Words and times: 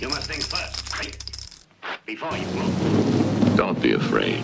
You 0.00 0.08
must 0.08 0.28
think 0.28 0.42
first, 0.42 0.92
right? 0.98 1.16
Before 2.04 2.36
you 2.36 2.46
move. 2.48 3.56
Don't 3.56 3.80
be 3.80 3.92
afraid. 3.92 4.42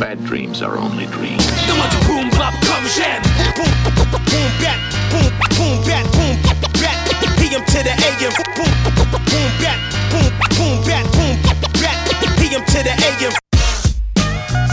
Bad 0.00 0.24
dreams 0.24 0.60
are 0.60 0.76
only 0.76 1.06
dreams. 1.06 1.46
boom 2.06 2.28
bop 2.30 2.52
come 2.66 2.84
jam. 2.90 3.22
Boom 3.54 3.70
boom 3.86 4.50
bat 4.58 4.78
boom 5.06 5.30
boom 5.54 5.78
bat 5.86 6.04
boom 6.18 6.34
bat. 6.82 6.98
PM 7.38 7.64
to 7.64 7.78
the 7.86 7.94
AM. 7.94 8.32
Boom 8.58 8.74
boom 8.90 9.52
bat 9.62 9.78
boom 10.10 10.34
boom 10.58 10.82
bat 10.82 11.06
boom 11.14 11.38
bat. 11.78 12.02
PM 12.38 12.64
to 12.66 12.82
the 12.82 12.94
AM. 13.06 13.32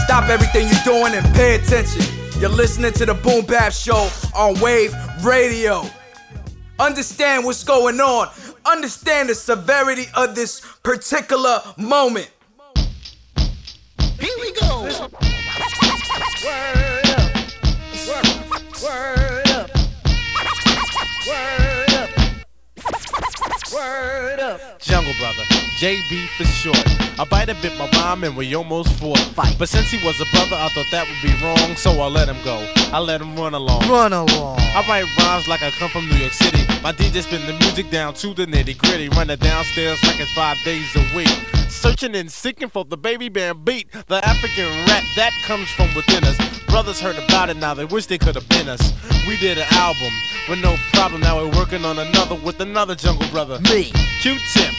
Stop 0.04 0.28
everything 0.28 0.66
you're 0.66 0.84
doing 0.84 1.14
and 1.14 1.24
pay 1.36 1.54
attention. 1.54 2.02
You're 2.40 2.50
listening 2.50 2.92
to 2.94 3.06
the 3.06 3.14
Boom 3.14 3.44
Bap 3.44 3.72
Show 3.72 4.10
on 4.34 4.58
Wave 4.60 4.92
Radio. 5.22 5.84
Understand 6.80 7.44
what's 7.44 7.62
going 7.62 8.00
on. 8.00 8.28
Understand 8.70 9.28
the 9.28 9.34
severity 9.34 10.04
of 10.14 10.36
this 10.36 10.60
particular 10.84 11.60
moment. 11.76 12.30
Here 14.20 14.36
we 14.40 14.52
go. 14.52 14.82
Word 14.82 14.94
up. 14.94 15.12
Word, 18.06 18.26
word 18.84 19.48
up. 19.50 19.70
Word 21.26 21.94
up. 21.94 22.10
Word 23.74 24.40
up. 24.40 24.78
Jungle 24.78 25.14
Brother, 25.18 25.42
JB 25.80 26.28
for 26.38 26.44
short. 26.44 26.78
I 27.18 27.24
bite 27.28 27.48
a 27.48 27.54
bit 27.54 27.76
my 27.76 27.90
rhyme 27.90 28.22
and 28.22 28.36
we 28.36 28.54
almost 28.54 28.92
fought. 29.00 29.18
A 29.18 29.24
fight. 29.34 29.56
But 29.58 29.68
since 29.68 29.90
he 29.90 29.98
was 30.06 30.20
a 30.20 30.26
brother, 30.30 30.54
I 30.54 30.68
thought 30.68 30.86
that 30.92 31.08
would 31.08 31.20
be 31.22 31.34
wrong, 31.44 31.74
so 31.74 32.00
I 32.00 32.06
let 32.06 32.28
him 32.28 32.38
go. 32.44 32.64
I 32.92 33.00
let 33.00 33.20
him 33.20 33.34
run 33.34 33.54
along. 33.54 33.88
Run 33.88 34.12
along. 34.12 34.60
I 34.60 34.84
write 34.88 35.06
rhymes 35.18 35.48
like 35.48 35.62
I 35.62 35.70
come 35.72 35.90
from 35.90 36.08
New 36.08 36.16
York 36.16 36.32
City. 36.32 36.69
My 36.82 36.92
DJ 36.92 37.22
spin 37.22 37.46
the 37.46 37.52
music 37.58 37.90
down 37.90 38.14
to 38.14 38.32
the 38.32 38.46
nitty 38.46 38.78
gritty. 38.78 39.10
Running 39.10 39.36
downstairs 39.36 40.02
like 40.02 40.18
it's 40.18 40.32
five 40.32 40.56
days 40.64 40.86
a 40.96 41.14
week. 41.14 41.28
Searching 41.68 42.16
and 42.16 42.32
seeking 42.32 42.70
for 42.70 42.86
the 42.86 42.96
baby 42.96 43.28
band 43.28 43.66
beat. 43.66 43.92
The 43.92 44.24
African 44.26 44.64
rap 44.86 45.04
that 45.16 45.32
comes 45.44 45.68
from 45.72 45.94
within 45.94 46.24
us. 46.24 46.38
Brothers 46.68 46.98
heard 46.98 47.16
about 47.16 47.50
it 47.50 47.58
now, 47.58 47.74
they 47.74 47.84
wish 47.84 48.06
they 48.06 48.16
could 48.16 48.34
have 48.34 48.48
been 48.48 48.66
us. 48.66 48.94
We 49.28 49.36
did 49.36 49.58
an 49.58 49.66
album 49.72 50.12
with 50.48 50.60
no 50.60 50.76
problem. 50.94 51.20
Now 51.20 51.36
we're 51.36 51.54
working 51.58 51.84
on 51.84 51.98
another 51.98 52.36
with 52.36 52.58
another 52.60 52.94
jungle 52.94 53.28
brother. 53.28 53.60
Me. 53.60 53.92
Q-Tip, 54.22 54.72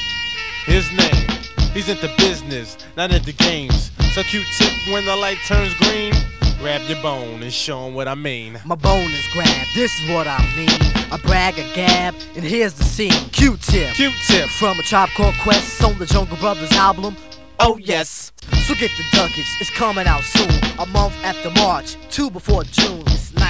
his 0.66 0.92
name. 0.94 1.28
He's 1.72 1.88
into 1.88 2.12
business, 2.18 2.78
not 2.98 3.14
into 3.14 3.32
games. 3.32 3.92
So 4.14 4.24
Q-Tip, 4.24 4.92
when 4.92 5.06
the 5.06 5.16
light 5.16 5.38
turns 5.48 5.76
green, 5.76 6.14
grab 6.62 6.82
your 6.88 7.02
bone 7.02 7.42
and 7.42 7.52
show 7.52 7.88
'em 7.88 7.96
what 7.96 8.08
I 8.08 8.14
mean. 8.14 8.60
My 8.66 8.76
bone 8.76 9.12
is 9.12 9.26
grabbed, 9.34 9.74
this 9.74 9.92
is 10.00 10.10
what 10.12 10.28
I 10.28 10.40
mean. 10.56 10.70
I 11.12 11.18
brag 11.18 11.58
a 11.58 11.64
gab, 11.74 12.14
and 12.36 12.46
here's 12.46 12.74
the 12.74 12.84
scene. 12.84 13.30
Q-tip. 13.32 13.96
Q-tip. 13.96 14.48
From 14.50 14.80
a 14.80 14.84
Tribe 14.84 15.10
Called 15.18 15.36
Quest 15.40 15.84
on 15.84 15.98
the 15.98 16.06
Jungle 16.06 16.38
Brothers 16.38 16.72
album. 16.74 17.18
Oh 17.60 17.78
yes. 17.78 18.32
So 18.68 18.76
get 18.76 18.92
the 18.98 19.04
ducats, 19.12 19.50
it's 19.60 19.72
coming 19.72 20.06
out 20.06 20.24
soon. 20.24 20.52
A 20.78 20.86
month 20.86 21.16
after 21.24 21.50
March, 21.50 21.98
two 22.12 22.30
before 22.30 22.64
June. 22.64 23.04
It's. 23.08 23.41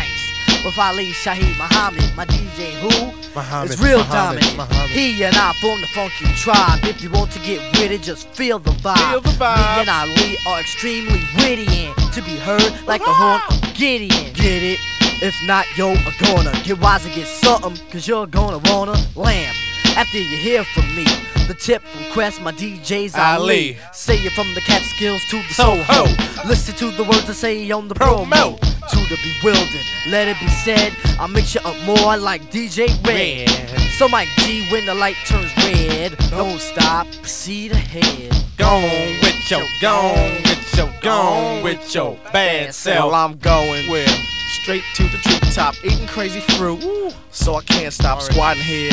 With 0.64 0.78
Ali 0.78 1.08
Shaheed 1.12 1.58
Muhammad, 1.58 2.16
my 2.16 2.26
DJ 2.26 2.74
who? 2.82 2.90
Muhammad, 3.36 3.72
It's 3.72 3.82
real 3.82 3.98
Muhammad, 4.00 4.42
dominant. 4.42 4.58
Muhammad. 4.58 4.90
He 4.92 5.24
and 5.24 5.36
I 5.36 5.54
form 5.62 5.82
the 5.82 5.88
funky 5.88 6.26
tribe. 6.36 6.84
If 6.84 7.02
you 7.02 7.10
want 7.10 7.32
to 7.32 7.40
get 7.40 7.60
with 7.80 7.92
it, 7.92 8.02
just 8.04 8.28
feel 8.30 8.60
the 8.60 8.72
vibe. 8.72 8.98
Feel 9.12 9.22
the 9.22 9.30
vibe. 9.30 9.58
Me 9.58 9.82
and 9.82 9.90
Ali 9.90 10.38
are 10.48 10.60
extremely 10.60 11.22
witty 11.38 11.66
and 11.88 12.14
to 12.14 12.22
be 12.22 12.36
heard 12.38 12.72
like 12.86 13.02
the 13.04 13.12
horn 13.14 13.42
of 13.50 13.74
Gideon. 13.74 14.34
Get 14.34 14.62
it? 14.62 14.80
If 15.24 15.36
not, 15.46 15.66
yo, 15.78 15.94
a 15.94 16.12
gonna 16.22 16.52
get 16.64 16.80
wise 16.80 17.06
and 17.06 17.14
get 17.16 17.28
something, 17.28 17.78
cause 17.92 18.08
you're 18.08 18.28
gonna 18.28 18.60
wanna 18.72 18.98
lamb. 19.16 19.54
After 20.02 20.18
you 20.18 20.36
hear 20.36 20.64
from 20.64 20.96
me, 20.96 21.04
the 21.48 21.54
tip 21.54 21.84
from 21.84 22.12
Quest, 22.12 22.42
my 22.42 22.52
DJ's 22.52 23.14
Ali. 23.14 23.76
Ali. 23.76 23.78
Say 23.94 24.16
it 24.16 24.32
from 24.32 24.52
the 24.56 24.62
Catskills 24.62 25.24
to 25.26 25.38
the 25.44 25.54
Soho. 25.54 25.84
Soho. 25.84 26.48
Listen 26.48 26.74
to 26.78 26.90
the 26.98 27.04
words 27.04 27.30
I 27.30 27.34
say 27.34 27.70
on 27.70 27.88
the 27.88 27.94
promo. 27.94 28.26
Promo. 28.26 28.60
To 28.90 28.98
the 28.98 29.18
bewildered, 29.22 29.86
let 30.08 30.28
it 30.28 30.40
be 30.40 30.48
said. 30.48 30.96
I 31.20 31.28
mix 31.28 31.54
you 31.54 31.62
up 31.62 31.80
more 31.86 32.18
like 32.18 32.42
DJ 32.50 32.88
Red. 33.06 33.48
Red. 33.48 33.92
So 33.92 34.10
Mike 34.10 34.30
G, 34.40 34.68
when 34.72 34.88
the 34.88 34.96
light 34.96 35.18
turns 35.28 35.56
red, 35.58 36.18
don't 36.32 36.60
stop, 36.60 37.06
proceed 37.22 37.72
ahead. 37.72 38.34
Gone 38.58 39.20
with 39.22 39.52
your, 39.52 39.62
gone 39.82 40.34
with 40.42 40.78
your, 40.78 40.92
gone 41.04 41.62
with 41.62 41.94
your 41.94 42.18
bad 42.34 42.74
self. 42.74 43.12
Well, 43.12 43.14
I'm 43.14 43.38
going 43.38 43.88
with 43.88 44.10
straight 44.64 44.84
to 44.96 45.04
the 45.04 45.20
treetop, 45.20 45.76
eating 45.86 46.08
crazy 46.08 46.40
fruit. 46.58 47.14
So 47.30 47.54
I 47.54 47.62
can't 47.62 47.94
stop 47.94 48.24
squatting 48.24 48.64
here. 48.64 48.92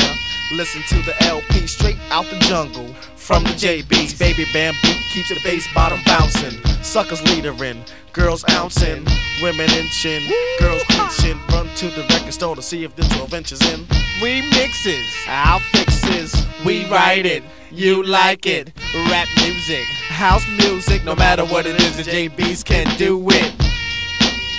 Listen 0.51 0.81
to 0.89 0.95
the 1.03 1.13
LP 1.25 1.67
straight 1.67 1.97
out 2.09 2.25
the 2.25 2.39
jungle. 2.39 2.87
From 3.15 3.43
the 3.43 3.51
JB's, 3.51 4.17
baby 4.17 4.45
bamboo 4.51 4.95
keeps 5.11 5.29
the 5.29 5.39
bass 5.43 5.67
bottom 5.75 5.99
bouncing. 6.05 6.59
Suckers 6.81 7.21
leadering, 7.21 7.83
girls 8.13 8.43
ouncing, 8.49 9.05
women 9.43 9.69
inching, 9.69 10.27
girls 10.59 10.81
pinching. 10.89 11.39
Run 11.49 11.67
to 11.75 11.89
the 11.91 12.01
record 12.09 12.33
store 12.33 12.55
to 12.55 12.63
see 12.63 12.83
if 12.83 12.95
the 12.95 13.03
12 13.03 13.33
inches 13.35 13.61
in. 13.71 13.81
Remixes. 14.21 15.05
Our 15.27 15.59
fixes, 15.71 16.33
we 16.65 16.89
write 16.89 17.27
it, 17.27 17.43
you 17.69 18.01
like 18.01 18.47
it. 18.47 18.73
Rap 19.11 19.27
music. 19.37 19.85
House 20.07 20.47
music, 20.47 21.03
no 21.03 21.15
matter 21.15 21.45
what 21.45 21.67
it 21.67 21.79
is, 21.79 21.97
the 21.97 22.03
JB's 22.03 22.63
can 22.63 22.87
do 22.97 23.23
it. 23.29 23.53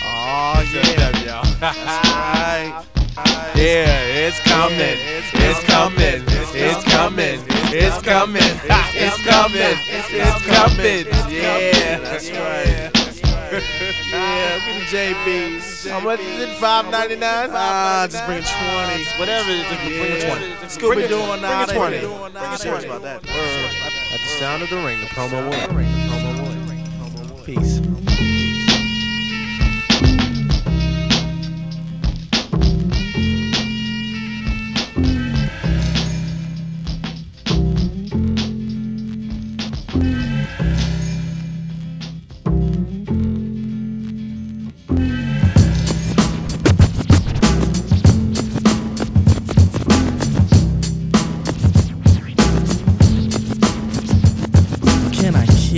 Oh 0.04 0.62
yeah, 0.72 1.42
that's 1.58 1.76
right. 1.76 2.99
Yeah, 3.54 4.26
it's 4.26 4.40
coming. 4.40 4.96
It's 5.34 5.64
coming. 5.66 6.24
It's 6.54 6.84
coming. 6.92 7.40
It's 7.72 8.02
coming. 8.02 8.42
It's 8.42 9.22
coming. 9.22 9.76
It's 9.88 10.42
coming. 10.46 11.06
Yeah, 11.30 11.98
That's 11.98 12.30
right. 12.30 12.90
yeah, 14.10 14.58
we 14.64 14.72
the 14.78 14.84
JBs. 14.90 15.90
How 15.90 16.00
much 16.00 16.20
is 16.20 16.42
it? 16.42 16.48
Five 16.58 16.90
ninety 16.90 17.16
nine. 17.16 17.50
Ah, 17.52 18.06
just 18.10 18.24
bring 18.26 18.42
20. 18.42 19.04
Whatever. 19.18 19.50
Just 19.50 19.80
bring 19.84 20.12
a 20.12 20.20
twenty. 20.20 20.46
Scooby 20.66 21.08
Doo 21.08 21.20
and 21.20 21.40
Bring 21.42 21.62
a 21.62 21.66
twenty. 21.66 21.98
that. 21.98 22.32
Bring 22.32 22.56
serious 22.56 22.84
about 22.84 23.02
that. 23.02 23.24
At 23.26 24.20
the 24.20 24.26
sound 24.38 24.62
of 24.62 24.70
the 24.70 24.76
ring, 24.76 25.00
the 25.00 25.06
promo 25.06 25.42
will. 25.50 27.44
Peace. 27.44 27.80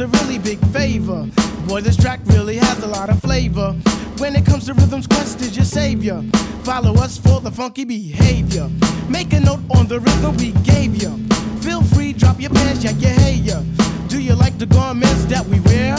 It's 0.00 0.14
a 0.14 0.18
really 0.22 0.38
big 0.38 0.60
favor. 0.66 1.28
Boy, 1.66 1.80
this 1.80 1.96
track 1.96 2.20
really 2.26 2.56
has 2.56 2.84
a 2.84 2.86
lot 2.86 3.10
of 3.10 3.20
flavor. 3.20 3.72
When 4.18 4.36
it 4.36 4.46
comes 4.46 4.66
to 4.66 4.74
rhythms, 4.74 5.08
Quest 5.08 5.40
is 5.40 5.56
your 5.56 5.64
savior. 5.64 6.22
Follow 6.62 6.94
us 7.02 7.18
for 7.18 7.40
the 7.40 7.50
funky 7.50 7.84
behavior. 7.84 8.70
Make 9.08 9.32
a 9.32 9.40
note 9.40 9.58
on 9.76 9.88
the 9.88 9.98
rhythm 9.98 10.36
we 10.36 10.52
gave 10.62 11.02
you. 11.02 11.10
Feel 11.62 11.82
free, 11.82 12.12
drop 12.12 12.40
your 12.40 12.50
pants, 12.50 12.84
yeah, 12.84 12.92
yeah, 12.92 13.08
hey, 13.08 13.34
yeah. 13.42 13.60
Do 14.06 14.22
you 14.22 14.34
like 14.36 14.56
the 14.56 14.66
garments 14.66 15.24
that 15.24 15.44
we 15.46 15.58
wear? 15.58 15.96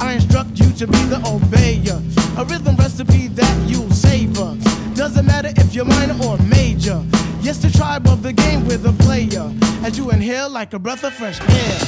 I 0.00 0.12
instruct 0.12 0.60
you 0.60 0.70
to 0.72 0.86
be 0.86 1.02
the 1.04 1.16
obeyer. 1.24 1.96
A 2.36 2.44
rhythm 2.44 2.76
recipe 2.76 3.28
that 3.28 3.56
you'll 3.66 3.90
savor. 3.90 4.54
Doesn't 4.92 5.24
matter 5.24 5.50
if 5.56 5.74
you're 5.74 5.86
minor 5.86 6.22
or 6.26 6.36
major. 6.42 7.02
Yes, 7.40 7.56
the 7.56 7.70
tribe 7.70 8.06
of 8.06 8.22
the 8.22 8.34
game 8.34 8.66
with 8.66 8.84
a 8.84 8.92
player. 9.02 9.50
As 9.82 9.96
you 9.96 10.10
inhale 10.10 10.50
like 10.50 10.74
a 10.74 10.78
breath 10.78 11.04
of 11.04 11.14
fresh 11.14 11.40
air. 11.40 11.79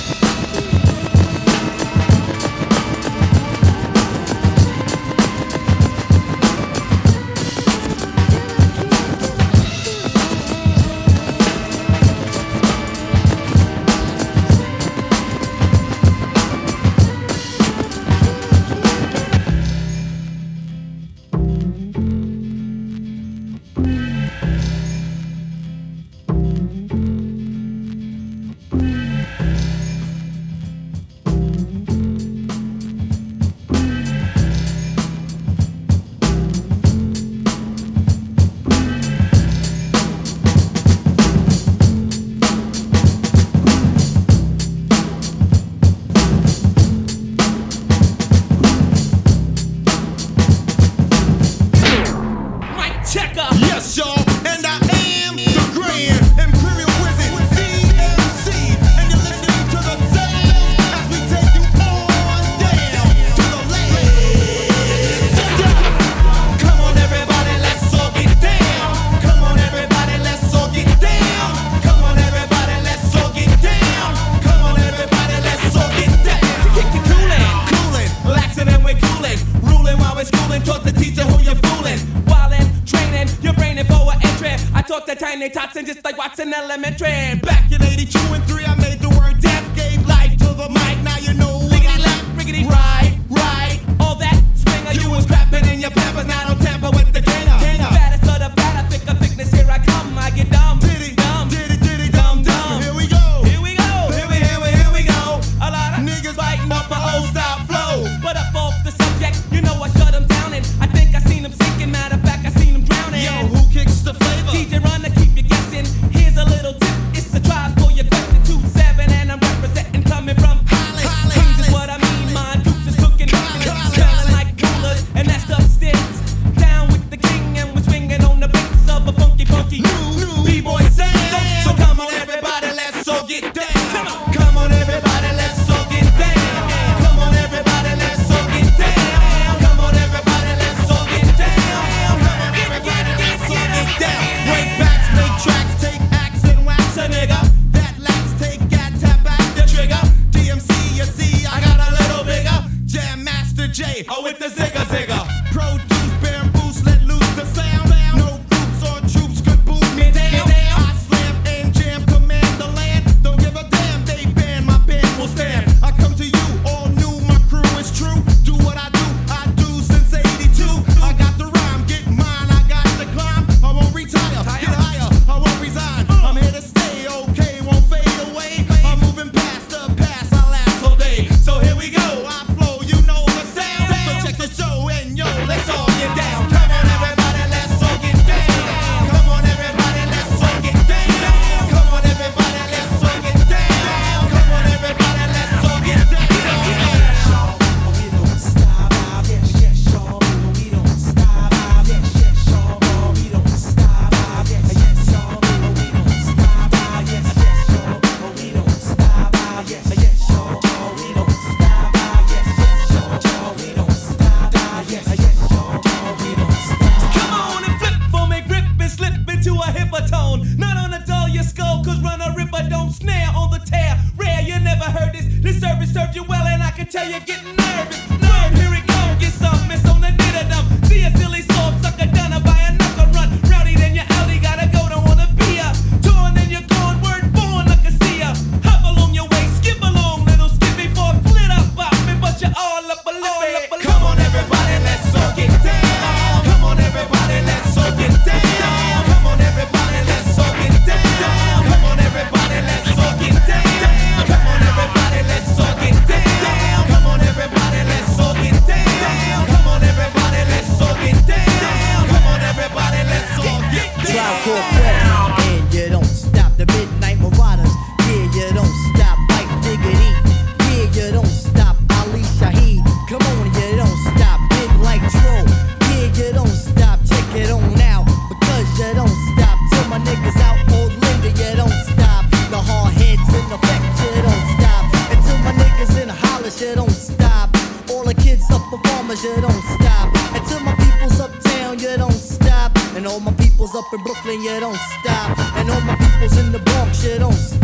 Brooklyn, 294.32 294.54
you 294.54 294.60
don't 294.60 294.76
stop. 294.76 295.38
And 295.56 295.70
all 295.70 295.80
my 295.82 295.94
peoples 295.96 296.38
in 296.38 296.52
the 296.52 296.58
Bronx, 296.58 297.04
you 297.04 297.18
don't 297.18 297.32
stop. 297.32 297.61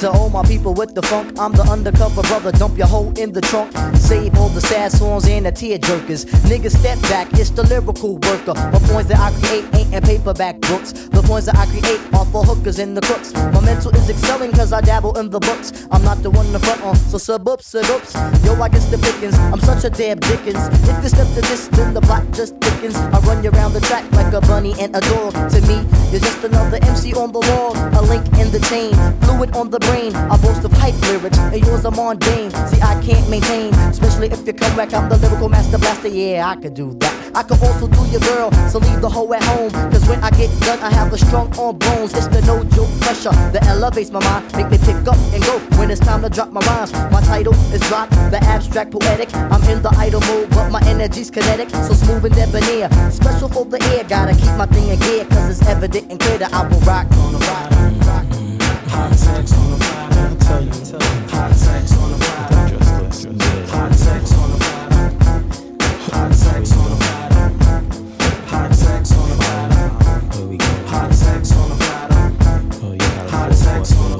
To 0.00 0.08
all 0.12 0.30
my 0.30 0.44
people 0.44 0.74
with 0.74 0.94
the 0.94 1.02
funk, 1.02 1.36
I'm 1.40 1.50
the 1.50 1.64
undercover 1.64 2.22
brother. 2.22 2.52
Dump 2.52 2.78
your 2.78 2.86
hoe 2.86 3.12
in 3.16 3.32
the 3.32 3.40
trunk. 3.40 3.76
Save 3.96 4.38
all 4.38 4.48
the 4.48 4.60
sad 4.60 4.92
songs 4.92 5.26
and 5.26 5.44
the 5.44 5.50
tear 5.50 5.76
jerkers. 5.76 6.24
Niggas 6.46 6.78
step 6.78 7.02
back, 7.10 7.26
it's 7.32 7.50
the 7.50 7.64
lyrical 7.64 8.14
worker. 8.14 8.54
The 8.54 8.80
points 8.86 9.08
that 9.08 9.18
I 9.18 9.34
create 9.40 9.66
ain't 9.74 9.92
in 9.92 10.02
paperback 10.04 10.60
books. 10.60 10.92
The 10.92 11.20
points 11.22 11.46
that 11.46 11.56
I 11.58 11.66
create 11.66 11.98
are 12.14 12.24
for 12.26 12.44
hookers 12.44 12.78
and 12.78 12.96
the 12.96 13.00
crooks. 13.00 13.34
My 13.34 13.60
mental 13.60 13.90
is 13.90 14.08
excelling 14.08 14.52
cause 14.52 14.72
I 14.72 14.82
dabble 14.82 15.18
in 15.18 15.30
the 15.30 15.40
books. 15.40 15.88
I'm 15.90 16.04
not 16.04 16.22
the 16.22 16.30
one 16.30 16.46
to 16.52 16.60
front 16.60 16.80
on, 16.84 16.94
so 16.94 17.18
sub 17.18 17.48
up, 17.48 17.60
sub 17.60 17.84
ups. 17.86 18.14
Yo, 18.44 18.54
I 18.54 18.68
guess 18.68 18.86
the 18.92 18.98
pickings. 18.98 19.36
I'm 19.50 19.58
such 19.58 19.82
a 19.82 19.90
damn 19.90 20.20
Dickens. 20.20 20.62
If 20.86 21.02
you 21.02 21.08
step 21.08 21.26
to 21.34 21.40
this, 21.50 21.66
then 21.74 21.92
the 21.92 22.02
plot 22.02 22.22
just 22.30 22.54
thickens. 22.60 22.94
I 22.94 23.18
run 23.26 23.42
you 23.42 23.50
around 23.50 23.72
the 23.72 23.80
track 23.80 24.08
like 24.12 24.32
a 24.32 24.40
bunny 24.42 24.74
and 24.78 24.94
a 24.94 25.00
dog. 25.00 25.34
To 25.34 25.60
me, 25.66 25.82
you're 26.12 26.22
just 26.22 26.44
another 26.44 26.78
MC 26.82 27.14
on 27.14 27.32
the 27.32 27.42
wall. 27.50 27.74
A 27.98 28.02
link 28.06 28.22
in 28.38 28.46
the 28.54 28.62
chain, 28.70 28.94
fluid 29.26 29.56
on 29.56 29.70
the 29.70 29.87
brain. 29.88 30.14
I 30.14 30.36
boast 30.36 30.64
of 30.64 30.72
hype 30.72 30.98
lyrics, 31.02 31.38
and 31.38 31.60
yours 31.64 31.84
are 31.84 31.90
mundane. 31.90 32.50
See, 32.68 32.80
I 32.80 33.00
can't 33.02 33.28
maintain, 33.28 33.74
especially 33.88 34.28
if 34.28 34.46
you 34.46 34.52
come 34.52 34.74
back. 34.76 34.92
I'm 34.94 35.08
the 35.08 35.16
lyrical 35.16 35.48
master 35.48 35.78
blaster. 35.78 36.08
Yeah, 36.08 36.48
I 36.48 36.56
could 36.56 36.74
do 36.74 36.94
that. 37.00 37.14
I 37.34 37.42
could 37.42 37.62
also 37.62 37.86
do 37.88 38.02
your 38.10 38.20
girl, 38.20 38.50
so 38.68 38.78
leave 38.78 39.00
the 39.00 39.08
hoe 39.08 39.32
at 39.32 39.42
home. 39.44 39.70
Cause 39.92 40.06
when 40.08 40.22
I 40.22 40.30
get 40.30 40.50
done, 40.60 40.78
I 40.80 40.90
have 40.90 41.12
a 41.12 41.18
strong 41.18 41.46
arm 41.58 41.78
bones. 41.78 42.12
It's 42.14 42.28
the 42.28 42.42
no 42.42 42.64
joke 42.76 42.90
pressure 43.00 43.36
that 43.52 43.64
elevates 43.66 44.10
my 44.10 44.22
mind, 44.24 44.44
make 44.56 44.70
me 44.70 44.78
pick 44.78 45.06
up 45.06 45.18
and 45.32 45.42
go 45.44 45.58
when 45.78 45.90
it's 45.90 46.00
time 46.00 46.22
to 46.22 46.30
drop 46.30 46.50
my 46.50 46.60
rhymes. 46.60 46.92
My 47.12 47.20
title 47.22 47.54
is 47.72 47.80
drop, 47.88 48.10
the 48.32 48.38
abstract 48.42 48.92
poetic. 48.92 49.34
I'm 49.34 49.62
in 49.64 49.82
the 49.82 49.92
idle 49.96 50.20
mode, 50.22 50.50
but 50.50 50.70
my 50.70 50.82
energy's 50.86 51.30
kinetic, 51.30 51.70
so 51.70 51.92
smooth 51.92 52.24
and 52.26 52.34
debonair. 52.34 52.88
Special 53.10 53.48
for 53.48 53.64
the 53.64 53.80
air, 53.94 54.04
gotta 54.04 54.34
keep 54.34 54.54
my 54.56 54.66
thing 54.66 54.88
in 54.88 54.98
gear, 55.00 55.24
cause 55.26 55.50
it's 55.50 55.68
evident 55.68 56.10
and 56.10 56.18
clear 56.20 56.38
that 56.38 56.52
I 56.52 56.66
will 56.66 56.80
rock 56.80 57.06
on 57.12 57.32
the 57.32 57.38
rock. 57.38 57.72
On. 57.72 57.88
I 58.90 59.14
tell 59.14 59.42
you, 59.42 59.57
tell 60.48 60.64
you. 60.64 60.70
Hot 60.70 61.52
sex 61.54 61.92
on 61.92 62.18
platter. 62.18 62.78
Hot 63.68 63.94
sex 63.94 64.32
on 64.32 64.58
platter. 64.58 65.10
Hot 66.10 66.34
sex 66.34 66.72
on 66.72 66.98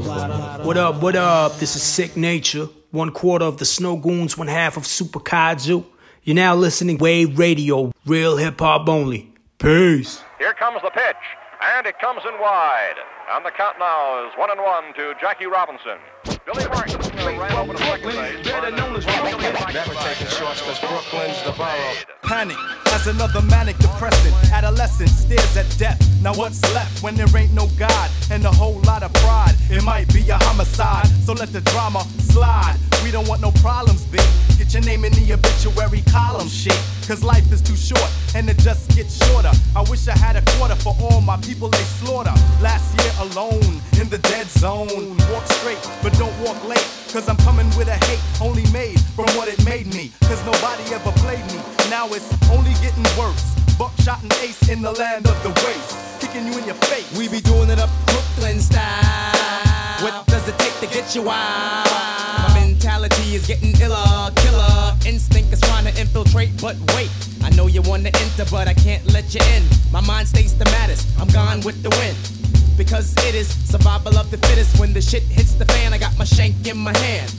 platter. 0.02 0.64
What 0.64 0.76
up, 0.76 1.02
what 1.02 1.16
up? 1.16 1.56
This 1.58 1.74
is 1.76 1.82
Sicknature, 1.82 2.68
one 2.90 3.10
quarter 3.10 3.46
of 3.46 3.56
the 3.56 3.64
Snowgoons, 3.64 4.36
one 4.36 4.48
half 4.48 4.76
of 4.76 4.86
Super 4.86 5.18
Kaiju. 5.18 5.82
You're 6.24 6.36
now 6.36 6.54
listening 6.54 6.98
Wave 6.98 7.38
Radio, 7.38 7.90
real 8.04 8.36
hip 8.36 8.60
hop 8.60 8.86
only. 8.86 9.32
Peace. 9.58 10.20
Here 10.38 10.52
comes 10.52 10.82
the 10.82 10.90
pitch, 10.90 11.16
and 11.62 11.86
it 11.86 11.98
comes 11.98 12.22
in 12.26 12.38
wide. 12.38 12.96
And 13.30 13.44
the 13.44 13.50
count 13.50 13.78
now 13.78 14.26
is 14.26 14.32
one 14.38 14.50
and 14.50 14.58
one 14.58 14.94
to 14.94 15.12
Jackie 15.20 15.44
Robinson. 15.44 15.98
Billy 16.46 16.64
Martin 16.68 16.96
uh, 16.96 17.38
ran 17.38 17.52
over 17.52 17.74
to 17.74 17.78
second 17.78 18.08
base. 18.08 18.48
Better 18.48 18.70
known 18.70 18.96
as 18.96 19.04
Never 19.04 19.94
taking 20.00 20.26
shorts 20.28 20.62
cause 20.62 20.80
Brooklyn's 20.80 21.42
the 21.42 21.52
borough. 21.52 21.94
Panic 22.22 22.56
as 22.86 23.06
another 23.06 23.42
manic 23.42 23.76
depressant. 23.76 24.34
Adolescent 24.50 25.10
stares 25.10 25.58
at 25.58 25.68
death. 25.78 26.00
Now 26.22 26.32
what's 26.32 26.62
left 26.72 27.02
when 27.02 27.16
there 27.16 27.28
ain't 27.36 27.52
no 27.52 27.66
God 27.76 28.10
and 28.30 28.46
a 28.46 28.50
whole 28.50 28.80
lot 28.86 29.02
of 29.02 29.12
pride? 29.12 29.54
It 29.68 29.84
might 29.84 30.10
be 30.14 30.26
a 30.30 30.38
homicide, 30.38 31.06
so 31.22 31.34
let 31.34 31.52
the 31.52 31.60
drama 31.60 32.04
slide. 32.18 32.76
We 33.04 33.10
don't 33.10 33.28
want 33.28 33.42
no 33.42 33.50
problems, 33.60 34.06
B. 34.06 34.18
Get 34.68 34.84
your 34.84 34.92
name 34.92 35.04
in 35.06 35.12
the 35.14 35.32
obituary 35.32 36.02
column, 36.12 36.46
shit. 36.46 36.78
Cause 37.08 37.24
life 37.24 37.50
is 37.50 37.62
too 37.62 37.74
short 37.74 38.04
and 38.34 38.50
it 38.50 38.58
just 38.58 38.94
gets 38.94 39.16
shorter. 39.16 39.50
I 39.74 39.80
wish 39.88 40.06
I 40.08 40.12
had 40.18 40.36
a 40.36 40.42
quarter 40.58 40.76
for 40.76 40.94
all 41.00 41.22
my 41.22 41.38
people 41.38 41.68
they 41.70 41.88
slaughter. 41.96 42.34
Last 42.60 42.92
year 43.00 43.10
alone 43.32 43.80
in 43.98 44.10
the 44.10 44.18
dead 44.28 44.46
zone. 44.46 45.16
Walk 45.32 45.46
straight, 45.46 45.80
but 46.02 46.12
don't 46.20 46.36
walk 46.44 46.62
late. 46.68 46.84
Cause 47.10 47.30
I'm 47.30 47.38
coming 47.38 47.64
with 47.80 47.88
a 47.88 47.96
hate 48.12 48.20
only 48.42 48.70
made 48.70 49.00
from 49.16 49.24
what 49.40 49.48
it 49.48 49.56
made 49.64 49.86
me. 49.86 50.12
Cause 50.28 50.44
nobody 50.44 50.84
ever 50.92 51.12
played 51.24 51.46
me. 51.48 51.64
Now 51.88 52.04
it's 52.12 52.28
only 52.52 52.76
getting 52.84 53.08
worse. 53.16 53.56
Buckshot 53.78 54.20
and 54.20 54.32
ace 54.44 54.68
in 54.68 54.82
the 54.82 54.92
land 54.92 55.26
of 55.28 55.42
the 55.42 55.48
waste. 55.64 56.20
Kicking 56.20 56.44
you 56.44 56.52
in 56.58 56.66
your 56.66 56.76
face. 56.92 57.08
We 57.16 57.26
be 57.26 57.40
doing 57.40 57.70
it 57.70 57.78
up 57.78 57.88
Brooklyn 58.04 58.60
style. 58.60 60.04
What 60.04 60.26
does 60.26 60.46
it 60.46 60.58
take 60.58 60.76
to 60.80 60.86
get 60.92 61.14
you 61.14 61.22
wild? 61.22 62.47
My 63.08 63.16
mentality 63.16 63.36
is 63.36 63.46
getting 63.46 63.80
iller, 63.80 64.30
killer. 64.36 64.96
Instinct 65.06 65.52
is 65.52 65.60
trying 65.60 65.84
to 65.84 66.00
infiltrate, 66.00 66.50
but 66.60 66.76
wait. 66.94 67.10
I 67.42 67.50
know 67.50 67.66
you 67.66 67.80
wanna 67.82 68.10
enter, 68.12 68.44
but 68.50 68.68
I 68.68 68.74
can't 68.74 69.04
let 69.12 69.34
you 69.34 69.40
in. 69.54 69.62
My 69.90 70.00
mind 70.00 70.28
stays 70.28 70.56
the 70.56 70.66
maddest. 70.66 71.08
I'm 71.18 71.28
gone 71.28 71.60
with 71.62 71.82
the 71.82 71.90
wind. 71.90 72.16
Because 72.76 73.14
it 73.26 73.34
is 73.34 73.48
survival 73.48 74.18
of 74.18 74.30
the 74.30 74.36
fittest. 74.38 74.78
When 74.78 74.92
the 74.92 75.00
shit 75.00 75.22
hits 75.22 75.54
the 75.54 75.64
fan, 75.66 75.94
I 75.94 75.98
got 75.98 76.18
my 76.18 76.24
shank 76.24 76.66
in 76.66 76.76
my 76.76 76.96
hand. 76.98 77.32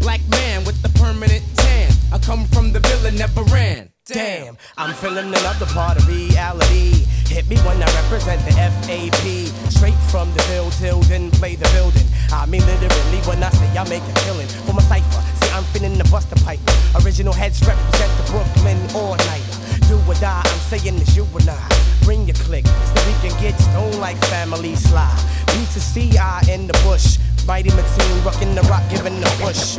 Black 0.00 0.20
man 0.30 0.64
with 0.64 0.80
the 0.80 0.88
permanent 0.98 1.44
tan. 1.56 1.92
I 2.12 2.18
come 2.18 2.46
from 2.46 2.72
the 2.72 2.80
villa, 2.80 3.10
never 3.10 3.42
ran. 3.44 3.89
Damn, 4.12 4.56
I'm 4.76 4.92
feeling 4.94 5.28
another 5.28 5.66
part 5.66 5.96
of 5.96 6.08
reality. 6.08 7.06
Hit 7.30 7.48
me 7.48 7.56
when 7.58 7.80
I 7.80 7.86
represent 8.02 8.44
the 8.44 8.50
FAP. 8.50 9.70
Straight 9.70 9.94
from 10.10 10.32
the 10.34 10.42
field 10.50 10.72
till 10.72 11.00
then 11.02 11.30
play 11.30 11.54
the 11.54 11.68
building. 11.70 12.02
I 12.32 12.44
mean 12.46 12.66
literally 12.66 13.20
when 13.22 13.40
I 13.42 13.50
say 13.50 13.70
I 13.78 13.88
make 13.88 14.02
a 14.02 14.12
killing 14.26 14.48
for 14.66 14.72
my 14.72 14.82
cipher. 14.82 15.22
See, 15.38 15.50
I'm 15.52 15.62
finna 15.70 15.96
the 15.96 16.10
buster 16.10 16.34
pipe. 16.44 16.58
Original 17.04 17.32
heads 17.32 17.64
represent 17.64 18.10
the 18.18 18.32
Brooklyn 18.32 18.78
all 18.96 19.14
night. 19.30 19.46
Do 19.86 19.96
or 20.10 20.14
die, 20.14 20.42
I'm 20.44 20.58
saying 20.66 20.96
it's 20.96 21.14
you 21.14 21.24
and 21.38 21.48
I. 21.48 21.68
Bring 22.02 22.26
your 22.26 22.34
click 22.42 22.66
so 22.66 22.94
we 23.06 23.14
can 23.22 23.40
get 23.40 23.54
stoned 23.60 24.00
like 24.00 24.16
family 24.26 24.74
slide. 24.74 25.22
B 25.46 25.52
to 25.72 25.80
C, 25.80 26.18
I 26.18 26.42
in 26.50 26.66
the 26.66 26.74
bush. 26.82 27.18
Mighty 27.46 27.70
Mateen, 27.70 28.24
rocking 28.24 28.56
the 28.56 28.62
rock, 28.62 28.82
giving 28.90 29.20
the 29.20 29.30
push. 29.38 29.78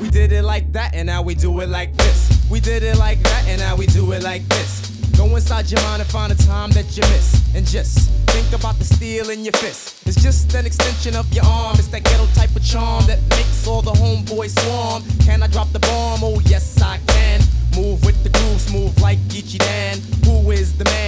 We 0.00 0.10
did 0.10 0.32
it 0.32 0.42
like 0.42 0.72
that 0.72 0.94
and 0.94 1.06
now 1.06 1.22
we 1.22 1.36
do 1.36 1.60
it 1.60 1.68
like 1.68 1.96
this. 1.96 2.46
We 2.50 2.58
did 2.58 2.82
it 2.82 2.98
like 2.98 3.22
that 3.22 3.44
and 3.46 3.60
now 3.60 3.76
we 3.76 3.86
do 3.86 4.10
it 4.12 4.24
like 4.24 4.42
this. 4.48 4.90
Go 5.16 5.36
inside 5.36 5.70
your 5.70 5.80
mind 5.82 6.02
and 6.02 6.10
find 6.10 6.32
a 6.32 6.34
time 6.34 6.70
that 6.72 6.96
you 6.96 7.02
miss. 7.02 7.40
And 7.54 7.64
just 7.64 8.10
think 8.30 8.52
about 8.52 8.78
the 8.78 8.84
steel 8.84 9.30
in 9.30 9.44
your 9.44 9.52
fist. 9.52 10.04
It's 10.08 10.20
just 10.20 10.52
an 10.54 10.66
extension 10.66 11.14
of 11.14 11.32
your 11.32 11.44
arm. 11.44 11.76
It's 11.78 11.88
that 11.88 12.02
ghetto 12.02 12.26
type 12.34 12.54
of 12.56 12.64
charm 12.64 13.06
that 13.06 13.20
makes 13.30 13.66
all 13.66 13.82
the 13.82 13.92
homeboys 13.92 14.58
swarm. 14.58 15.04
Can 15.24 15.44
I 15.44 15.46
drop 15.46 15.70
the 15.72 15.78
bomb? 15.78 16.24
Oh, 16.24 16.40
yes, 16.46 16.82
I 16.82 16.98
can. 17.06 17.40
Move 17.76 18.04
with 18.04 18.20
the 18.24 18.30
groove, 18.30 18.72
move 18.72 19.00
like 19.00 19.18
Geechee 19.28 19.58
Dan. 19.58 19.98
Who 20.24 20.50
is 20.50 20.76
the 20.76 20.84
man? 20.84 21.05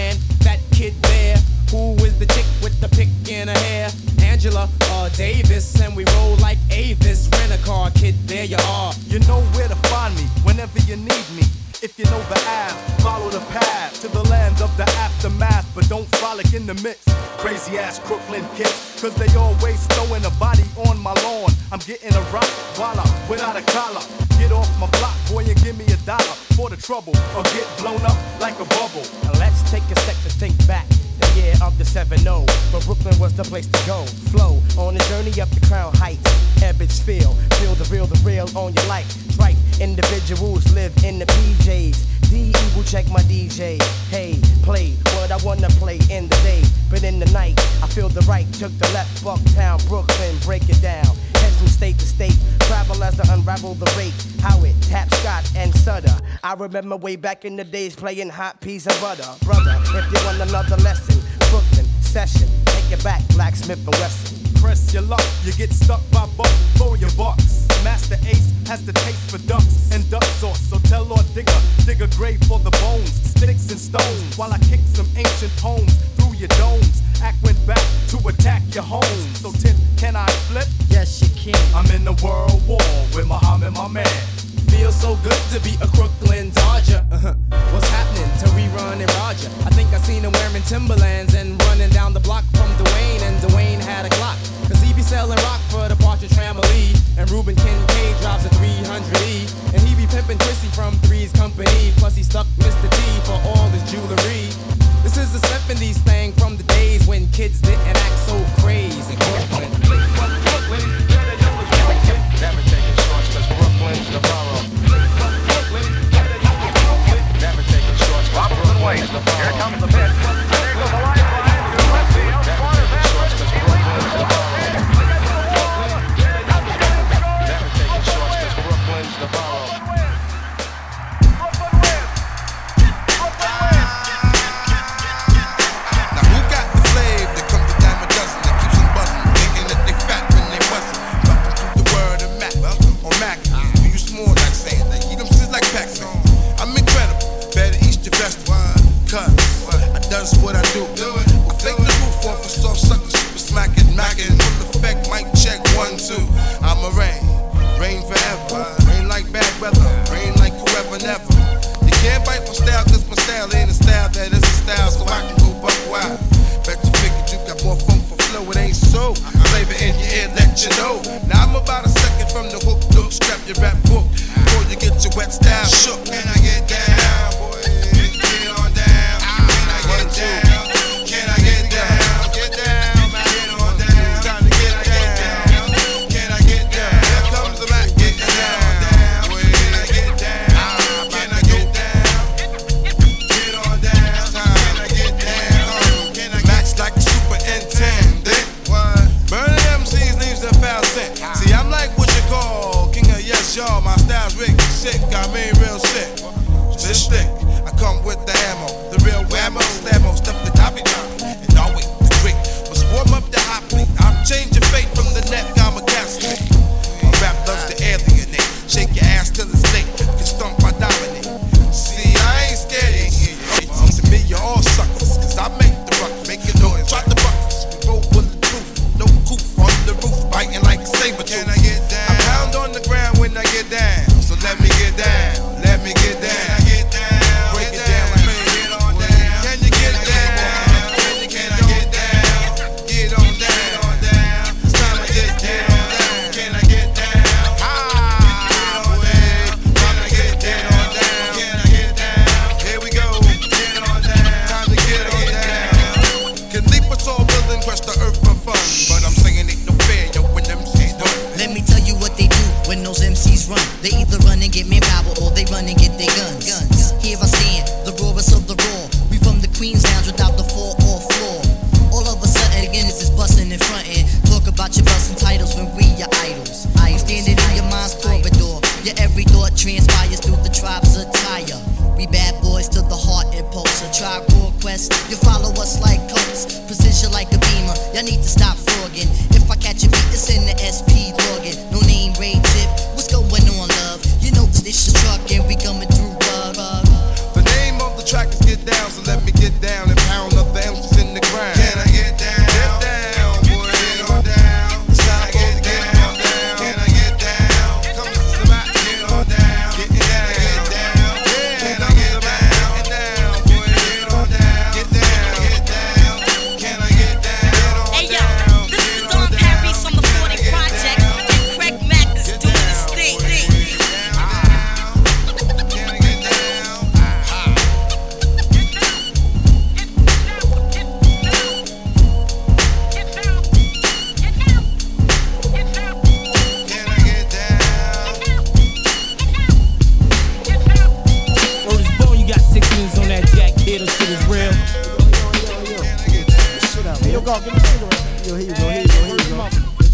Uh, 4.59 5.09
Davis, 5.11 5.81
and 5.81 5.95
we 5.95 6.05
roll 6.17 6.35
like 6.39 6.59
Avis. 6.71 7.29
Rent 7.31 7.53
a 7.53 7.65
car, 7.65 7.93
kid, 7.93 8.17
there 8.27 8.45
you 8.45 8.57
are. 8.67 8.93
You 9.07 9.21
know 9.21 9.41
where 9.55 9.69
to 9.69 9.77
find 9.87 10.15
me 10.17 10.23
whenever 10.43 10.81
you 10.81 10.97
need 10.97 11.27
me. 11.37 11.45
If 11.81 11.97
you 11.97 12.05
know 12.07 12.19
the 12.27 12.41
app, 12.45 12.75
follow 13.03 13.31
the 13.31 13.39
path 13.55 14.01
to 14.01 14.09
the 14.09 14.25
land 14.25 14.61
of 14.61 14.77
the 14.77 14.83
aftermath, 14.99 15.65
but 15.77 15.89
don't 15.89 16.09
frolic 16.17 16.53
in 16.55 16.67
the 16.67 16.75
mix. 16.83 17.05
Crazy 17.39 17.79
ass 17.79 18.01
Brooklyn 18.01 18.45
kids, 18.57 18.99
cause 19.01 19.15
they 19.15 19.33
always 19.37 19.87
throwing 19.95 20.25
a 20.25 20.31
body 20.41 20.65
on 20.89 20.99
my 20.99 21.15
lawn. 21.23 21.53
I'm 21.71 21.79
getting 21.79 22.13
a 22.13 22.21
rock 22.35 22.51
voila 22.75 23.07
without 23.31 23.55
a 23.55 23.63
collar. 23.71 24.03
Get 24.41 24.51
off 24.51 24.69
my 24.81 24.91
block, 24.99 25.15
boy, 25.31 25.45
and 25.45 25.63
give 25.63 25.79
me 25.79 25.87
a 25.87 25.97
dollar 25.99 26.35
for 26.59 26.69
the 26.69 26.77
trouble, 26.77 27.15
or 27.37 27.45
get 27.55 27.67
blown 27.79 28.03
up 28.03 28.19
like 28.41 28.59
a 28.59 28.67
bubble. 28.75 29.07
Now 29.23 29.39
let's 29.39 29.63
take 29.71 29.85
a 29.85 29.99
sec 30.01 30.17
to 30.27 30.31
think 30.35 30.59
back. 30.67 30.87
Year 31.69 31.79
the 31.79 31.85
7 31.85 32.19
0, 32.19 32.47
but 32.73 32.85
Brooklyn 32.85 33.19
was 33.19 33.35
the 33.35 33.43
place 33.45 33.67
to 33.67 33.87
go. 33.87 34.05
Flow 34.33 34.63
on 34.79 34.97
a 34.97 35.01
journey 35.11 35.39
up 35.41 35.51
the 35.51 35.61
crown 35.67 35.93
heights. 35.95 36.23
Ebbets 36.63 37.03
Field, 37.03 37.37
feel 37.61 37.75
the 37.75 37.85
real, 37.93 38.07
the 38.07 38.19
real 38.25 38.49
on 38.57 38.73
your 38.73 38.87
life. 38.87 39.09
Tripe 39.37 39.57
individuals 39.81 40.65
live 40.75 40.97
in 41.05 41.19
the 41.19 41.27
PJs. 41.27 42.31
The 42.31 42.39
evil 42.39 42.83
check 42.85 43.07
my 43.11 43.21
DJ. 43.23 43.83
Hey, 44.09 44.41
play 44.63 44.93
what 45.15 45.31
I 45.31 45.37
wanna 45.45 45.69
play 45.77 45.99
in 46.11 46.29
the 46.29 46.37
day. 46.43 46.63
But 46.91 47.03
in 47.03 47.19
the 47.19 47.31
night, 47.33 47.59
I 47.83 47.87
feel 47.87 48.09
the 48.09 48.23
right, 48.23 48.51
took 48.55 48.73
the 48.79 48.89
left, 48.95 49.23
Bucktown, 49.23 49.87
Brooklyn, 49.89 50.37
break 50.45 50.69
it 50.69 50.81
down. 50.81 51.17
Head 51.35 51.53
from 51.53 51.69
state 51.69 51.99
to 51.99 52.07
state, 52.07 52.37
travel 52.61 53.03
as 53.05 53.21
I 53.21 53.35
unravel 53.35 53.75
the 53.75 53.93
rate. 53.99 54.15
How 54.41 54.63
it 54.65 54.75
tap 54.83 55.13
Scott 55.15 55.51
and 55.55 55.75
Sutter. 55.75 56.17
I 56.43 56.55
remember 56.55 56.97
way 56.97 57.17
back 57.17 57.45
in 57.45 57.57
the 57.57 57.65
days 57.65 57.95
playing 57.95 58.31
hot 58.31 58.61
peas 58.61 58.87
and 58.87 58.99
butter. 59.01 59.29
Brother, 59.45 59.77
if 59.85 60.13
you 60.13 60.27
want 60.27 60.41
another 60.41 60.77
lesson, 60.79 61.21
session, 62.27 62.49
take 62.65 62.91
it 62.91 63.05
back, 63.05 63.23
Blacksmith 63.37 63.79
and 63.87 63.95
Wesson. 63.95 64.37
Press 64.61 64.93
your 64.93 65.03
luck, 65.03 65.23
you 65.45 65.53
get 65.53 65.71
stuck 65.71 66.01
by 66.11 66.27
buck 66.37 66.51
for 66.77 66.97
your 66.97 67.13
bucks. 67.17 67.69
Masta 67.85 68.19
Ace 68.27 68.51
has 68.67 68.85
the 68.85 68.93
taste 68.93 69.31
for 69.31 69.39
ducks 69.47 69.93
and 69.93 70.03
duck 70.11 70.25
sauce, 70.43 70.59
so 70.69 70.79
tell 70.91 71.05
Lord 71.05 71.25
Digger, 71.33 71.61
dig 71.87 72.03
a 72.03 72.09
grave 72.17 72.41
for 72.49 72.59
the 72.59 72.73
bones, 72.83 73.13
sticks 73.31 73.71
and 73.71 73.79
stones, 73.79 74.37
while 74.37 74.53
I 74.53 74.59
kick 74.59 74.81
some 74.99 75.07
ancient 75.15 75.55
poems 75.59 75.95
through 76.17 76.35
your 76.35 76.49
domes. 76.59 77.03
Act 77.23 77.41
went 77.45 77.65
back 77.69 77.87
to 78.09 78.17
attack 78.27 78.63
your 78.75 78.83
home. 78.83 79.21
So 79.39 79.53
Tim, 79.53 79.77
can 79.97 80.17
I 80.17 80.27
flip? 80.51 80.67
Yes, 80.89 81.23
you 81.23 81.31
can. 81.39 81.55
I'm 81.73 81.89
in 81.95 82.03
the 82.03 82.19
world 82.25 82.67
war 82.67 82.83
with 83.15 83.29
Muhammad, 83.29 83.75
my 83.75 83.87
man. 83.87 84.48
Feels 84.71 84.95
so 84.95 85.17
good 85.23 85.43
to 85.53 85.61
be 85.61 85.77
a 85.83 85.89
Crooklyn 85.89 86.51
Dodger. 86.51 87.05
Uh-huh. 87.11 87.35
What's 87.73 87.89
happening 87.89 88.31
to 88.41 88.47
rerun 88.57 89.01
and 89.01 89.11
Roger? 89.21 89.49
I 89.67 89.71
think 89.71 89.93
I 89.93 89.99
seen 89.99 90.23
him 90.23 90.33
wearing 90.33 90.63
Timberlands 90.63 91.35
and 91.35 91.61
running 91.65 91.91
down 91.91 92.15
the 92.15 92.21
block 92.21 92.45
from 92.57 92.71
Dwayne, 92.77 93.23
and 93.23 93.37
Dwayne 93.43 93.81
had 93.81 94.07
a 94.07 94.11
Glock. 94.11 94.39
Cause 94.69 94.81
he 94.83 94.93
be 94.93 95.03
selling 95.03 95.39
rock 95.49 95.61
for 95.73 95.89
the 95.89 95.97
Partridge 95.97 96.33
Family. 96.35 96.93
And 97.17 97.31
Reuben 97.31 97.57
Kincaid 97.57 98.17
drops 98.21 98.45
a 98.45 98.51
300E. 98.61 99.75
And 99.75 99.81
he 99.83 99.95
be 99.95 100.07
pimping 100.07 100.39
Chrissy 100.39 100.69
from 100.69 100.95
Three's 101.09 101.33
Company. 101.33 101.93
Plus 101.97 102.15
he 102.15 102.23
stuck 102.23 102.47
Mr. 102.59 102.89
T 102.89 103.01
for 103.25 103.41
all 103.49 103.69
his 103.71 103.83
jewelry. 103.91 104.53
This 105.03 105.17
is 105.17 105.33
the 105.33 105.41
70s 105.47 105.97
thing 106.05 106.33
from 106.33 106.57
the 106.57 106.65
days 106.65 107.07
when 107.07 107.27
kids 107.29 107.61
didn't 107.61 107.87
act 107.87 108.19
so 108.29 108.37
crazy. 108.61 109.17
Brooklyn. 109.17 110.38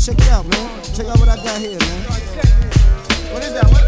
Check 0.05 0.19
it 0.19 0.29
out, 0.29 0.47
man. 0.47 0.83
Check 0.83 1.07
out 1.07 1.19
what 1.19 1.29
I 1.31 1.37
got 1.37 1.59
here, 1.59 1.79
man. 1.79 2.03
What 3.33 3.43
is 3.43 3.55
that? 3.55 3.65
What, 3.65 3.83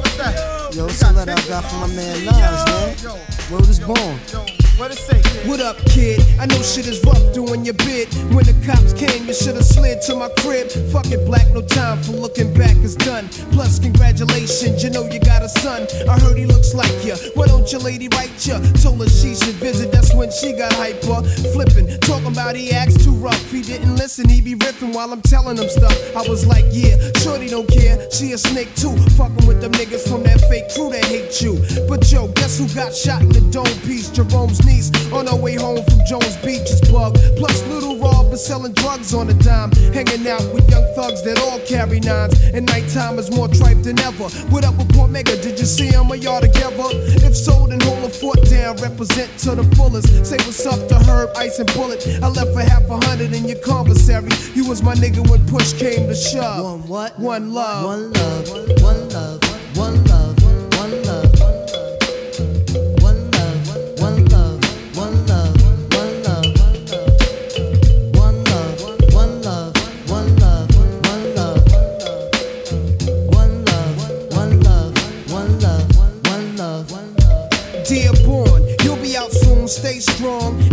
what's 0.00 0.16
that? 0.16 0.74
Yo, 0.74 0.86
it's 0.86 1.02
a 1.02 1.12
letter 1.12 1.32
I 1.32 1.48
got 1.48 1.64
from 1.64 1.80
my 1.80 1.86
man 1.94 2.24
Nas, 2.24 3.04
man. 3.04 3.52
Word 3.52 3.68
is 3.68 3.78
born. 3.78 4.59
What 4.80 5.60
up, 5.60 5.76
kid? 5.92 6.24
I 6.40 6.46
know 6.46 6.56
shit 6.62 6.86
is 6.86 7.04
rough 7.04 7.34
doing 7.34 7.66
your 7.66 7.74
bid. 7.74 8.08
When 8.32 8.48
the 8.48 8.56
cops 8.64 8.94
came, 8.94 9.26
you 9.26 9.34
should've 9.34 9.62
slid 9.62 10.00
to 10.08 10.16
my 10.16 10.30
crib. 10.40 10.68
Fuck 10.88 11.12
it, 11.12 11.26
black, 11.26 11.52
no 11.52 11.60
time 11.60 12.02
for 12.02 12.12
looking 12.12 12.54
back, 12.54 12.76
it's 12.80 12.94
done. 12.94 13.28
Plus, 13.52 13.78
congratulations, 13.78 14.82
you 14.82 14.88
know 14.88 15.04
you 15.04 15.20
got 15.20 15.42
a 15.42 15.50
son. 15.50 15.86
I 16.08 16.18
heard 16.20 16.38
he 16.38 16.46
looks 16.46 16.72
like 16.72 16.92
ya. 17.04 17.16
Why 17.34 17.46
don't 17.46 17.70
your 17.70 17.82
lady 17.82 18.08
write 18.16 18.32
ya? 18.46 18.56
Told 18.80 19.00
her 19.00 19.08
she 19.10 19.34
should 19.34 19.60
visit, 19.60 19.92
that's 19.92 20.14
when 20.14 20.32
she 20.32 20.56
got 20.56 20.72
hyper. 20.72 21.28
Flipping, 21.52 22.00
talking 22.00 22.32
about 22.32 22.56
he 22.56 22.72
acts 22.72 23.04
too 23.04 23.12
rough. 23.20 23.50
He 23.50 23.60
didn't 23.60 23.96
listen, 23.96 24.30
he 24.30 24.40
be 24.40 24.54
ripping 24.54 24.92
while 24.92 25.12
I'm 25.12 25.20
telling 25.20 25.58
him 25.58 25.68
stuff. 25.68 25.96
I 26.16 26.26
was 26.28 26.46
like, 26.46 26.64
yeah, 26.70 26.96
shorty 27.20 27.48
don't 27.48 27.68
care. 27.68 28.10
She 28.10 28.32
a 28.32 28.38
snake 28.38 28.74
too. 28.76 28.96
Fucking 29.20 29.46
with 29.46 29.60
them 29.60 29.72
niggas 29.72 30.08
from 30.08 30.22
that 30.24 30.40
fake 30.48 30.72
crew 30.72 30.88
that 30.88 31.04
hate 31.04 31.42
you. 31.42 31.60
But 31.86 32.10
yo, 32.10 32.28
guess 32.28 32.56
who 32.56 32.66
got 32.72 32.94
shot 32.94 33.20
in 33.20 33.28
the 33.28 33.44
dome 33.52 33.66
piece? 33.84 34.08
Jerome's 34.08 34.60
on 35.12 35.28
our 35.28 35.36
way 35.36 35.54
home 35.54 35.82
from 35.84 36.00
Jones 36.06 36.36
Beach 36.38 36.70
is 36.70 36.80
bug. 36.90 37.14
Plus, 37.36 37.66
little 37.66 37.98
Rob 37.98 38.32
is 38.32 38.44
selling 38.44 38.72
drugs 38.72 39.12
on 39.12 39.28
a 39.28 39.34
dime. 39.34 39.70
Hanging 39.92 40.26
out 40.28 40.42
with 40.54 40.68
young 40.70 40.86
thugs 40.94 41.22
that 41.24 41.38
all 41.40 41.58
carry 41.66 42.00
nines. 42.00 42.34
And 42.54 42.66
nighttime 42.66 43.18
is 43.18 43.30
more 43.30 43.48
tripe 43.48 43.82
than 43.82 43.98
ever. 44.00 44.28
What 44.50 44.64
up 44.64 44.76
with 44.78 44.88
Cormega? 44.88 45.42
Did 45.42 45.58
you 45.58 45.66
see 45.66 45.86
him 45.86 46.10
or 46.10 46.16
y'all 46.16 46.40
together? 46.40 46.88
If 47.26 47.36
so, 47.36 47.66
then 47.66 47.80
hold 47.80 48.04
a 48.04 48.10
foot 48.10 48.42
down. 48.48 48.76
Represent 48.76 49.36
to 49.40 49.54
the 49.54 49.64
fullest. 49.76 50.08
Say 50.24 50.36
what's 50.46 50.64
up 50.66 50.88
to 50.88 50.98
Herb, 51.10 51.30
Ice, 51.36 51.58
and 51.58 51.72
Bullet. 51.74 52.06
I 52.22 52.28
left 52.28 52.52
for 52.52 52.62
half 52.62 52.88
a 52.88 53.06
hundred 53.06 53.34
in 53.34 53.48
your 53.48 53.58
commissary. 53.58 54.30
You 54.54 54.68
was 54.68 54.82
my 54.82 54.94
nigga 54.94 55.28
when 55.28 55.44
push 55.46 55.72
came 55.72 56.08
to 56.08 56.14
shove. 56.14 56.64
One 56.64 56.88
what? 56.88 57.18
One 57.18 57.52
love. 57.52 57.84
One 57.86 58.12
love. 58.12 58.50
One 58.50 59.08
love. 59.08 59.42
One 59.76 59.94
love. 59.94 59.99
Stay 79.70 80.00
strong. 80.00 80.69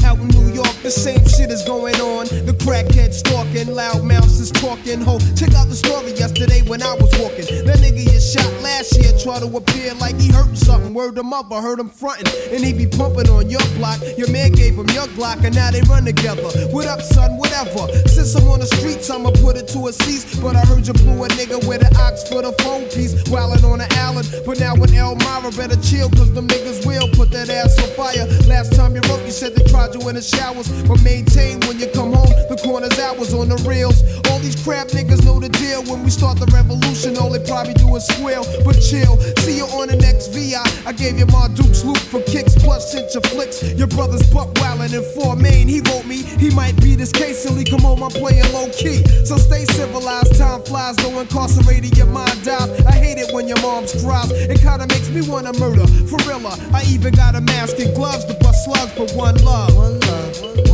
In 0.58 0.64
York, 0.64 0.76
the 0.82 0.90
same 0.90 1.22
shit 1.28 1.52
is 1.52 1.64
going 1.66 2.02
on. 2.02 2.26
The 2.48 2.54
crackhead 2.54 3.14
stalking, 3.14 3.76
loud 3.76 4.02
is 4.26 4.50
talking. 4.52 5.02
Ho, 5.02 5.20
check 5.36 5.54
out 5.54 5.68
the 5.68 5.76
story 5.76 6.14
yesterday 6.14 6.62
when 6.64 6.82
I 6.82 6.94
was 6.94 7.14
walking. 7.20 7.46
That 7.66 7.78
nigga 7.78 8.02
you 8.02 8.20
shot 8.20 8.50
last 8.64 8.98
year 8.98 9.12
try 9.22 9.40
to 9.40 9.50
appear 9.56 9.94
like 9.96 10.20
he 10.20 10.32
hurting 10.32 10.56
something. 10.56 10.94
Word 10.94 11.18
him 11.18 11.34
up, 11.34 11.52
I 11.52 11.62
heard 11.62 11.80
him 11.80 11.90
fronting. 11.90 12.28
And 12.52 12.64
he 12.64 12.74
be 12.74 12.88
pumping 12.88 13.30
on 13.30 13.50
your 13.50 13.66
block. 13.78 14.00
Your 14.18 14.30
man 14.32 14.52
gave 14.52 14.76
him 14.76 14.90
your 14.98 15.08
Glock, 15.18 15.44
and 15.44 15.56
now 15.56 15.72
they 15.72 15.82
run 15.82 16.06
together. 16.06 16.44
What 16.70 16.86
up, 16.86 17.02
son? 17.02 17.38
Whatever. 17.38 17.88
Since 18.08 18.36
I'm 18.36 18.48
on 18.48 18.60
the 18.60 18.68
streets, 18.68 19.10
I'ma 19.10 19.32
put 19.32 19.58
it 19.58 19.68
to 19.70 19.88
a 19.88 19.94
cease. 19.94 20.40
But 20.40 20.56
I 20.56 20.62
heard 20.62 20.88
you 20.88 20.94
blew 20.94 21.24
a 21.24 21.28
nigga 21.30 21.66
with 21.68 21.82
an 21.82 21.96
ox 21.98 22.28
for 22.28 22.42
the 22.42 22.52
phone 22.64 22.86
piece. 22.90 23.14
Wildin' 23.30 23.64
on 23.64 23.80
the 23.80 23.90
island. 23.98 24.28
But 24.46 24.60
now 24.60 24.76
with 24.76 24.94
Elmira, 24.94 25.52
better 25.52 25.80
chill, 25.82 26.10
cause 26.10 26.34
them 26.34 26.48
niggas 26.48 26.86
will 26.86 27.08
put 27.14 27.32
that 27.32 27.50
ass 27.50 27.78
on 27.82 27.90
fire. 27.96 28.26
Last 28.48 28.76
time 28.76 28.96
you 28.96 29.02
wrote, 29.10 29.26
you 29.26 29.32
said 29.32 29.56
they 29.56 29.64
tried 29.70 29.94
you 29.94 30.08
in 30.10 30.16
the 30.16 30.22
showers. 30.48 30.70
But 30.84 31.02
maintain 31.04 31.60
when 31.62 31.80
you 31.80 31.88
come 31.88 32.14
home, 32.14 32.32
the 32.50 32.60
corner's 32.64 32.98
hours 33.00 33.34
on 33.34 33.50
the 33.50 33.58
reels. 33.68 34.04
All 34.30 34.40
these 34.40 34.56
crap 34.64 34.88
niggas 34.88 35.24
know 35.26 35.40
the 35.40 35.50
deal. 35.50 35.84
When 35.84 36.04
we 36.04 36.10
start 36.10 36.40
the 36.40 36.48
revolution, 36.48 37.18
all 37.18 37.30
they 37.30 37.44
probably 37.44 37.74
do 37.74 37.96
is 37.96 38.06
squeal. 38.08 38.46
But 38.64 38.80
chill, 38.80 39.18
see 39.44 39.58
you 39.58 39.66
on 39.80 39.88
the 39.88 39.98
next 39.98 40.34
VI. 40.34 40.64
I 40.86 40.94
gave 40.94 41.20
you 41.20 41.26
my 41.28 41.48
Duke's 41.50 41.84
loop 41.84 41.98
for 41.98 42.22
kicks, 42.22 42.56
plus 42.56 42.92
sent 42.92 43.14
your 43.14 43.24
flicks. 43.24 43.64
Your 43.74 43.88
brother's 43.88 44.26
buck 44.32 44.54
wildin' 44.56 44.94
in 44.94 45.04
four 45.16 45.36
main. 45.36 45.68
He 45.68 45.82
wrote 45.82 46.06
me, 46.06 46.24
he 46.24 46.50
might 46.52 46.80
be 46.82 46.96
this 46.96 47.12
case 47.12 47.44
till 47.44 47.56
he 47.56 47.64
come 47.64 47.82
home. 47.82 48.04
I'm 48.04 48.12
playing 48.12 48.48
low 48.54 48.70
key. 48.70 49.04
So 49.26 49.38
stay 49.38 49.66
civilized, 49.66 50.38
time 50.38 50.64
flies, 50.64 50.96
though 50.98 51.20
incarcerated, 51.20 51.98
your 51.98 52.08
mind 52.08 52.44
dies. 52.44 52.70
I 52.86 52.94
hate 52.94 53.18
it 53.18 53.34
when 53.34 53.48
your 53.48 53.62
mom's 53.62 53.92
cries. 54.04 54.32
It 54.32 54.62
kinda 54.62 54.88
makes 54.88 55.10
me 55.10 55.22
wanna 55.28 55.54
murder. 55.60 55.88
For 56.08 56.18
real, 56.28 56.38
I 56.74 56.84
even 56.88 57.14
got 57.14 57.36
a 57.36 57.42
mask 57.42 57.80
and 57.80 57.94
gloves 57.96 58.26
to 58.26 58.34
bust 58.36 58.66
slugs, 58.66 58.94
but 58.98 59.12
one 59.14 59.36
love. 59.44 59.76
One 59.76 60.00
love 60.02 60.37
forever. 60.38 60.67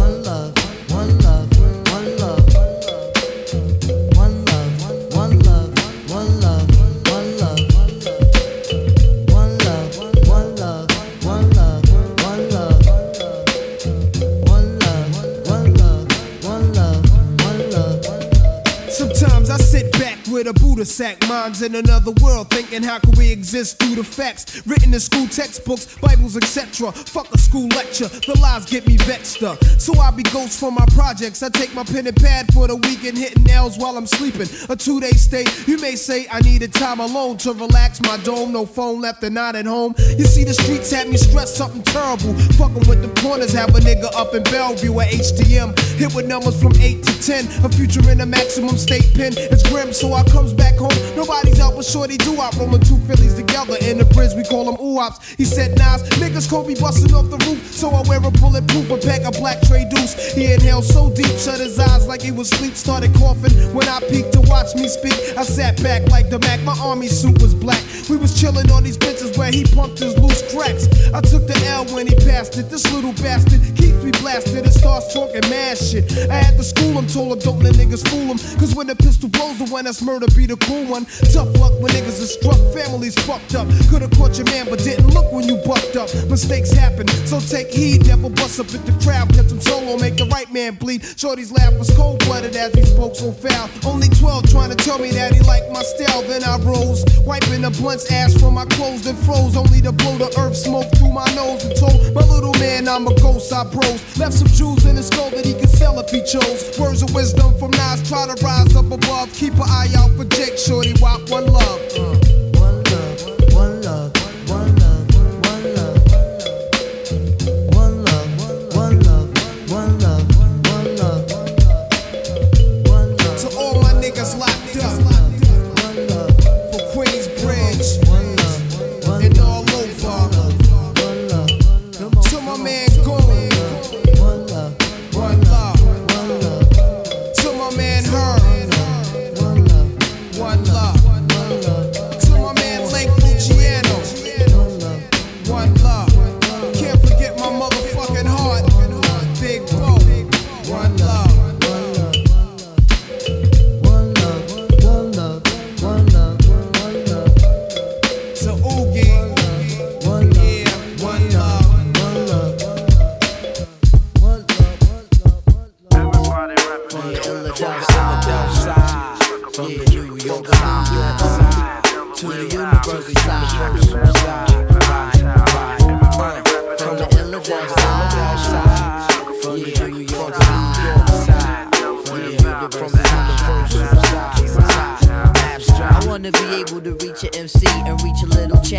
With 20.44 20.58
a 20.58 20.60
Buddha 20.60 20.84
sack, 20.84 21.18
minds 21.30 21.62
in 21.62 21.76
another 21.76 22.12
world, 22.22 22.50
thinking 22.50 22.84
how 22.84 23.00
can 23.00 23.12
we 23.18 23.32
exist 23.32 23.80
through 23.80 23.96
the 23.96 24.04
facts 24.04 24.66
written 24.66 24.94
in 24.94 25.00
school 25.00 25.28
textbooks, 25.28 25.96
Bibles, 26.02 26.36
etc. 26.36 26.92
Fuck 26.92 27.34
a 27.34 27.38
school 27.38 27.68
lecture, 27.70 28.08
the 28.08 28.38
lies 28.42 28.66
get 28.66 28.86
me 28.86 28.98
vexed 28.98 29.42
up. 29.44 29.64
So 29.80 29.98
I 30.00 30.12
be 30.12 30.24
ghost 30.24 30.60
for 30.60 30.72
my 30.72 30.86
projects. 30.94 31.44
I 31.44 31.50
take 31.50 31.74
my 31.74 31.84
pen 31.84 32.08
and 32.08 32.16
pad 32.16 32.54
for 32.54 32.68
the 32.68 32.76
weekend, 32.76 33.18
hitting 33.18 33.44
nails 33.44 33.78
while 33.78 33.96
I'm 33.96 34.08
sleeping. 34.08 34.48
A 34.70 34.76
two 34.76 35.00
day 35.00 35.12
stay, 35.12 35.46
you 35.66 35.78
may 35.78 35.96
say 35.96 36.28
I 36.30 36.42
needed 36.42 36.74
time 36.74 37.00
alone 37.00 37.38
to 37.38 37.54
relax 37.54 38.02
my 38.02 38.18
dome. 38.18 38.52
No 38.52 38.66
phone 38.66 39.00
left 39.00 39.24
and 39.24 39.36
not 39.36 39.56
at 39.56 39.66
home. 39.66 39.96
You 39.98 40.26
see, 40.26 40.44
the 40.44 40.54
streets 40.54 40.92
had 40.92 41.08
me 41.08 41.18
stressed 41.18 41.56
something 41.56 41.84
terrible. 41.84 42.34
Fucking 42.60 42.88
with 42.90 43.02
the 43.02 43.22
corners, 43.22 43.54
have 43.54 43.70
a 43.70 43.80
nigga 43.80 44.14
up 44.16 44.34
in 44.34 44.44
Bellevue 44.44 45.00
at 45.00 45.12
HDM. 45.12 45.78
Hit 45.98 46.14
with 46.14 46.28
numbers 46.28 46.62
from 46.62 46.74
8 46.76 47.04
to 47.04 47.22
10. 47.22 47.66
A 47.66 47.70
future 47.70 48.10
in 48.10 48.20
a 48.22 48.26
maximum 48.26 48.78
state 48.78 49.14
pen. 49.14 49.34
It's 49.38 49.64
grim, 49.70 49.94
so 49.94 50.14
I 50.14 50.24
comes 50.34 50.52
back 50.52 50.76
home. 50.76 50.92
Nobody's 51.16 51.60
out 51.62 51.76
but 51.78 51.86
shorty 51.86 52.18
do 52.18 52.34
I 52.42 52.50
rolling 52.58 52.82
two 52.82 52.98
Phillies 53.06 53.36
together 53.36 53.78
in 53.82 54.00
the 54.00 54.06
bridge. 54.06 54.34
We 54.34 54.44
call 54.44 54.66
them 54.66 54.82
oops. 54.82 55.22
He 55.38 55.46
said, 55.46 55.78
Nas, 55.78 56.02
niggas 56.18 56.50
could 56.50 56.68
be 56.68 56.74
busting 56.74 57.14
off 57.14 57.30
the 57.30 57.38
roof. 57.46 57.62
So 57.72 57.90
I 57.90 58.02
wear 58.10 58.18
a 58.18 58.32
bulletproof, 58.32 58.90
a 58.90 58.98
pack 58.98 59.24
of 59.24 59.34
black 59.38 59.62
tray 59.62 59.86
deuce. 59.90 60.34
He 60.34 60.52
inhaled 60.52 60.84
so 60.84 61.14
deep, 61.14 61.32
shut 61.38 61.62
his 61.62 61.78
eyes 61.80 62.08
like 62.08 62.22
he 62.22 62.32
was 62.32 62.50
sleep. 62.50 62.74
Started 62.74 63.14
coughing 63.16 63.54
when 63.74 63.88
I 63.88 64.00
peeked 64.10 64.34
to 64.34 64.42
watch 64.50 64.74
me 64.76 64.88
speak. 64.88 65.14
I 65.38 65.44
sat 65.44 65.82
back 65.84 66.10
like 66.10 66.30
the 66.30 66.40
Mac. 66.40 66.60
My 66.64 66.76
army 66.82 67.08
suit 67.08 67.42
was 67.42 67.54
black. 67.54 67.82
We 68.10 68.18
was 68.18 68.40
chilling 68.40 68.70
on 68.72 68.84
these 68.84 68.98
benches 68.98 69.38
where 69.38 69.52
he 69.52 69.64
pumped 69.64 70.00
his 70.00 70.18
loose 70.18 70.42
cracks. 70.52 70.90
I 71.14 71.22
took 71.22 71.46
the 71.46 71.58
L 71.70 71.86
when 71.94 72.08
he 72.08 72.16
passed 72.26 72.58
it. 72.58 72.70
This 72.70 72.92
little 72.92 73.14
bastard 73.14 73.62
keeps 73.78 74.02
me 74.04 74.12
blasted 74.20 74.66
and 74.66 74.74
starts 74.74 75.14
talking 75.14 75.46
mad 75.50 75.78
shit. 75.78 76.12
I 76.30 76.36
had 76.36 76.58
to 76.58 76.64
school 76.64 76.98
him, 76.98 77.08
told 77.08 77.34
him 77.34 77.40
don't 77.40 77.60
let 77.60 77.76
niggas 77.76 78.08
fool 78.08 78.34
him. 78.34 78.40
Cause 78.60 78.74
when 78.76 78.88
the 78.88 78.96
pistol 78.96 79.30
blows, 79.30 79.60
the 79.60 79.66
one 79.66 79.86
that's 79.86 80.02
murder 80.02 80.23
to 80.28 80.36
be 80.36 80.46
the 80.46 80.58
cool 80.58 80.86
one. 80.86 81.06
Tough 81.34 81.52
luck 81.60 81.74
when 81.82 81.92
niggas 81.92 82.22
are 82.22 82.32
struck, 82.32 82.60
families 82.74 83.16
fucked 83.28 83.56
up. 83.56 83.68
Could've 83.90 84.12
caught 84.12 84.38
your 84.38 84.46
man, 84.46 84.68
but 84.70 84.80
didn't 84.80 85.08
look 85.08 85.32
when 85.32 85.48
you 85.48 85.58
bucked 85.66 85.96
up. 85.96 86.10
Mistakes 86.30 86.72
happen, 86.72 87.08
so 87.28 87.40
take 87.40 87.72
heed. 87.72 88.08
Never 88.08 88.30
bust 88.30 88.60
up 88.60 88.68
at 88.74 88.86
the 88.86 88.94
crowd, 89.04 89.30
catch 89.34 89.52
him 89.52 89.60
solo, 89.60 89.98
make 89.98 90.16
the 90.18 90.26
right 90.28 90.52
man 90.52 90.76
bleed. 90.76 91.04
Shorty's 91.18 91.52
laugh 91.52 91.74
was 91.78 91.90
cold 91.96 92.20
blooded 92.26 92.56
as 92.56 92.74
he 92.74 92.84
spoke 92.84 93.16
so 93.16 93.32
foul. 93.32 93.70
Only 93.86 94.08
12 94.10 94.50
trying 94.52 94.70
to 94.70 94.78
tell 94.78 95.00
me 95.00 95.12
that 95.12 95.34
he 95.34 95.42
liked 95.42 95.72
my 95.72 95.84
style. 95.84 96.22
Then 96.24 96.44
I 96.44 96.58
rose, 96.64 97.04
wiping 97.26 97.62
the 97.62 97.72
blunt's 97.72 98.10
ash 98.12 98.34
from 98.40 98.54
my 98.54 98.66
clothes, 98.66 99.04
then 99.04 99.16
froze. 99.28 99.58
Only 99.58 99.82
to 99.82 99.92
blow 99.92 100.18
the 100.18 100.32
earth 100.40 100.56
smoke 100.56 100.88
through 100.96 101.12
my 101.12 101.28
nose 101.36 101.66
and 101.66 101.76
told 101.76 102.00
my 102.14 102.22
little 102.22 102.54
man 102.60 102.88
I'm 102.88 103.08
a 103.08 103.16
ghost. 103.20 103.52
I 103.52 103.64
bros 103.64 104.00
left 104.18 104.34
some 104.34 104.48
jewels 104.48 104.86
in 104.86 104.96
his 104.96 105.08
skull 105.08 105.30
that 105.32 105.46
he 105.46 105.54
could 105.54 105.70
sell 105.70 106.00
if 106.00 106.10
he 106.10 106.24
chose. 106.24 106.78
Words 106.80 107.02
of 107.02 107.14
wisdom 107.14 107.54
from 107.60 107.72
Nas, 107.72 108.08
try 108.08 108.28
to 108.28 108.36
rise 108.44 108.76
up 108.76 108.92
above. 108.92 109.34
Keep 109.34 109.56
an 109.56 109.68
eye 109.68 109.92
out 109.98 110.03
for 110.10 110.26
Jake 110.26 110.58
Shorty, 110.58 110.94
walk 111.02 111.30
one 111.30 111.46
love. 111.48 111.82
Uh. 111.98 112.43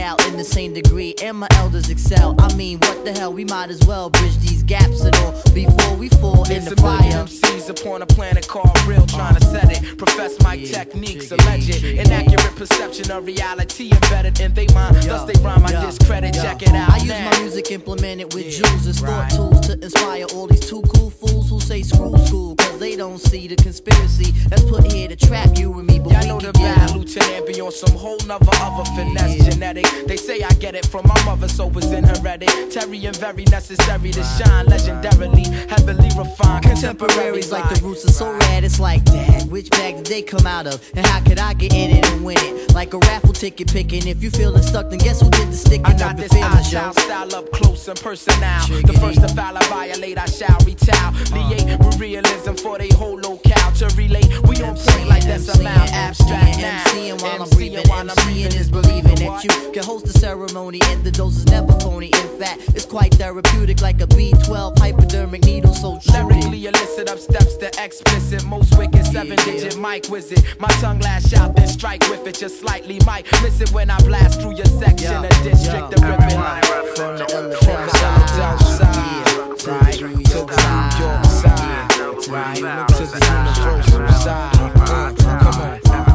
Little 0.05 0.17
child 0.17 0.33
in 0.33 0.37
the 0.37 0.45
same 0.45 0.73
degree, 0.73 1.15
and 1.23 1.37
my 1.37 1.49
elders 1.53 1.91
excel. 1.91 2.35
I 2.39 2.55
mean, 2.55 2.79
what 2.79 3.05
the 3.05 3.13
hell? 3.13 3.33
We 3.33 3.45
might 3.45 3.71
as 3.71 3.81
well 3.87 4.11
bridge 4.11 4.37
these 4.39 4.63
gaps 4.63 5.01
and 5.03 5.15
all 5.17 5.33
before 5.53 5.97
we 5.97 6.09
fall 6.09 6.45
in 6.45 6.65
There's 6.65 6.65
the 6.67 6.81
a 6.81 6.83
million 6.83 7.13
fire. 7.13 7.25
MCs 7.25 7.71
upon 7.71 8.03
a 8.03 8.07
planet 8.07 8.47
called 8.49 8.77
real, 8.87 9.07
trying 9.07 9.37
to 9.37 9.47
uh-huh. 9.47 9.61
set 9.61 9.83
it. 9.83 9.99
Profess 9.99 10.41
my 10.43 10.57
techniques, 10.57 11.31
alleged 11.31 11.85
inaccurate 11.85 12.57
perception 12.57 13.11
of 13.11 13.27
reality 13.27 13.91
embedded 13.93 14.41
in 14.41 14.53
their 14.55 14.67
mind. 14.75 14.97
Thus 14.97 15.25
they 15.25 15.41
rhyme 15.43 15.63
my 15.63 15.71
Yeah. 15.71 15.87
discredit. 15.87 16.35
Check 16.35 16.63
it 16.63 16.69
out 16.71 16.91
I 16.91 16.97
use 16.99 17.09
now. 17.09 17.31
my 17.31 17.39
music 17.41 17.71
implemented 17.71 18.35
with 18.35 18.51
jewels 18.51 18.87
as 18.87 19.01
thought 19.01 19.31
tools 19.31 19.61
to 19.67 19.73
inspire 19.75 20.25
all 20.35 20.47
these 20.47 20.67
two 20.69 20.83
cool 20.95 21.11
fools 21.11 21.49
who 21.49 21.61
say 21.61 21.83
screw 21.83 22.17
school, 22.27 22.57
cause 22.57 22.79
they 22.79 22.97
don't 22.97 23.19
see 23.19 23.47
the 23.49 23.57
conspiracy 23.57 24.33
that's 24.49 24.63
put 24.65 24.85
here 24.93 25.09
to 25.09 25.17
trap 25.17 25.57
you 25.59 25.73
and 25.79 25.87
me. 25.87 25.99
But 25.99 26.13
Y'all 26.13 26.21
we 26.23 26.29
know 26.29 26.39
can 26.39 26.53
the 26.53 26.59
get 26.59 26.77
bad 26.77 26.91
out. 26.91 26.97
lieutenant 26.97 27.47
be 27.47 27.61
on 27.61 27.73
some 27.73 27.97
whole 27.97 28.19
nother 28.27 28.51
other 28.61 28.85
finesse 28.97 29.45
genetic. 29.45 29.87
They 30.07 30.17
say 30.17 30.43
I 30.43 30.53
get 30.55 30.75
it 30.75 30.87
from 30.87 31.07
my 31.07 31.25
mother, 31.25 31.49
so 31.49 31.71
it's 31.71 31.91
inherited. 31.91 32.71
Terry 32.71 33.05
and 33.07 33.17
very 33.17 33.45
necessary 33.45 34.11
to 34.11 34.23
shine 34.23 34.67
legendarily, 34.67 35.47
heavily 35.69 36.11
refined. 36.17 36.65
Contemporaries 36.65 37.51
like 37.53 37.69
the 37.75 37.81
roots 37.83 38.05
are 38.05 38.13
so 38.13 38.33
rad, 38.33 38.65
it's 38.65 38.81
like, 38.81 39.05
dad, 39.05 39.51
which 39.51 39.71
bag 39.71 39.97
did 39.97 40.07
they 40.07 40.23
come 40.23 40.47
out 40.47 40.67
of? 40.67 40.81
And 40.95 41.07
how 41.07 41.21
could 41.23 41.39
I 41.39 41.55
get 41.55 41.73
in 41.73 41.97
it 41.97 42.07
and 42.11 42.25
win 42.25 42.39
it? 42.39 42.75
Like 42.75 42.95
a 42.95 42.99
raffle 42.99 43.33
ticket 43.33 43.73
picking. 43.73 44.07
If 44.07 44.23
you 44.23 44.31
feeling 44.31 44.63
stuck, 44.63 44.91
then 44.91 44.99
guess 44.99 45.21
who 45.21 45.31
did 45.31 45.49
the 45.49 45.57
sticking 45.57 45.87
I 45.87 45.99
got 45.99 46.17
this 46.17 46.33
I 46.33 46.63
shall 46.63 46.93
style 46.93 47.35
up 47.35 47.51
close 47.53 47.89
and 47.89 47.99
personal. 48.01 48.39
The 48.69 48.97
first 49.01 49.21
to 49.21 49.29
foul, 49.35 49.57
I 49.57 49.65
violate, 49.69 50.19
I 50.19 50.27
shall 50.27 50.59
retaliate 50.65 51.71
uh. 51.71 51.79
with 51.85 52.01
realism 52.01 52.55
for 52.55 52.79
they 52.79 52.89
whole 52.89 53.19
locale 53.19 53.73
to 53.73 53.87
relate. 53.97 54.29
We 54.49 54.63
on 54.63 54.77
point 54.77 55.09
like 55.09 55.25
that's 55.25 55.49
a 55.49 55.65
abstract 55.65 56.59
now. 56.59 56.85
MCing 56.85 57.23
while 57.23 57.43
I'm 57.43 57.49
breathing, 57.51 57.85
MCing 57.85 58.55
is 58.55 58.71
believing 58.71 59.15
that 59.17 59.45
you 59.45 59.73
can 59.73 59.84
host 59.85 60.07
the 60.07 60.19
ceremony 60.19 60.81
and 60.85 61.05
the 61.05 61.11
dose 61.11 61.37
is 61.37 61.47
never 61.47 61.73
phony. 61.81 62.07
In 62.07 62.39
fact, 62.39 62.63
it's 62.75 62.87
quite 62.87 63.15
therapeutic, 63.15 63.81
like 63.83 64.01
a 64.01 64.07
B12 64.07 64.79
hypodermic 64.79 65.45
needle. 65.45 65.75
So. 65.75 66.01
Lyrically 66.13 66.67
illicit 66.67 67.11
up 67.11 67.19
steps 67.19 67.57
to 67.57 67.71
explicit. 67.83 68.45
Most 68.45 68.77
wicked 68.79 69.05
seven 69.07 69.37
digit 69.45 69.79
mic 69.79 70.09
wizard. 70.09 70.43
My 70.59 70.69
tongue 70.81 71.01
lash 71.01 71.33
out, 71.35 71.55
then 71.55 71.69
strike 71.69 72.03
with 72.09 72.27
it 72.27 72.39
just 72.39 72.61
slightly. 72.61 72.99
Might 73.05 73.27
miss 73.43 73.61
it 73.61 73.71
when 73.73 73.91
I 73.91 73.99
blast 73.99 74.41
through 74.41 74.57
your 74.57 74.67
section. 74.67 75.25
A 75.25 75.29
district 75.43 75.97
to 75.97 76.07
rip 76.07 76.21
it 76.21 76.37
like 76.37 76.65
from 76.97 77.19
the 77.19 77.25
the 77.25 77.57
Philadelphia 77.65 78.59
side, 78.79 79.67
right? 79.69 79.95
To 79.95 80.09
the 80.09 80.15
New 80.15 80.89
York 81.05 81.25
side, 81.25 82.29
right? 82.29 82.89
To 82.89 83.05
the 83.07 83.21
universal 83.35 84.09
side. 84.25 84.55
Uh, 84.77 85.13
come 85.17 85.61
on, 85.61 85.81
uh, 85.87 86.15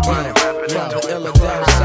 from 0.69 1.78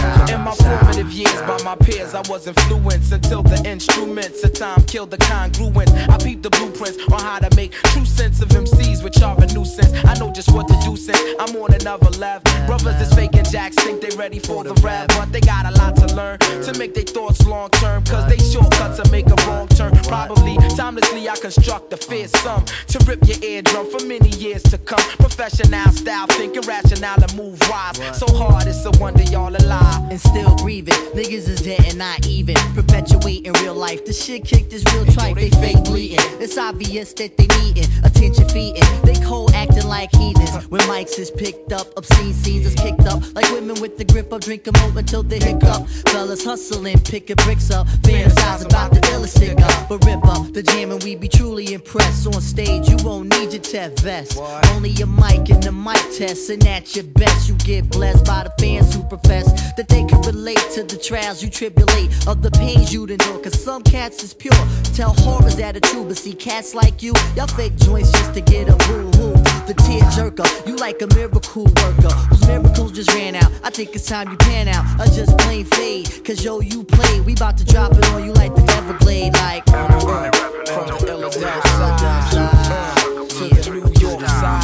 Yeah. 0.00 0.19
My 0.50 0.56
formative 0.56 1.12
years, 1.12 1.40
by 1.42 1.62
my 1.62 1.76
peers, 1.76 2.12
I 2.12 2.22
was 2.28 2.48
influenced 2.48 3.12
until 3.12 3.40
the 3.40 3.62
instruments 3.64 4.42
of 4.42 4.52
time 4.52 4.82
killed 4.82 5.12
the 5.12 5.16
congruence. 5.18 5.92
I 6.08 6.18
peeped 6.18 6.42
the 6.42 6.50
blueprints 6.50 6.98
on 7.12 7.20
how 7.20 7.38
to 7.38 7.54
make 7.54 7.70
true 7.94 8.04
sense 8.04 8.42
of 8.42 8.48
MCs, 8.48 9.04
which 9.04 9.22
are 9.22 9.40
a 9.40 9.46
nuisance. 9.54 9.92
I 10.04 10.14
know 10.14 10.32
just 10.32 10.50
what 10.50 10.66
to 10.66 10.74
do 10.82 10.96
since 10.96 11.20
I'm 11.38 11.54
on 11.54 11.72
another 11.72 12.10
level. 12.18 12.42
Brothers 12.66 12.98
that's 12.98 13.14
faking 13.14 13.44
jacks 13.44 13.76
think 13.76 14.00
they 14.00 14.10
ready 14.16 14.40
for 14.40 14.64
the 14.64 14.74
rap, 14.82 15.06
but 15.10 15.30
they 15.30 15.40
got 15.40 15.66
a 15.66 15.70
lot 15.78 15.94
to 15.98 16.12
learn 16.16 16.40
to 16.40 16.76
make 16.76 16.94
their 16.94 17.04
thoughts 17.04 17.46
long 17.46 17.70
term. 17.70 18.02
Cause 18.02 18.28
they 18.28 18.38
shortcuts 18.38 18.98
to 18.98 19.08
make 19.12 19.28
a 19.28 19.36
wrong 19.46 19.68
turn. 19.68 19.94
Probably 20.02 20.56
timelessly, 20.76 21.28
I 21.28 21.36
construct 21.36 21.92
a 21.92 21.96
fearsome 21.96 22.64
to 22.88 22.98
rip 23.06 23.20
your 23.24 23.38
eardrum 23.44 23.88
for 23.88 24.04
many 24.04 24.30
years 24.30 24.64
to 24.64 24.78
come. 24.78 25.04
Professional 25.18 25.92
style, 25.92 26.26
thinking 26.26 26.62
rational 26.62 27.22
and 27.22 27.36
move 27.36 27.60
wise. 27.70 28.18
So 28.18 28.26
hard, 28.34 28.66
it's 28.66 28.84
a 28.84 28.90
wonder 28.98 29.22
y'all 29.24 29.54
alive. 29.54 30.10
and 30.10 30.20
still 30.40 30.56
breathing. 30.56 30.94
Niggas 31.14 31.48
is 31.48 31.62
dead 31.62 31.84
and 31.86 31.98
not 31.98 32.26
even. 32.26 32.54
Perpetuate 32.74 33.46
in 33.46 33.52
real 33.54 33.74
life. 33.74 34.04
The 34.04 34.12
shit 34.12 34.44
kicked 34.44 34.72
is 34.72 34.84
real 34.92 35.06
tripe. 35.06 35.36
They 35.36 35.50
fake 35.50 35.84
bleeding. 35.84 36.18
It's 36.40 36.56
obvious 36.58 37.12
that 37.14 37.36
they 37.36 37.46
needin' 37.58 37.88
attention 38.04 38.48
feeding. 38.48 38.82
They 39.02 39.14
cold 39.24 39.52
acting 39.54 39.86
like 39.86 40.10
heathens. 40.14 40.66
When 40.68 40.80
mics 40.82 41.18
is 41.18 41.30
picked 41.30 41.72
up, 41.72 41.86
obscene 41.96 42.32
scenes 42.32 42.66
is 42.66 42.74
kicked 42.74 43.06
up. 43.06 43.22
Like 43.34 43.50
women 43.50 43.80
with 43.80 43.98
the 43.98 44.04
grip 44.04 44.32
up, 44.32 44.40
drink 44.42 44.66
'em 44.66 44.76
over 44.84 45.00
until 45.00 45.22
they 45.22 45.38
hiccup. 45.38 45.88
Fellas 46.08 46.44
hustling, 46.44 46.98
picking 47.00 47.36
bricks 47.44 47.70
up. 47.70 47.86
Fantasize 48.02 48.64
about 48.64 48.92
the 48.92 49.00
illest 49.12 49.36
stick 49.36 49.60
up. 49.60 49.88
But 49.88 50.04
rip 50.04 50.24
up 50.24 50.52
the 50.52 50.62
jam 50.62 50.90
and 50.92 51.02
we 51.02 51.16
be 51.16 51.28
truly 51.28 51.72
impressed. 51.74 52.26
On 52.26 52.40
stage, 52.40 52.88
you 52.88 52.96
won't 53.04 53.28
need 53.34 53.52
your 53.52 53.62
tech 53.62 53.98
vest. 53.98 54.38
Only 54.72 54.90
your 54.90 55.08
mic 55.08 55.50
and 55.50 55.62
the 55.62 55.72
mic 55.72 56.02
test. 56.16 56.50
And 56.50 56.66
at 56.66 56.94
your 56.94 57.04
best, 57.04 57.48
you 57.48 57.54
get 57.56 57.88
blessed 57.90 58.24
by 58.24 58.44
the 58.44 58.52
fans 58.60 58.94
who 58.94 59.02
profess 59.04 59.46
that 59.76 59.88
they 59.88 60.04
can 60.04 60.20
relate 60.32 60.60
to 60.74 60.82
the 60.82 60.96
trials 60.96 61.42
you 61.42 61.50
tribulate 61.50 62.10
of 62.26 62.42
the 62.42 62.50
pains 62.52 62.92
you'd 62.92 63.10
endure. 63.10 63.38
Cause 63.40 63.62
some 63.62 63.82
cats 63.82 64.22
is 64.22 64.32
pure. 64.34 64.52
Tell 64.94 65.14
horrors 65.14 65.56
that 65.56 65.76
are 65.76 65.80
true, 65.80 66.04
but 66.04 66.16
see 66.16 66.34
cats 66.34 66.74
like 66.74 67.02
you, 67.02 67.12
y'all 67.36 67.46
fake 67.46 67.76
joints 67.76 68.12
just 68.12 68.34
to 68.34 68.40
get 68.40 68.68
a 68.68 68.76
boo 68.86 69.10
hoo. 69.18 69.32
The 69.66 69.74
tear 69.74 70.02
jerker, 70.14 70.46
you 70.66 70.76
like 70.76 71.02
a 71.02 71.06
miracle 71.14 71.64
worker 71.64 72.14
whose 72.30 72.46
miracles 72.46 72.92
just 72.92 73.12
ran 73.14 73.34
out. 73.34 73.50
I 73.64 73.70
think 73.70 73.94
it's 73.94 74.06
time 74.06 74.30
you 74.30 74.36
pan 74.36 74.68
out. 74.68 74.84
I 75.00 75.06
just 75.06 75.36
plain 75.38 75.64
fade. 75.64 76.24
Cause 76.24 76.44
yo, 76.44 76.60
you 76.60 76.84
played. 76.84 77.24
We 77.24 77.32
about 77.34 77.56
to 77.58 77.64
drop 77.64 77.92
it 77.92 78.04
on 78.10 78.24
you 78.24 78.32
like 78.32 78.54
the 78.54 78.64
Everglade. 78.78 79.34
Like, 79.34 79.64
From 79.66 80.86
the 80.86 80.96
Philadelphia 81.00 81.62
side, 81.64 82.96
to 83.30 83.48
the 83.48 83.70
New 83.70 84.08
York 84.08 84.20
side, 84.26 84.62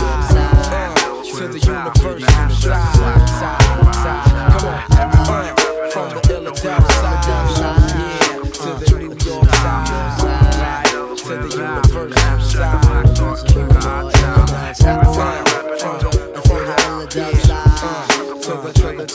to 1.35 1.49
the 1.49 1.59
universal 1.59 3.27
side. 3.27 3.66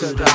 To 0.02 0.31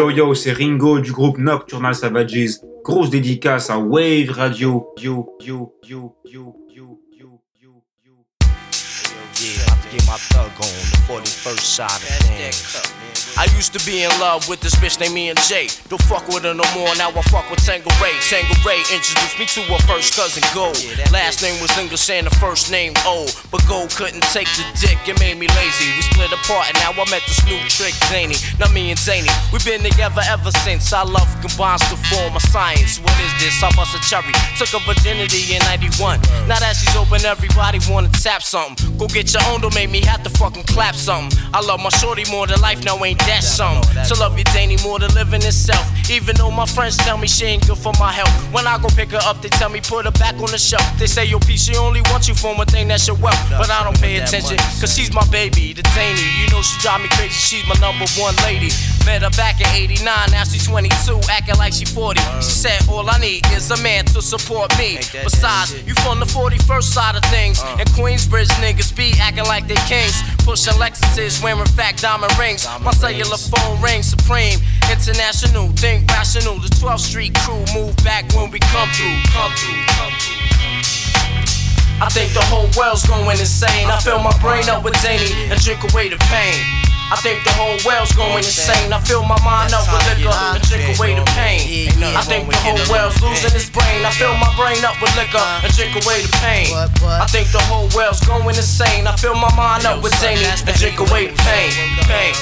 yo 0.00 0.08
yo, 0.08 0.34
c'est 0.34 0.52
Ringo 0.52 0.98
du 0.98 1.12
groupe 1.12 1.36
Nocturnal 1.36 1.94
Savages. 1.94 2.60
Grosse 2.82 3.10
dédicace 3.10 3.68
à 3.68 3.78
Wave 3.78 4.30
Radio. 4.30 4.88
Yo 4.96 5.36
yo 5.40 5.74
yo 5.86 6.16
yo 6.24 6.54
yo 6.72 6.98
yo 7.14 7.40
yo 7.60 7.82
yo. 8.02 8.12
Yeah, 8.40 9.66
I 9.66 9.70
have 9.70 9.82
to 9.82 9.88
get 9.94 10.06
my 10.06 10.16
thug 10.16 10.50
on 10.56 10.72
the 10.90 10.96
41st 11.06 11.60
side 11.60 11.86
of 11.86 12.08
things. 12.24 13.19
I 13.36 13.46
used 13.56 13.72
to 13.74 13.80
be 13.86 14.02
in 14.02 14.10
love 14.18 14.48
with 14.48 14.60
this 14.60 14.74
bitch 14.76 14.98
named 14.98 15.14
me 15.14 15.28
and 15.30 15.38
Jay. 15.46 15.68
Don't 15.88 16.02
fuck 16.02 16.26
with 16.28 16.42
her 16.44 16.54
no 16.54 16.64
more, 16.74 16.90
now 16.96 17.10
I 17.10 17.22
fuck 17.30 17.48
with 17.50 17.64
Tango 17.64 17.90
Ray. 18.02 18.16
Tango 18.26 18.54
Ray 18.66 18.82
introduced 18.90 19.38
me 19.38 19.46
to 19.46 19.60
her 19.70 19.80
first 19.86 20.16
cousin 20.16 20.42
Gold. 20.54 20.76
Last 21.12 21.42
name 21.42 21.60
was 21.60 21.70
English 21.78 22.08
and 22.10 22.26
the 22.26 22.34
first 22.42 22.70
name 22.70 22.92
O. 23.06 23.28
But 23.50 23.62
Gold 23.68 23.90
couldn't 23.94 24.24
take 24.34 24.48
the 24.58 24.64
dick, 24.80 24.98
it 25.06 25.20
made 25.20 25.38
me 25.38 25.46
lazy. 25.54 25.86
We 25.94 26.02
split 26.02 26.32
apart 26.32 26.68
and 26.72 26.76
now 26.82 26.90
I 26.90 27.04
met 27.10 27.22
this 27.28 27.40
new 27.46 27.58
trick, 27.70 27.94
Zany. 28.10 28.36
Now 28.58 28.72
me 28.72 28.90
and 28.90 28.98
Zany, 28.98 29.30
we've 29.52 29.64
been 29.64 29.82
together 29.82 30.22
ever 30.26 30.50
since. 30.66 30.92
I 30.92 31.04
love 31.04 31.28
combines 31.40 31.86
to 31.92 31.96
form 32.10 32.34
a 32.34 32.42
science. 32.50 32.98
What 32.98 33.14
is 33.22 33.32
this? 33.38 33.62
I 33.62 33.70
bust 33.76 33.94
a 33.94 34.00
cherry. 34.08 34.34
Took 34.58 34.74
her 34.74 34.82
virginity 34.82 35.54
in 35.54 35.62
91. 35.70 36.20
Now 36.50 36.58
that 36.58 36.74
she's 36.74 36.94
open, 36.96 37.24
everybody 37.24 37.78
wanna 37.88 38.10
tap 38.10 38.42
something. 38.42 38.98
Go 38.98 39.06
get 39.06 39.32
your 39.32 39.42
own, 39.48 39.60
don't 39.60 39.74
make 39.74 39.90
me 39.90 40.00
have 40.02 40.22
to 40.24 40.30
fucking 40.30 40.64
clap 40.64 40.94
something. 40.94 41.36
I 41.54 41.60
love 41.60 41.80
my 41.80 41.90
shorty 41.90 42.24
more 42.30 42.46
than 42.46 42.60
life, 42.60 42.84
now 42.84 43.02
ain't 43.04 43.19
that 43.26 43.42
something? 43.42 43.90
To 44.08 44.14
love 44.20 44.38
you, 44.38 44.44
Danny, 44.52 44.76
more 44.82 44.98
than 44.98 45.12
living 45.14 45.42
itself. 45.42 45.84
Even 46.10 46.36
though 46.36 46.50
my 46.50 46.66
friends 46.66 46.96
tell 46.96 47.16
me 47.16 47.26
she 47.26 47.44
ain't 47.44 47.66
good 47.66 47.78
for 47.78 47.92
my 47.98 48.12
health. 48.12 48.30
When 48.52 48.66
I 48.66 48.78
go 48.78 48.88
pick 48.88 49.10
her 49.10 49.22
up, 49.22 49.42
they 49.42 49.48
tell 49.48 49.70
me 49.70 49.80
put 49.80 50.04
her 50.04 50.12
back 50.12 50.34
on 50.36 50.50
the 50.50 50.58
shelf. 50.58 50.84
They 50.98 51.06
say, 51.06 51.24
yo, 51.24 51.38
P, 51.38 51.56
she 51.56 51.76
only 51.76 52.02
wants 52.10 52.28
you 52.28 52.34
for 52.34 52.54
one 52.54 52.66
thing, 52.66 52.88
that's 52.88 53.06
your 53.06 53.16
wealth. 53.16 53.38
But 53.50 53.70
I 53.70 53.84
don't 53.84 53.98
pay 54.00 54.18
attention, 54.18 54.56
cause 54.80 54.94
she's 54.94 55.12
my 55.12 55.26
baby, 55.30 55.72
the 55.72 55.82
Danny. 55.94 56.22
You 56.40 56.48
know 56.50 56.62
she 56.62 56.78
drive 56.80 57.00
me 57.00 57.08
crazy, 57.10 57.34
she's 57.34 57.66
my 57.68 57.74
number 57.80 58.06
one 58.18 58.34
lady. 58.44 58.70
Met 59.06 59.22
her 59.22 59.30
back 59.30 59.60
in 59.60 59.68
89, 59.68 60.04
now 60.30 60.44
she's 60.44 60.66
22, 60.66 61.20
acting 61.30 61.56
like 61.56 61.72
she 61.72 61.84
40. 61.84 62.20
She 62.40 62.50
said, 62.50 62.80
all 62.88 63.08
I 63.08 63.18
need 63.18 63.46
is 63.52 63.70
a 63.70 63.80
man 63.82 64.04
to 64.16 64.22
support 64.22 64.76
me. 64.78 64.98
Besides, 65.24 65.74
you 65.86 65.94
from 66.02 66.20
the 66.20 66.26
41st 66.26 66.82
side 66.82 67.16
of 67.16 67.24
things. 67.30 67.62
And 67.78 67.88
Queensbridge 67.90 68.50
niggas 68.60 68.94
be 68.96 69.12
acting 69.20 69.44
like 69.44 69.66
they 69.66 69.80
kings. 69.88 70.14
Pushing 70.50 70.74
Lexuses, 70.80 71.40
wearing 71.44 71.64
fat 71.64 71.96
diamond 71.98 72.36
rings. 72.36 72.66
My 72.82 72.90
cellular 72.90 73.36
phone 73.36 73.80
rings 73.80 74.06
supreme. 74.06 74.58
International, 74.90 75.68
think 75.78 76.10
rational. 76.10 76.58
The 76.58 76.66
12th 76.66 77.06
Street 77.06 77.34
crew 77.38 77.62
move 77.72 77.94
back 77.98 78.26
when 78.34 78.50
we 78.50 78.58
come 78.58 78.88
through. 78.90 79.14
Come 79.30 79.52
through, 79.54 79.78
come 79.94 80.12
through. 80.18 82.02
I 82.02 82.08
think 82.10 82.34
the 82.34 82.42
whole 82.50 82.66
world's 82.76 83.06
going 83.06 83.38
insane. 83.38 83.86
I 83.86 84.00
fill 84.00 84.18
my 84.18 84.36
brain 84.40 84.68
up 84.68 84.82
with 84.82 84.96
Zany 84.96 85.30
and 85.52 85.60
drink 85.60 85.84
away 85.92 86.08
the 86.08 86.18
pain. 86.18 86.79
I 87.10 87.18
think 87.18 87.42
the 87.42 87.50
whole 87.58 87.74
world's 87.82 88.14
going 88.14 88.46
insane. 88.46 88.92
I 88.94 89.02
fill 89.02 89.26
my 89.26 89.38
mind 89.42 89.74
up 89.74 89.82
with 89.90 90.06
liquor. 90.06 90.30
And 90.30 90.62
drink 90.62 90.94
away 90.94 91.18
the 91.18 91.26
pain. 91.34 91.90
I 92.14 92.22
think 92.22 92.46
the 92.46 92.56
whole 92.62 92.78
world's 92.86 93.18
losing 93.18 93.50
its 93.50 93.68
brain. 93.68 94.06
I 94.06 94.14
fill 94.14 94.34
my 94.38 94.50
brain 94.54 94.78
up 94.86 94.94
with 95.02 95.10
liquor. 95.18 95.42
And 95.66 95.70
drink 95.74 95.98
away 95.98 96.22
the 96.22 96.30
pain. 96.38 96.70
I 96.70 97.26
think 97.26 97.50
the 97.50 97.62
whole 97.66 97.90
world's 97.98 98.22
going 98.22 98.54
insane. 98.54 99.10
I 99.10 99.16
fill 99.18 99.34
my 99.34 99.50
mind 99.58 99.86
up 99.86 100.02
with 100.02 100.14
Zany. 100.22 100.46
and 100.46 100.76
drink 100.78 101.02
away 101.02 101.34
the 101.34 101.36
pain. 101.42 101.74
Pain. 102.06 102.34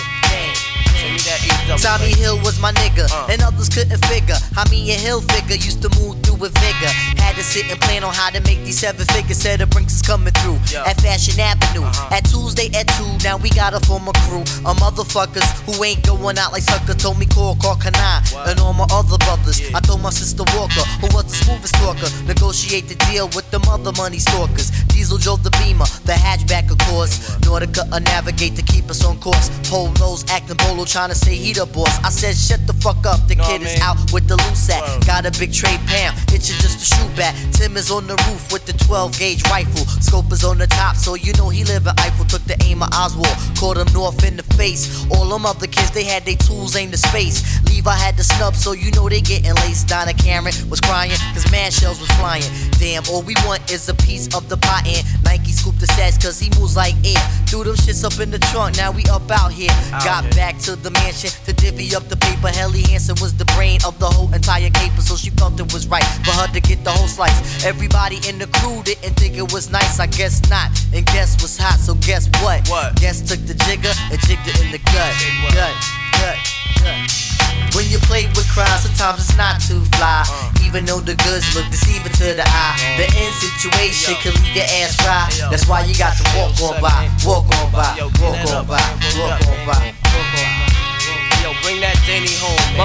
Tommy 1.79 2.12
Hill 2.12 2.37
was 2.43 2.61
my 2.61 2.73
nigga, 2.73 3.09
and 3.31 3.41
others 3.43 3.69
couldn't 3.69 4.05
figure 4.07 4.37
how 4.55 4.64
me 4.71 4.93
and 4.93 5.01
Hill 5.01 5.21
figure. 5.21 5.57
Used 5.57 5.81
to 5.83 5.89
move 6.01 6.21
through 6.23 6.28
with 6.39 6.55
vigor. 6.59 6.93
Had 7.18 7.36
to 7.36 7.43
sit 7.43 7.70
and 7.70 7.80
plan 7.80 8.05
on 8.05 8.14
how 8.14 8.30
to 8.30 8.41
make 8.41 8.62
these 8.64 8.78
seven 8.78 9.05
figures. 9.07 9.39
Said 9.39 9.61
the 9.61 9.66
Brinks 9.66 9.95
is 9.95 10.03
coming 10.03 10.32
through 10.41 10.59
at 10.86 11.01
Fashion 11.01 11.39
Avenue. 11.39 11.86
At 12.11 12.24
Tuesday 12.30 12.70
at 12.74 12.86
2, 12.99 13.24
now 13.24 13.36
we 13.36 13.51
got 13.51 13.74
a 13.74 13.80
former 13.86 14.12
crew 14.26 14.43
of 14.64 14.76
motherfuckers 14.78 15.47
who 15.66 15.84
ain't 15.84 16.07
going 16.07 16.39
out 16.39 16.53
like 16.53 16.62
sucker. 16.62 16.95
Told 16.95 17.18
me 17.18 17.26
call, 17.26 17.57
call 17.57 17.76
Kanai, 17.76 18.22
and 18.51 18.61
all 18.61 18.72
my 18.72 18.86
other 18.91 19.18
brothers. 19.18 19.62
I 19.74 19.80
told 19.80 20.03
my 20.03 20.11
sister 20.11 20.45
Walker, 20.57 20.84
who 21.03 21.09
was 21.14 21.26
the 21.26 21.36
smoothest 21.45 21.74
talker, 21.74 22.09
negotiate 22.26 22.89
the 22.89 22.97
deal 23.11 23.26
with 23.34 23.51
them 23.51 23.62
other 23.68 23.93
money 23.93 24.18
stalkers. 24.18 24.70
Diesel 24.89 25.18
drove 25.18 25.43
the 25.43 25.51
Beamer, 25.62 25.86
the 26.05 26.12
hatchback 26.12 26.70
of 26.70 26.78
course. 26.89 27.36
Nautica 27.43 27.86
a 27.93 28.01
navigate 28.01 28.57
to 28.57 28.62
keep 28.62 28.91
us 28.91 29.05
on 29.05 29.18
course. 29.18 29.51
Polos 29.70 30.24
acting 30.30 30.57
bolo, 30.57 30.84
trying 30.84 31.09
to 31.09 31.14
say 31.14 31.34
he 31.34 31.53
the 31.53 31.66
boss. 31.66 31.93
I 32.05 32.11
said, 32.11 32.36
shut 32.36 32.66
the 32.66 32.72
fuck 32.74 33.05
up, 33.07 33.26
the 33.28 33.36
kid 33.36 33.62
is 33.62 33.80
out 33.80 33.97
with 34.12 34.28
the 34.28 34.36
loose 34.36 34.70
at. 34.70 34.82
Got 35.07 35.26
a 35.26 35.32
big 35.39 35.53
tray 35.53 35.76
pound, 35.86 36.16
it's 36.33 36.49
just 36.49 36.83
a 36.83 36.85
shoot 36.85 37.16
back. 37.16 37.35
Tim 37.53 37.76
is 37.76 37.91
on 37.91 38.07
the 38.07 38.16
roof 38.29 38.53
with 38.53 38.64
the 38.66 38.72
12 38.85 39.18
gauge 39.18 39.43
rifle. 39.51 39.85
Scope 40.01 40.33
is 40.33 40.45
on 40.45 40.59
the 40.59 40.66
top, 40.66 40.97
so 40.97 41.14
you 41.14 41.33
know 41.35 41.49
he 41.49 41.64
live 41.64 41.87
in 41.87 41.95
Eiffel. 41.99 42.24
Took 42.24 42.45
the 42.45 42.57
aim 42.64 42.83
of 42.83 42.91
Oswald, 42.93 43.37
caught 43.59 43.76
him 43.76 43.87
north 43.93 44.24
in 44.24 44.37
the 44.37 44.43
face. 44.57 45.07
All 45.11 45.26
them 45.29 45.47
other 45.47 45.66
kids, 45.66 45.91
they 45.91 46.05
had 46.05 46.24
their 46.24 46.37
tools 46.37 46.76
aimed 46.76 46.93
to 46.93 46.99
space. 46.99 47.43
Levi 47.68 47.95
had 47.95 48.16
the 48.16 48.24
snub, 48.24 48.55
so 48.55 48.72
you 48.72 48.91
know 48.93 49.09
they 49.09 49.20
getting 49.20 49.55
laced. 49.66 49.89
Donna 49.89 50.12
Karan 50.12 50.53
was 50.68 50.81
crying, 50.81 51.12
cause 51.35 51.51
man 51.51 51.70
shells 51.70 52.01
was 52.01 52.11
flying. 52.18 52.45
Damn, 52.79 53.05
all 53.11 53.22
we 53.22 53.35
want 53.47 53.70
is 53.70 53.89
a 53.89 53.95
piece 53.95 54.26
of 54.35 54.49
the 54.49 54.57
pot 54.57 54.87
and 54.87 55.05
Nike 55.24 55.53
scooped 55.53 55.81
the 55.81 55.87
stats, 55.87 56.20
cause 56.22 56.39
he 56.39 56.51
moves 56.59 56.76
like 56.76 56.95
air. 57.05 57.22
Threw 57.47 57.64
them 57.64 57.76
shits 57.76 58.05
up 58.05 58.20
in 58.20 58.31
the 58.31 58.39
trunk, 58.51 58.76
now 58.76 58.91
we 58.91 59.05
up 59.11 59.31
out 59.31 59.53
here. 59.53 59.72
Got 60.05 60.24
back 60.35 60.59
to 60.66 60.76
the 60.76 60.91
mansion 60.91 61.31
to 61.47 61.53
divvy 61.53 61.95
up 61.95 62.09
the 62.09 62.16
paper. 62.16 62.49
Helly 62.49 62.83
Hansen 62.83 63.16
was 63.20 63.35
the 63.35 63.47
brain 63.57 63.81
of 63.87 63.99
the 63.99 64.07
whole 64.07 64.33
entire 64.35 64.70
caper, 64.70 65.01
so 65.01 65.16
she 65.16 65.31
felt 65.31 65.59
it 65.61 65.72
was 65.72 65.87
right 65.87 66.05
for 66.25 66.33
her 66.33 66.49
to 66.49 66.61
get 66.61 66.85
the 66.85 66.91
whole 66.91 67.09
slice. 67.09 67.64
Everybody 67.64 68.19
in 68.29 68.39
the 68.39 68.47
crew 68.59 68.83
didn't 68.83 69.14
think 69.14 69.37
it 69.37 69.53
was 69.53 69.71
nice, 69.71 70.01
I 70.01 70.07
guess 70.07 70.43
not. 70.49 70.71
And 70.95 71.05
guess 71.07 71.41
was 71.43 71.57
hot, 71.57 71.79
so 71.79 71.95
guess 71.95 72.29
what? 72.43 72.66
What? 72.69 72.97
Guess 72.97 73.29
took 73.29 73.41
the 73.47 73.55
jigger 73.66 73.93
and 74.11 74.19
jigged 74.27 74.47
it 74.47 74.61
in 74.64 74.73
the 74.73 74.79
gut. 74.91 75.12
Gut, 75.55 75.75
gut, 76.19 76.39
gut. 76.83 77.29
When 77.77 77.85
you 77.91 77.99
play 78.09 78.25
with 78.33 78.49
crowds, 78.49 78.89
sometimes 78.89 79.21
it's 79.21 79.37
not 79.37 79.61
too 79.61 79.85
fly. 79.97 80.25
Even 80.64 80.85
though 80.85 81.01
the 81.01 81.14
goods 81.27 81.45
look 81.55 81.69
deceiving 81.71 82.12
to 82.16 82.35
the 82.35 82.45
eye. 82.47 82.77
The 82.97 83.07
end 83.07 83.35
situation 83.35 84.16
can 84.25 84.33
leave 84.41 84.57
your 84.57 84.69
ass 84.81 84.97
dry. 84.97 85.29
That's 85.51 85.69
why 85.69 85.85
you 85.85 85.95
got 85.97 86.16
to 86.16 86.25
walk 86.37 86.57
on 86.64 86.81
by, 86.81 87.09
walk 87.25 87.45
on 87.61 87.68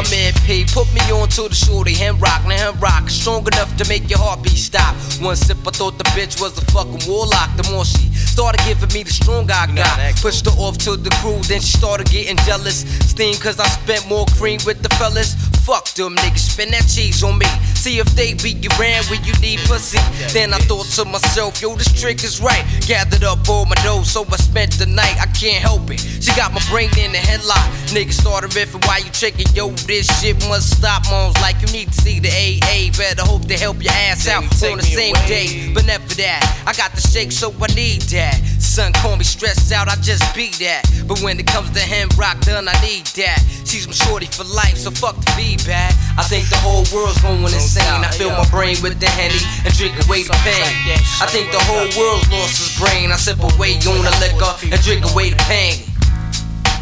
My 0.03 0.09
man 0.09 0.33
P 0.45 0.65
put 0.65 0.91
me 0.93 0.99
on 1.11 1.29
to 1.29 1.47
the 1.47 1.55
shorty, 1.55 1.93
him 1.93 2.19
rock, 2.19 2.43
now 2.45 2.71
him 2.71 2.79
rock. 2.79 3.09
Strong 3.09 3.47
enough 3.47 3.75
to 3.77 3.87
make 3.87 4.09
your 4.09 4.19
heartbeat 4.19 4.57
stop. 4.57 4.95
One 5.21 5.35
sip, 5.35 5.65
I 5.65 5.71
thought 5.71 5.97
the 5.97 6.03
bitch 6.11 6.41
was 6.41 6.57
a 6.57 6.65
fucking 6.71 7.07
warlock. 7.07 7.55
The 7.55 7.63
more 7.71 7.85
she 7.85 8.11
started 8.11 8.59
giving 8.65 8.91
me 8.91 9.03
the 9.03 9.13
strong 9.13 9.49
I 9.49 9.67
got. 9.71 9.95
Pushed 10.19 10.45
her 10.45 10.57
off 10.59 10.77
to 10.79 10.97
the 10.97 11.09
crew, 11.21 11.39
then 11.43 11.61
she 11.61 11.77
started 11.77 12.09
getting 12.09 12.35
jealous. 12.43 12.83
Steam 13.07 13.35
cause 13.35 13.61
I 13.61 13.67
spent 13.67 14.05
more 14.09 14.25
cream 14.35 14.59
with 14.65 14.83
the 14.83 14.89
fellas. 14.99 15.35
Fuck 15.63 15.87
them 15.95 16.17
niggas, 16.17 16.51
spend 16.51 16.73
that 16.73 16.83
cheese 16.83 17.23
on 17.23 17.37
me. 17.37 17.47
See 17.83 17.99
if 17.99 18.07
they 18.15 18.33
be 18.35 18.51
you 18.63 18.69
ran 18.79 19.03
when 19.11 19.21
you 19.25 19.33
need 19.41 19.59
pussy. 19.67 19.99
Then 20.31 20.53
I 20.53 20.59
thought 20.59 20.85
to 20.95 21.03
myself, 21.03 21.61
yo, 21.61 21.75
this 21.75 21.91
trick 21.91 22.23
is 22.23 22.39
right. 22.39 22.63
Gathered 22.87 23.25
up 23.25 23.49
all 23.49 23.65
my 23.65 23.75
dough, 23.83 24.03
so 24.03 24.23
I 24.31 24.37
spent 24.37 24.79
the 24.79 24.85
night. 24.85 25.19
I 25.19 25.25
can't 25.35 25.61
help 25.61 25.91
it. 25.91 25.99
She 25.99 26.31
got 26.33 26.53
my 26.53 26.61
brain 26.71 26.87
in 26.97 27.11
the 27.11 27.17
headlock. 27.17 27.67
Niggas 27.91 28.13
started 28.13 28.51
riffing 28.51 28.87
while 28.87 29.03
you 29.03 29.11
tricking. 29.11 29.47
Yo, 29.53 29.67
this 29.83 30.07
shit 30.21 30.39
must 30.47 30.77
stop. 30.77 31.03
Moms 31.11 31.35
like 31.41 31.59
you 31.59 31.67
need 31.73 31.91
to 31.91 31.99
see 31.99 32.21
the 32.21 32.31
AA. 32.31 32.95
Better 32.97 33.23
hope 33.23 33.43
they 33.51 33.57
help 33.57 33.83
your 33.83 33.91
ass 33.91 34.29
out 34.29 34.43
on 34.43 34.77
the 34.77 34.83
same 34.83 35.13
away. 35.17 35.27
day. 35.27 35.73
But 35.73 35.85
never 35.85 36.07
that. 36.23 36.63
I 36.65 36.71
got 36.71 36.93
the 36.93 37.01
shake, 37.01 37.33
so 37.33 37.51
I 37.59 37.67
need 37.75 38.03
that. 38.15 38.39
Son 38.63 38.93
call 38.93 39.17
me 39.17 39.25
stressed 39.25 39.73
out, 39.73 39.89
I 39.89 39.95
just 39.97 40.23
be 40.33 40.49
that. 40.63 40.87
But 41.05 41.19
when 41.19 41.37
it 41.37 41.47
comes 41.47 41.69
to 41.71 41.81
him, 41.81 42.07
rock 42.17 42.39
done, 42.41 42.69
I 42.69 42.73
need 42.81 43.05
that. 43.19 43.43
She's 43.65 43.87
my 43.87 43.93
shorty 43.93 44.27
for 44.27 44.45
life, 44.45 44.77
so 44.77 44.89
fuck 44.89 45.17
the 45.17 45.31
feedback. 45.33 45.91
I 46.17 46.23
think 46.23 46.47
the 46.49 46.55
whole 46.57 46.85
world's 46.95 47.21
going 47.21 47.43
insane. 47.43 47.72
I 47.81 48.11
fill 48.13 48.29
my 48.29 48.45
brain 48.49 48.77
with 48.83 48.99
the 48.99 49.09
henny 49.09 49.41
and 49.65 49.73
drink 49.73 49.97
away 50.05 50.23
the 50.23 50.37
pain. 50.45 50.69
I 51.17 51.25
think 51.25 51.49
the 51.49 51.61
whole 51.65 51.89
world's 51.97 52.29
lost 52.29 52.61
its 52.61 52.77
brain. 52.77 53.09
I 53.11 53.17
sip 53.17 53.41
away 53.41 53.81
on 53.89 54.05
the 54.05 54.13
liquor 54.21 54.53
and 54.69 54.77
drink 54.85 55.01
away 55.09 55.31
the 55.33 55.41
pain. 55.49 55.81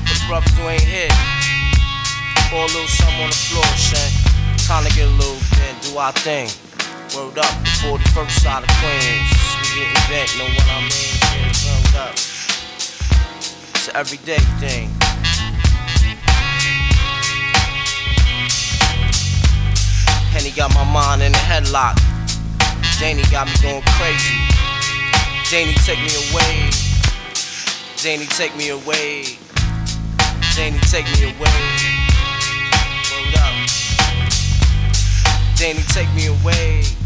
The 0.03 0.15
brothers 0.27 0.51
who 0.59 0.67
ain't 0.67 0.83
here, 0.83 1.11
pour 2.51 2.67
a 2.67 2.71
little 2.75 2.91
something 2.91 3.23
on 3.23 3.31
the 3.31 3.41
floor, 3.47 3.71
son. 3.79 4.03
Time 4.67 4.83
to 4.83 4.91
get 4.95 5.07
a 5.07 5.15
little 5.15 5.39
bit, 5.55 5.71
do 5.87 5.97
our 5.97 6.11
thing. 6.11 6.51
Word 7.15 7.39
up, 7.39 7.51
before 7.63 7.97
the 7.97 8.07
41st 8.11 8.35
side 8.43 8.63
of 8.63 8.71
Queens. 8.79 9.31
We 9.59 9.83
getting 9.83 10.03
bent, 10.11 10.27
know 10.37 10.47
what 10.47 10.67
I 10.67 10.79
mean? 10.83 11.15
Yeah, 11.31 11.55
word 11.67 11.95
up. 12.07 12.13
It's 12.15 13.87
an 13.87 13.95
everyday 13.95 14.43
thing. 14.59 14.91
Henny 20.31 20.51
got 20.51 20.73
my 20.73 20.83
mind 20.83 21.21
in 21.21 21.33
a 21.33 21.37
headlock. 21.37 21.99
Danny 22.99 23.23
got 23.31 23.47
me 23.47 23.53
going 23.61 23.83
crazy. 23.99 24.39
Danny, 25.51 25.73
take 25.83 25.99
me 25.99 26.13
away. 26.31 26.69
Danny, 28.01 28.25
take 28.27 28.55
me 28.55 28.69
away. 28.69 29.37
Danny, 30.55 30.79
take 30.87 31.05
me 31.19 31.33
away. 31.35 31.91
Danny, 35.57 35.83
take 35.93 36.11
me 36.15 36.27
away. 36.27 37.00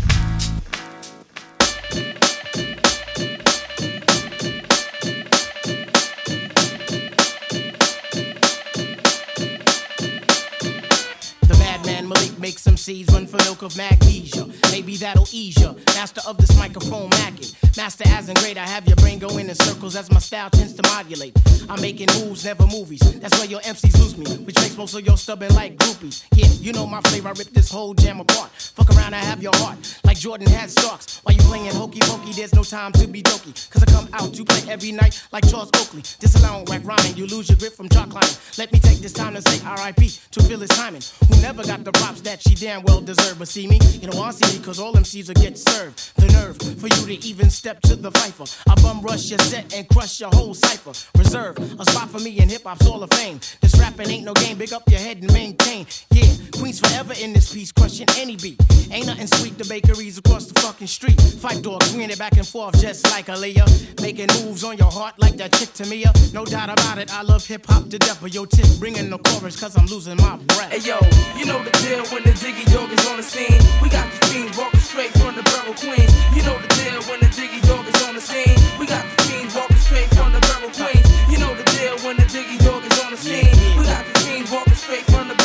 Makes 12.46 12.62
some 12.62 12.78
seeds 12.78 13.12
run 13.12 13.26
for 13.26 13.38
milk 13.38 13.64
of 13.64 13.76
magnesia. 13.76 14.46
Maybe 14.70 14.98
that'll 14.98 15.28
ease 15.32 15.60
ya. 15.60 15.74
Master 15.96 16.22
of 16.28 16.38
this 16.38 16.56
microphone 16.60 17.10
macking. 17.10 17.56
Master 17.76 18.04
as 18.10 18.30
in 18.30 18.36
great, 18.36 18.56
I 18.56 18.68
have 18.68 18.86
your 18.86 18.98
brain 18.98 19.18
going 19.18 19.50
in 19.50 19.56
circles 19.56 19.96
as 19.96 20.12
my 20.12 20.20
style 20.20 20.52
tends 20.52 20.74
to 20.74 20.84
modulate. 20.84 21.36
I'm 21.68 21.82
making 21.82 22.10
moves, 22.20 22.46
never 22.46 22.68
movies. 22.68 23.00
That's 23.20 23.36
where 23.40 23.48
your 23.48 23.62
MCs 23.62 23.98
lose 23.98 24.16
me, 24.16 24.46
which 24.46 24.56
makes 24.58 24.78
most 24.78 24.94
of 24.94 25.04
your 25.04 25.18
stubborn 25.18 25.56
like 25.56 25.76
groupies. 25.78 26.24
Yeah, 26.36 26.46
you 26.62 26.72
know 26.72 26.86
my 26.86 27.02
flavor, 27.02 27.30
I 27.30 27.32
rip 27.32 27.50
this 27.50 27.72
whole 27.72 27.96
jam 27.96 28.20
apart. 28.20 28.52
Fuck 28.52 28.92
around, 28.92 29.16
I 29.16 29.24
have 29.32 29.42
your 29.42 29.56
heart, 29.56 29.80
like 30.16 30.22
Jordan 30.22 30.48
had 30.48 30.72
Starks. 30.72 31.20
While 31.24 31.36
you 31.36 31.42
playing 31.44 31.76
hokey 31.76 32.00
pokey, 32.00 32.32
there's 32.32 32.56
no 32.56 32.64
time 32.64 32.94
to 32.94 33.08
be 33.08 33.22
jokey. 33.22 33.54
Cause 33.70 33.84
I 33.84 33.86
come 33.92 34.08
out 34.14 34.34
to 34.34 34.46
play 34.46 34.72
every 34.72 34.92
night 34.94 35.22
like 35.34 35.48
Charles 35.50 35.70
Oakley. 35.76 36.04
Disallowing 36.20 36.66
whack 36.66 36.84
rhyming, 36.86 37.18
you 37.18 37.28
lose 37.28 37.50
your 37.50 37.58
grip 37.58 37.74
from 37.74 37.90
chalk 37.90 38.10
climbing. 38.10 38.36
Let 38.58 38.72
me 38.72 38.80
take 38.80 39.00
this 39.00 39.12
time 39.12 39.34
to 39.36 39.42
say 39.42 39.58
RIP 39.60 40.12
to 40.32 40.44
Phyllis 40.44 40.72
Hyman, 40.72 41.02
who 41.28 41.42
never 41.42 41.64
got 41.64 41.84
the 41.84 41.92
props 41.92 42.22
that 42.22 42.42
she 42.42 42.56
damn 42.56 42.84
well 42.84 43.02
deserved. 43.02 43.40
But 43.40 43.50
see 43.50 43.68
me, 43.68 43.78
you 44.00 44.08
don't 44.08 44.18
want 44.18 44.38
to 44.38 44.46
see 44.46 44.58
me, 44.58 44.64
cause 44.64 44.80
all 44.80 44.94
MCs 44.94 45.28
will 45.28 45.42
get 45.42 45.58
served. 45.58 46.16
The 46.16 46.28
nerve 46.32 46.58
for 46.58 46.88
you 46.88 47.18
to 47.18 47.28
even 47.28 47.50
step 47.50 47.82
to 47.82 47.96
the 47.96 48.12
fifer. 48.12 48.46
I 48.70 48.76
bum 48.82 49.02
rush 49.02 49.30
your 49.30 49.40
set 49.40 49.74
and 49.74 49.88
crush 49.90 50.22
your 50.22 50.30
whole 50.30 50.54
cipher. 50.54 50.94
Reserve 51.18 51.58
a 51.58 51.86
spot 51.92 52.10
for 52.10 52.20
me 52.20 52.40
in 52.40 52.48
hip 52.48 52.64
hop's 52.64 52.86
Hall 52.88 53.04
of 53.04 53.10
Fame. 53.12 53.40
This 53.60 53.78
rapping 53.80 54.10
ain't 54.10 54.24
no 54.24 54.34
game, 54.34 54.58
big 54.58 54.72
up 54.72 54.84
your 54.90 55.00
head 55.00 55.18
and 55.18 55.34
maintain. 55.34 55.86
Yeah, 56.12 56.32
Queens 56.58 56.80
forever 56.80 57.14
in 57.22 57.34
this 57.34 57.54
piece, 57.54 57.72
crushing 57.72 58.08
any 58.18 58.38
beat. 58.38 58.62
Ain't 58.92 59.08
nothing 59.08 59.28
sweet, 59.28 59.58
the 59.58 59.66
bakeries 60.06 60.18
across 60.18 60.46
the 60.46 60.60
fucking 60.62 60.88
street. 60.88 61.20
Fight 61.22 61.62
dogs, 61.62 61.88
swinging 61.88 62.12
it 62.12 62.20
back 62.20 62.38
and 62.38 62.48
forth 62.48 62.80
just 62.80 63.10
like 63.12 63.28
Aaliyah. 63.28 64.02
Making 64.02 64.28
moves 64.44 64.64
on 64.64 64.78
your 64.78 64.92
heart 64.92 65.16
like 65.18 65.36
that 65.38 65.52
chick 65.54 65.72
me. 65.88 66.06
No 66.34 66.46
doubt 66.46 66.70
about 66.70 66.98
it, 66.98 67.12
I 67.12 67.22
love 67.22 67.46
hip 67.46 67.66
hop 67.66 67.90
to 67.90 67.98
death. 67.98 68.20
But 68.22 68.34
yo, 68.34 68.46
tip, 68.46 68.68
bringing 68.80 69.10
the 69.10 69.18
chorus, 69.18 69.60
cause 69.60 69.76
I'm 69.78 69.86
losing 69.88 70.18
my 70.18 70.38
breath. 70.54 70.72
Hey 70.72 70.84
yo, 70.86 70.98
you 71.38 71.46
know 71.46 71.62
the 71.64 71.72
deal 71.84 72.04
when 72.14 72.24
the 72.24 72.34
Diggy 72.38 72.66
Dog 72.74 72.92
is 72.92 73.06
on 73.08 73.18
the 73.18 73.24
scene. 73.24 73.60
We 73.82 73.90
got 73.90 74.06
the 74.12 74.26
fiends 74.28 74.58
walking 74.58 74.80
straight 74.80 75.12
from 75.18 75.36
the 75.36 75.44
Borough 75.44 75.78
Queens. 75.78 76.14
You 76.36 76.44
know 76.44 76.58
the 76.60 76.70
deal 76.80 77.02
when 77.10 77.20
the 77.20 77.30
Diggy 77.38 77.62
Dog 77.68 77.86
is 77.88 77.98
on 78.08 78.16
the 78.16 78.22
scene. 78.22 78.58
We 78.80 78.86
got 78.86 79.04
the 79.04 79.24
fiends 79.24 79.56
walking 79.56 79.78
straight 79.78 80.10
from 80.16 80.34
the 80.34 80.42
Borough 80.48 80.74
Queens. 80.74 81.06
You 81.32 81.38
know 81.40 81.54
the 81.56 81.66
deal 81.76 81.98
when 82.06 82.18
the 82.18 82.28
Diggy 82.30 82.58
Dog 82.64 82.84
is 82.86 82.96
on 83.02 83.12
the 83.12 83.18
scene. 83.18 83.54
We 83.78 83.84
got 83.86 84.06
the 84.06 84.20
fiends 84.22 84.52
walking 84.52 84.76
straight 84.76 85.06
from 85.12 85.28
the 85.28 85.45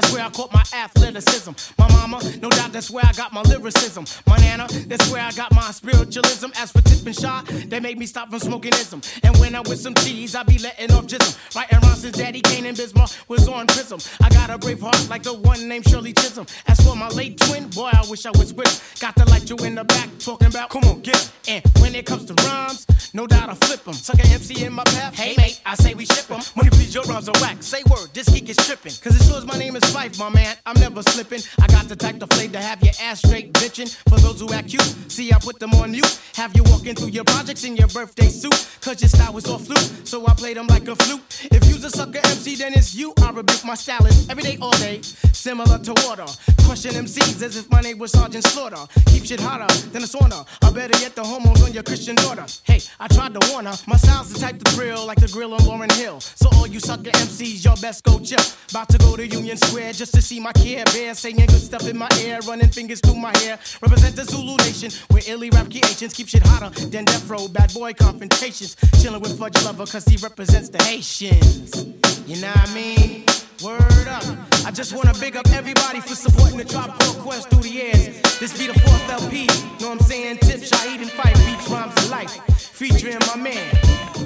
that's 0.00 0.12
where 0.12 0.24
I 0.24 0.30
caught 0.30 0.52
my 0.52 0.62
athleticism. 0.72 1.50
My 1.76 1.90
mama, 1.90 2.20
no 2.40 2.48
doubt 2.50 2.72
that's 2.72 2.88
where 2.88 3.04
I 3.04 3.12
got 3.12 3.32
my 3.32 3.42
lyricism. 3.42 4.04
My 4.26 4.36
nana, 4.36 4.68
that's 4.86 5.10
where 5.10 5.20
I 5.20 5.32
got 5.32 5.52
my 5.52 5.70
spiritualism. 5.72 6.50
As 6.56 6.70
for 6.70 6.82
tipping 6.82 7.14
shot, 7.14 7.46
they 7.46 7.80
made 7.80 7.98
me 7.98 8.06
stop 8.06 8.30
from 8.30 8.38
smoking 8.38 8.72
ism. 8.74 9.00
And 9.24 9.36
when 9.38 9.56
I'm 9.56 9.64
with 9.64 9.80
some 9.80 9.94
cheese, 9.94 10.36
I 10.36 10.44
be 10.44 10.58
letting 10.58 10.92
off 10.92 11.06
jism. 11.06 11.34
Writing 11.56 11.80
rhymes 11.80 12.02
since 12.02 12.16
Daddy 12.16 12.40
Kane 12.42 12.66
and 12.66 12.76
Bismarck 12.76 13.10
was 13.26 13.48
on 13.48 13.66
prism. 13.66 13.98
I 14.22 14.28
got 14.28 14.50
a 14.50 14.58
brave 14.58 14.80
heart 14.80 15.08
like 15.10 15.24
the 15.24 15.34
one 15.34 15.66
named 15.66 15.88
Shirley 15.88 16.12
Chisholm. 16.12 16.46
As 16.68 16.80
for 16.80 16.94
my 16.94 17.08
late 17.08 17.36
twin, 17.40 17.68
boy, 17.68 17.90
I 17.92 18.04
wish 18.08 18.24
I 18.24 18.30
was 18.30 18.54
with 18.54 18.68
him. 18.68 19.00
Got 19.00 19.16
the 19.16 19.28
light 19.30 19.50
you 19.50 19.56
in 19.66 19.74
the 19.74 19.84
back, 19.84 20.10
talking 20.20 20.46
about, 20.46 20.70
come 20.70 20.84
on, 20.84 21.00
get 21.00 21.16
it. 21.16 21.32
And 21.48 21.82
when 21.82 21.94
it 21.96 22.06
comes 22.06 22.24
to 22.26 22.34
rhymes, 22.44 22.86
no 23.14 23.26
doubt 23.26 23.48
I 23.48 23.54
flip 23.54 23.82
them. 23.84 23.94
Suck 23.94 24.18
a 24.20 24.26
MC 24.28 24.64
in 24.64 24.72
my 24.72 24.84
path, 24.84 25.16
hey 25.16 25.34
mate, 25.38 25.60
I 25.64 25.74
say 25.74 25.94
we 25.94 26.04
ship 26.04 26.26
them. 26.26 26.40
Money 26.54 26.70
please, 26.70 26.94
your 26.94 27.04
rhymes 27.04 27.28
are 27.28 27.40
whack. 27.40 27.62
Say 27.62 27.82
word, 27.90 28.10
this 28.12 28.28
geek 28.28 28.48
is 28.48 28.56
tripping. 28.56 28.92
Cause 29.02 29.16
it 29.18 29.24
shows 29.24 29.46
my 29.46 29.56
name 29.58 29.74
is 29.74 29.87
Phife, 29.88 30.18
my 30.18 30.28
man. 30.30 30.56
I'm 30.66 30.78
never 30.80 31.02
slipping. 31.02 31.40
I 31.60 31.66
got 31.66 31.88
the 31.88 31.96
type 31.96 32.18
to 32.20 32.26
flame 32.28 32.52
to 32.52 32.60
have 32.60 32.82
your 32.82 32.94
ass 33.00 33.18
straight 33.18 33.52
bitching. 33.52 33.88
For 34.08 34.18
those 34.20 34.40
who 34.40 34.52
act 34.52 34.68
cute, 34.68 34.82
see 35.10 35.32
I 35.32 35.38
put 35.38 35.58
them 35.58 35.72
on 35.74 35.92
mute. 35.92 36.20
Have 36.34 36.54
you 36.56 36.62
walking 36.66 36.94
through 36.94 37.08
your 37.08 37.24
projects 37.24 37.64
in 37.64 37.76
your 37.76 37.88
birthday 37.88 38.28
suit. 38.28 38.68
Cause 38.80 39.00
your 39.02 39.08
style 39.08 39.32
was 39.32 39.46
all 39.46 39.58
flute, 39.58 40.06
so 40.06 40.26
I 40.26 40.34
played 40.34 40.56
them 40.56 40.66
like 40.66 40.86
a 40.88 40.96
flute. 40.96 41.22
If 41.50 41.66
you's 41.68 41.84
a 41.84 41.90
sucker 41.90 42.20
MC, 42.24 42.56
then 42.56 42.72
it's 42.74 42.94
you. 42.94 43.12
I 43.22 43.30
rebuke 43.30 43.64
my 43.64 43.74
style 43.74 44.06
is 44.06 44.28
every 44.28 44.42
day, 44.42 44.58
all 44.60 44.76
day. 44.78 45.00
Similar 45.32 45.78
to 45.78 45.92
water. 46.06 46.26
Crushing 46.68 46.92
MCs 46.92 47.40
as 47.40 47.56
if 47.56 47.70
my 47.70 47.80
name 47.80 47.96
was 47.96 48.12
Sergeant 48.12 48.44
Slaughter. 48.44 48.76
Keep 49.06 49.24
shit 49.24 49.40
hotter 49.40 49.66
than 49.88 50.02
a 50.02 50.06
sauna. 50.06 50.46
I 50.60 50.70
better 50.70 50.98
yet, 51.00 51.14
the 51.14 51.24
hormones 51.24 51.62
on 51.62 51.72
your 51.72 51.82
Christian 51.82 52.14
daughter. 52.16 52.44
Hey, 52.64 52.82
I 53.00 53.08
tried 53.08 53.32
to 53.32 53.50
warn 53.50 53.64
her. 53.64 53.74
My 53.86 53.96
style's 53.96 54.30
the 54.30 54.38
type 54.38 54.62
to 54.62 54.70
thrill 54.72 55.06
like 55.06 55.18
the 55.18 55.28
grill 55.28 55.54
on 55.54 55.60
Lauryn 55.60 55.90
Hill. 55.92 56.20
So 56.20 56.50
all 56.52 56.66
you 56.66 56.78
sucker 56.78 57.10
MCs, 57.10 57.64
your 57.64 57.74
best 57.76 58.04
go 58.04 58.18
chill. 58.18 58.44
About 58.68 58.90
to 58.90 58.98
go 58.98 59.16
to 59.16 59.26
Union 59.26 59.56
Square 59.56 59.94
just 59.94 60.12
to 60.12 60.20
see 60.20 60.40
my 60.40 60.52
care 60.52 60.84
bear. 60.92 61.14
Saying 61.14 61.36
good 61.36 61.52
stuff 61.52 61.88
in 61.88 61.96
my 61.96 62.10
ear, 62.20 62.38
running 62.46 62.68
fingers 62.68 63.00
through 63.00 63.16
my 63.16 63.34
hair. 63.38 63.58
Represent 63.80 64.14
the 64.14 64.24
Zulu 64.24 64.58
Nation, 64.58 64.92
where 65.08 65.22
illy 65.26 65.48
rap 65.48 65.70
creations 65.70 66.12
keep 66.12 66.28
shit 66.28 66.42
hotter 66.42 66.68
than 66.88 67.06
death 67.06 67.30
row. 67.30 67.48
Bad 67.48 67.72
boy 67.72 67.94
confrontations. 67.94 68.76
Chilling 69.00 69.22
with 69.22 69.38
Fudge 69.38 69.56
Lover, 69.64 69.86
cause 69.86 70.04
he 70.04 70.18
represents 70.18 70.68
the 70.68 70.82
Haitians. 70.82 71.86
You 72.26 72.42
know 72.42 72.48
what 72.48 72.68
I 72.68 72.74
mean? 72.74 73.24
Word 73.62 74.06
up. 74.06 74.22
I 74.64 74.70
just 74.70 74.92
wanna 74.92 75.12
big 75.18 75.36
up 75.36 75.48
everybody 75.48 76.00
for 76.00 76.14
supporting 76.14 76.58
the 76.58 76.64
Drop 76.64 76.96
Core 77.02 77.22
Quest 77.22 77.50
through 77.50 77.62
the 77.62 77.68
years. 77.68 78.22
This 78.38 78.56
be 78.56 78.68
the 78.68 78.78
fourth 78.78 79.10
LP. 79.10 79.46
Know 79.80 79.88
what 79.88 80.00
I'm 80.00 80.06
saying? 80.06 80.38
Tip, 80.38 80.60
Shaheed, 80.60 81.02
and 81.02 81.10
Phife 81.10 81.44
beats 81.44 81.68
rhymes 81.68 81.92
of 81.96 82.08
life. 82.08 82.30
Featuring 82.56 83.18
my 83.26 83.34
man. 83.34 83.74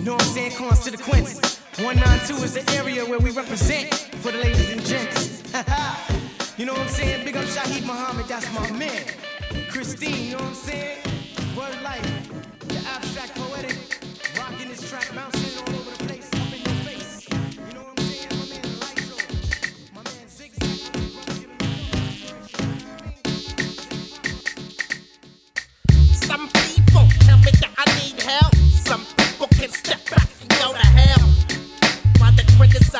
Know 0.04 0.12
what 0.12 0.22
I'm 0.22 0.34
saying? 0.34 0.52
Consequence. 0.52 1.60
192 1.80 2.44
is 2.44 2.52
the 2.52 2.72
area 2.76 3.06
where 3.06 3.20
we 3.20 3.30
represent 3.30 3.94
for 4.20 4.32
the 4.32 4.38
ladies 4.38 4.70
and 4.70 4.84
gents. 4.84 5.42
you 6.58 6.66
know 6.66 6.74
what 6.74 6.82
I'm 6.82 6.88
saying? 6.88 7.24
Big 7.24 7.34
up 7.34 7.44
Shaheed 7.44 7.86
Muhammad, 7.86 8.26
that's 8.26 8.52
my 8.52 8.70
man. 8.72 9.02
Christine, 9.70 10.26
you 10.26 10.32
know 10.32 10.44
what 10.44 10.48
I'm 10.48 10.54
saying? 10.54 10.98
Word 11.56 11.82
life. 11.82 12.28
The 12.68 12.76
abstract 12.86 13.34
poetic. 13.36 13.78
Rocking 14.38 14.68
this 14.68 14.90
track, 14.90 15.10
bouncing 15.14 15.31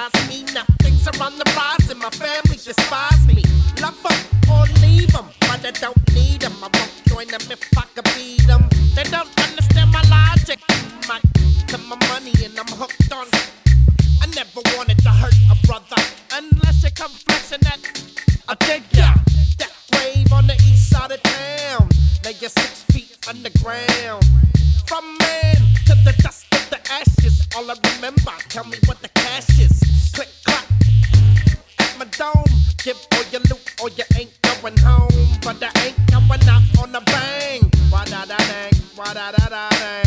criticize 0.03 0.29
me, 0.29 0.45
nothing's 0.55 1.07
around 1.09 1.39
the 1.39 1.53
rise, 1.57 1.91
and 1.91 2.01
my 2.01 2.11
family 2.11 2.57
despise 2.57 3.27
me. 3.27 3.43
Love 3.81 4.01
them 4.03 4.51
or 4.51 4.65
leave 4.81 5.13
them, 5.13 5.27
but 5.41 5.65
I 5.65 5.71
don't 5.71 6.15
need 6.15 6.41
them. 6.41 6.53
I 6.63 6.69
won't 6.75 6.91
join 7.07 7.27
them 7.29 7.41
if 7.51 7.79
I 7.79 7.85
could 7.95 8.05
beat 8.15 8.47
them. 8.47 8.69
They 8.95 9.05
don't 9.05 9.29
understand 9.41 9.91
my 9.93 10.03
logic. 10.11 10.61
My, 11.09 11.21
to 11.69 11.79
my 11.79 11.97
money, 12.09 12.33
and 12.45 12.59
I'm 12.59 12.67
hooked 12.67 13.13
on. 13.13 13.32
chip 32.83 32.97
or 33.15 33.23
you 33.31 33.39
loot 33.49 33.63
or 33.81 33.89
you 33.91 34.05
ain't 34.19 34.31
going 34.43 34.77
home. 34.79 35.09
But 35.43 35.63
I 35.63 35.71
ain't 35.87 35.97
going 36.11 36.49
out 36.49 36.63
on 36.83 36.95
a 36.95 37.01
bang. 37.01 37.71
Why 37.91 38.05
da 38.07 38.25
da 38.25 38.37
dang, 38.37 38.75
why 38.97 39.15
da 39.15 39.31
da 39.31 39.49
da 39.49 39.69
dang. 39.71 40.02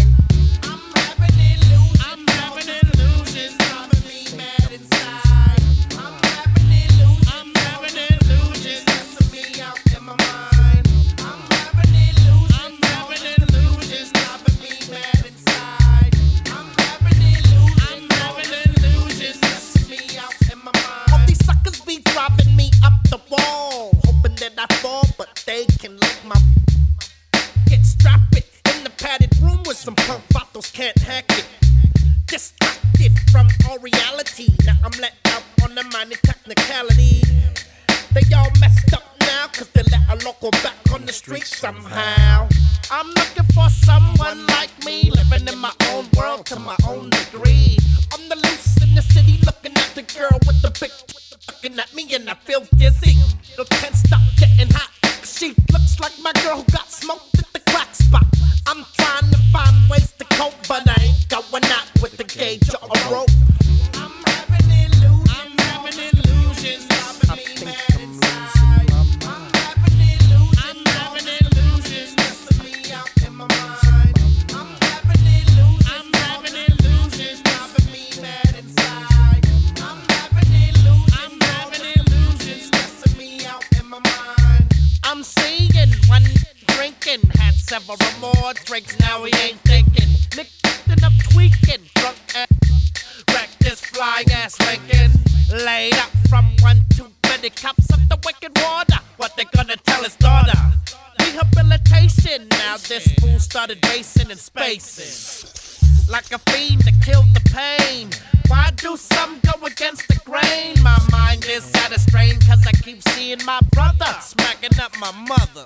like 106.09 106.31
a 106.31 106.39
fiend 106.51 106.83
to 106.85 106.91
kill 107.03 107.23
the 107.33 107.41
pain. 107.53 108.09
Why 108.47 108.71
do 108.75 108.95
some 108.97 109.39
go 109.39 109.65
against 109.65 110.07
the 110.07 110.19
grain? 110.25 110.81
My 110.83 110.97
mind 111.11 111.45
is 111.45 111.71
at 111.75 111.91
a 111.91 111.99
strain, 111.99 112.39
cause 112.41 112.65
I 112.67 112.71
keep 112.83 113.01
seeing 113.09 113.43
my 113.45 113.59
brother 113.71 114.13
smacking 114.21 114.79
up 114.79 114.91
my 114.99 115.11
mother. 115.11 115.65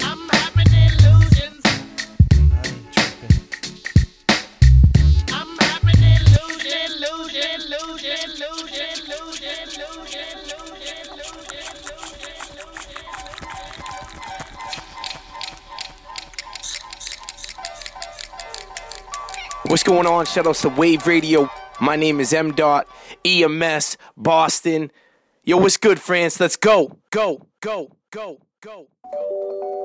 I'm 0.00 0.28
having 0.28 0.72
illusions. 0.72 1.62
I 1.64 2.62
ain't 2.64 2.92
tripping. 2.92 3.36
I'm 5.32 5.56
having 5.58 6.02
illusions, 6.02 6.94
illusions, 7.00 7.64
illusions, 7.70 9.08
illusions, 9.08 9.78
illusions. 9.78 10.25
What's 19.76 19.84
going 19.84 20.06
on? 20.06 20.24
Shout 20.24 20.46
out 20.46 20.54
to 20.54 20.70
Wave 20.70 21.06
Radio. 21.06 21.50
My 21.82 21.96
name 21.96 22.18
is 22.18 22.32
M. 22.32 22.52
Dot 22.52 22.88
EMS 23.26 23.98
Boston. 24.16 24.90
Yo, 25.44 25.58
what's 25.58 25.76
good, 25.76 26.00
France? 26.00 26.40
Let's 26.40 26.56
go, 26.56 26.96
go, 27.10 27.46
go, 27.60 27.90
go, 28.10 28.40
go. 28.62 29.75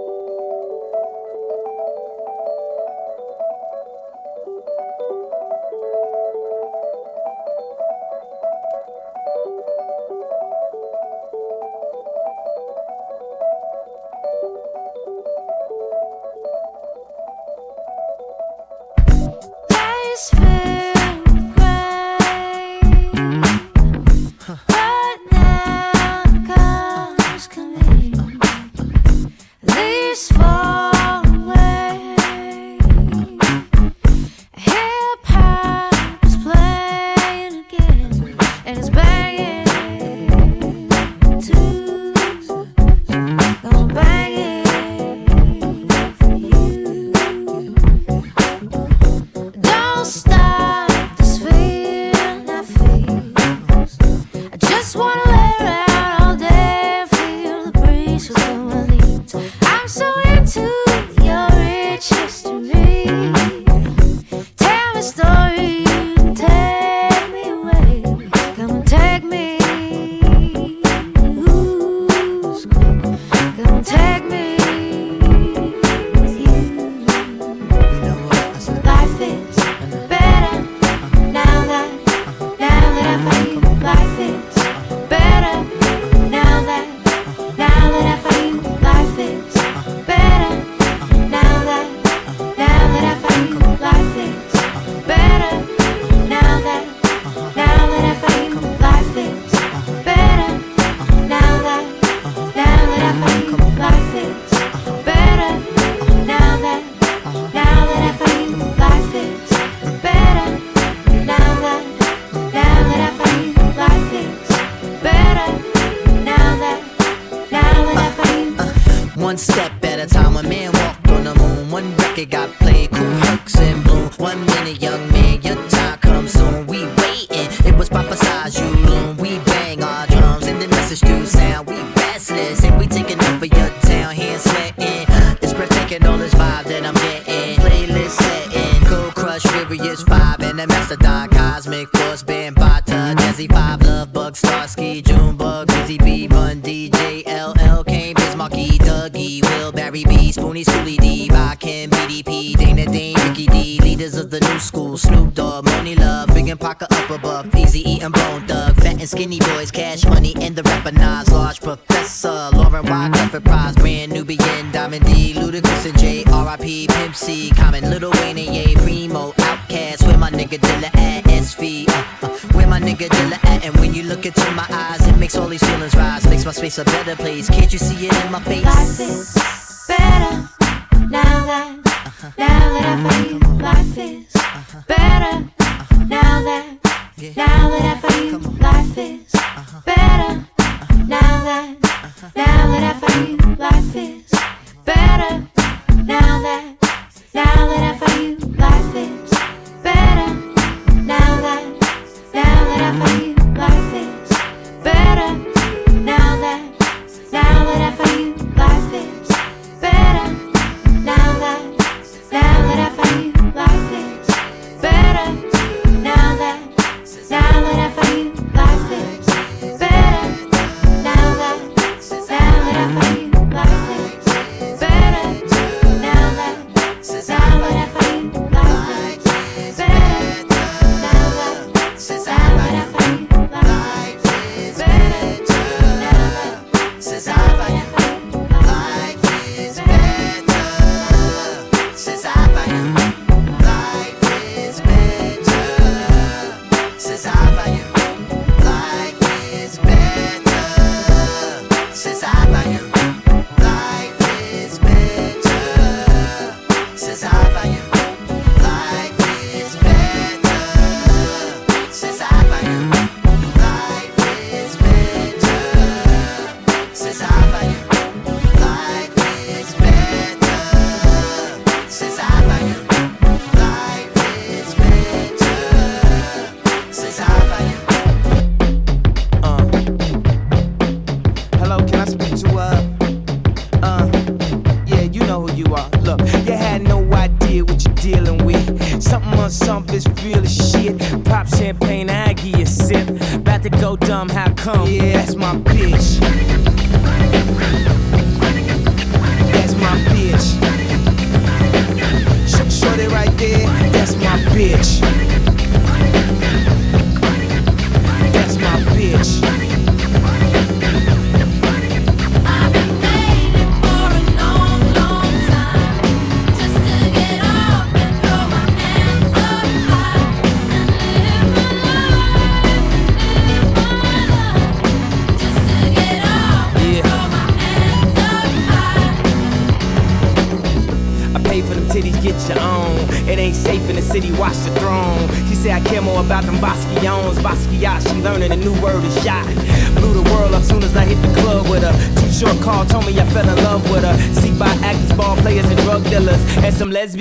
Now 187.22 187.70
that 187.70 187.86
I've 187.86 188.01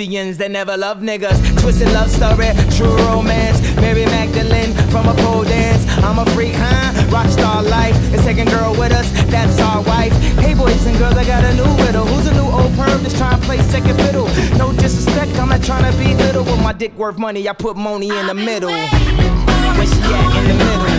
lesbians 0.01 0.37
that 0.37 0.49
never 0.49 0.75
love 0.75 0.99
niggas. 0.99 1.37
Twisted 1.61 1.91
love 1.93 2.09
story, 2.09 2.49
true 2.75 2.95
romance. 3.05 3.61
Mary 3.75 4.05
Magdalene 4.05 4.73
from 4.89 5.07
a 5.07 5.13
pole 5.21 5.43
dance. 5.43 5.85
I'm 6.03 6.17
a 6.17 6.25
freak, 6.31 6.53
huh? 6.55 6.91
Rockstar 7.13 7.61
life. 7.69 7.95
The 8.11 8.17
second 8.19 8.49
girl 8.49 8.71
with 8.71 8.91
us, 8.91 9.11
that's 9.29 9.59
our 9.61 9.83
wife. 9.83 10.11
Hey, 10.39 10.55
boys 10.55 10.85
and 10.87 10.97
girls, 10.97 11.15
I 11.15 11.25
got 11.25 11.43
a 11.43 11.53
new 11.53 11.69
widow. 11.85 12.03
Who's 12.05 12.25
a 12.27 12.33
new 12.33 12.49
old 12.49 12.71
perv 12.73 13.01
that's 13.03 13.17
trying 13.17 13.39
to 13.39 13.45
play 13.45 13.59
second 13.69 13.95
fiddle? 13.97 14.27
No 14.57 14.73
disrespect, 14.73 15.37
I'm 15.37 15.49
not 15.49 15.63
trying 15.63 15.85
to 15.91 15.95
be 15.99 16.15
little. 16.15 16.43
With 16.43 16.61
my 16.61 16.73
dick 16.73 16.97
worth 16.97 17.19
money, 17.19 17.47
I 17.47 17.53
put 17.53 17.77
money 17.77 18.09
in 18.09 18.25
the 18.25 18.33
middle. 18.33 18.71
Where 18.71 19.85
she 19.85 20.01
at 20.01 20.37
in 20.41 20.47
the 20.47 20.65
middle? 20.65 20.90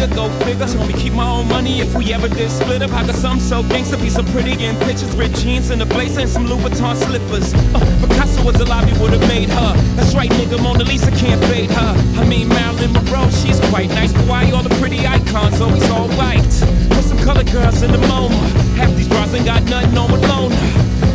nigga, 0.00 0.14
go 0.14 0.28
figure. 0.44 0.66
Want 0.78 0.88
me 0.88 0.94
keep 0.94 1.12
my 1.12 1.28
own 1.28 1.48
money 1.48 1.80
if 1.80 1.94
we 1.94 2.12
ever 2.12 2.28
did 2.28 2.50
split 2.50 2.82
up. 2.82 2.92
I 2.92 3.06
got 3.06 3.14
some 3.14 3.40
so 3.40 3.62
gangster 3.62 3.96
be 3.96 4.08
so 4.08 4.22
pretty 4.24 4.52
in 4.64 4.76
pictures 4.80 5.14
with 5.16 5.34
jeans 5.36 5.70
and 5.70 5.82
a 5.82 5.86
blazer 5.86 6.20
and 6.20 6.30
some 6.30 6.46
Louis 6.46 6.62
Vuitton 6.62 6.96
slippers? 6.96 7.54
Uh, 7.74 8.06
Picasso 8.06 8.44
was 8.44 8.56
alive, 8.60 8.88
he 8.88 8.98
would've 9.00 9.26
made 9.28 9.48
her. 9.48 9.72
That's 9.96 10.14
right, 10.14 10.30
nigga, 10.30 10.62
Mona 10.62 10.84
Lisa 10.84 11.10
can't 11.10 11.42
fade 11.44 11.70
her. 11.70 11.94
I 12.20 12.24
mean 12.26 12.48
Marilyn 12.48 12.92
Monroe, 12.92 13.28
she's 13.30 13.60
quite 13.70 13.88
nice, 13.90 14.12
but 14.12 14.26
why 14.26 14.50
all 14.50 14.62
the 14.62 14.74
pretty 14.76 15.06
icons 15.06 15.60
always 15.60 15.88
all 15.90 16.08
white? 16.10 16.52
Put 16.90 17.04
some 17.04 17.18
color 17.18 17.44
girls 17.44 17.82
in 17.82 17.92
the 17.92 17.98
MoMA. 17.98 18.40
Half 18.76 18.96
these 18.96 19.08
bras 19.08 19.32
ain't 19.34 19.46
got 19.46 19.62
nothing 19.64 19.96
on 19.98 20.10
Malone. 20.10 20.52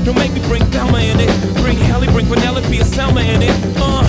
Don't 0.03 0.17
make 0.17 0.33
me 0.33 0.41
bring 0.47 0.63
Thelma 0.65 0.99
in 0.99 1.19
it. 1.19 1.29
Bring 1.61 1.77
Helly, 1.77 2.07
bring 2.07 2.27
Penelope, 2.27 2.77
and 2.77 2.87
Selma 2.87 3.21
in 3.21 3.41
it. 3.41 3.55
Uh, 3.77 4.03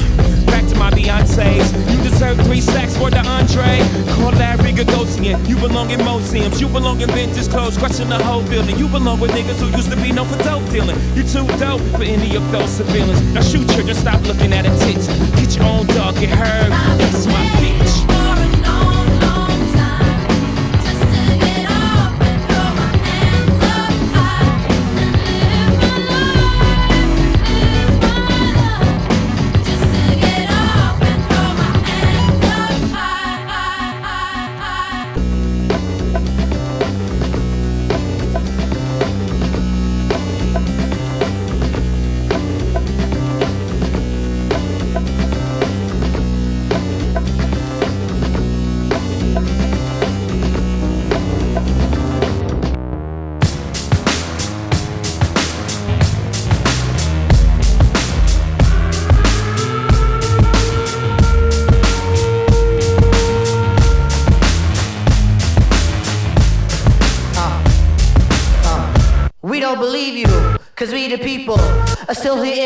back 0.46 0.66
to 0.68 0.76
my 0.76 0.90
Beyonce's 0.90 1.95
three 2.34 2.60
sacks 2.60 2.96
for 2.96 3.10
the 3.10 3.20
entree. 3.26 3.78
Call 4.14 4.32
Larry 4.32 4.72
Gagosian. 4.72 5.48
You 5.48 5.56
belong 5.56 5.90
in 5.90 6.02
museums. 6.04 6.60
You 6.60 6.68
belong 6.68 7.00
in 7.00 7.08
vintage 7.10 7.48
clothes, 7.48 7.76
crushing 7.76 8.08
the 8.08 8.22
whole 8.22 8.42
building. 8.42 8.76
You 8.76 8.88
belong 8.88 9.20
with 9.20 9.30
niggas 9.32 9.60
who 9.60 9.68
used 9.76 9.90
to 9.90 9.96
be 9.96 10.12
known 10.12 10.26
for 10.28 10.38
dope 10.42 10.68
dealing. 10.70 10.96
You 11.14 11.22
too 11.22 11.46
dope 11.58 11.82
for 11.92 12.02
any 12.02 12.34
of 12.36 12.50
those 12.50 12.70
civilians. 12.70 13.20
Now 13.34 13.42
shoot 13.42 13.68
children, 13.70 13.96
stop 13.96 14.22
looking 14.26 14.52
at 14.52 14.66
a 14.66 14.70
tits. 14.84 15.06
Get 15.36 15.56
your 15.56 15.66
own 15.66 15.86
dog, 15.86 16.14
get 16.16 16.30
hurt. 16.30 16.70
That's 16.98 17.26
my 17.26 17.55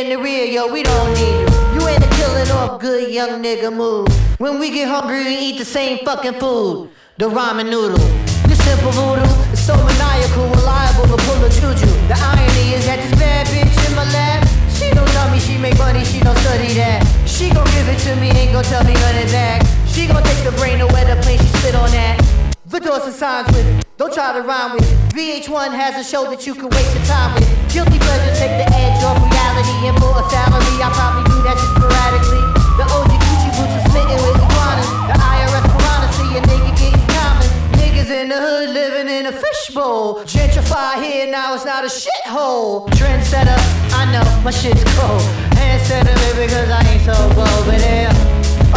in 0.01 0.09
the 0.09 0.17
rear, 0.17 0.47
yo, 0.47 0.67
we 0.73 0.83
don't 0.83 1.13
need 1.13 1.41
you. 1.41 1.49
You 1.77 1.89
ain't 1.89 2.03
a 2.03 2.09
killing 2.17 2.51
off 2.53 2.81
good 2.81 3.13
young 3.13 3.43
nigga 3.43 3.71
move. 3.71 4.09
When 4.39 4.59
we 4.59 4.71
get 4.71 4.89
hungry, 4.89 5.25
we 5.25 5.37
eat 5.37 5.59
the 5.59 5.65
same 5.65 5.99
fucking 6.07 6.41
food. 6.41 6.89
The 7.19 7.29
ramen 7.29 7.69
noodle. 7.69 8.01
This 8.49 8.57
simple 8.65 8.93
voodoo 8.93 9.29
is 9.53 9.61
so 9.61 9.77
maniacal, 9.77 10.49
reliable 10.57 11.05
to 11.05 11.19
pull 11.29 11.45
a 11.45 11.51
juju. 11.51 11.91
The 12.09 12.17
irony 12.17 12.73
is 12.73 12.87
that 12.87 12.97
this 12.97 13.13
bad 13.21 13.47
bitch 13.49 13.77
in 13.89 13.95
my 13.95 14.09
lap, 14.17 14.49
she 14.73 14.89
don't 14.89 15.09
tell 15.09 15.31
me 15.31 15.39
she 15.39 15.59
make 15.59 15.77
money, 15.77 16.03
she 16.05 16.21
don't 16.21 16.39
study 16.39 16.73
that. 16.81 17.05
She 17.27 17.51
gon' 17.51 17.69
give 17.77 17.89
it 17.89 17.99
to 18.09 18.17
me, 18.17 18.31
ain't 18.31 18.53
gon' 18.53 18.65
tell 18.65 18.85
me 18.85 18.95
run 18.95 19.17
it 19.17 19.31
back. 19.31 19.61
She 19.87 20.07
gon' 20.07 20.23
take 20.23 20.43
the 20.45 20.53
brain 20.53 20.81
where 20.81 21.15
the 21.15 21.21
plane 21.21 21.39
she 21.39 21.51
spit 21.61 21.75
on 21.75 21.91
that. 21.91 22.17
The 22.65 22.81
doors 22.81 23.05
and 23.05 23.13
signs 23.13 23.49
with, 23.53 23.85
don't 23.99 24.15
try 24.15 24.33
to 24.33 24.41
rhyme 24.41 24.73
with. 24.73 25.00
VH1 25.11 25.75
has 25.75 25.99
a 25.99 26.07
show 26.07 26.31
that 26.31 26.47
you 26.47 26.55
can 26.55 26.71
waste 26.71 26.95
your 26.95 27.05
time 27.05 27.35
with. 27.35 27.43
Guilty 27.67 27.99
pleasures 27.99 28.39
take 28.39 28.55
the 28.63 28.69
edge 28.71 29.03
off 29.03 29.19
reality, 29.19 29.91
and 29.91 29.97
for 29.99 30.15
a 30.15 30.23
salary, 30.31 30.79
I 30.79 30.87
probably 30.95 31.27
do 31.27 31.39
that 31.43 31.59
just 31.59 31.75
sporadically. 31.75 32.45
The 32.79 32.87
OG 32.87 33.11
Gucci 33.19 33.51
boots 33.59 33.75
are 33.75 33.87
smitten 33.91 34.19
with 34.23 34.39
iguanas. 34.39 34.91
The 35.11 35.17
IRS 35.19 35.67
piranha 35.67 36.09
see 36.15 36.31
a 36.39 36.41
nigga 36.47 36.71
getting 36.79 37.07
common. 37.11 37.49
Niggas 37.75 38.11
in 38.15 38.31
the 38.31 38.39
hood 38.39 38.71
living 38.71 39.11
in 39.11 39.27
a 39.27 39.35
fishbowl. 39.35 40.23
Gentrify 40.31 41.03
here, 41.03 41.27
now 41.27 41.59
it's 41.59 41.67
not 41.67 41.83
a 41.83 41.91
shithole. 41.91 42.87
Trendsetter, 42.95 43.59
I 43.91 44.07
know 44.15 44.25
my 44.47 44.55
shit's 44.55 44.87
cold. 44.95 45.27
Handsetter, 45.59 46.15
because 46.39 46.71
I 46.71 46.87
ain't 46.87 47.03
so 47.03 47.19
bold, 47.35 47.67
but 47.67 47.83
yeah. 47.83 48.15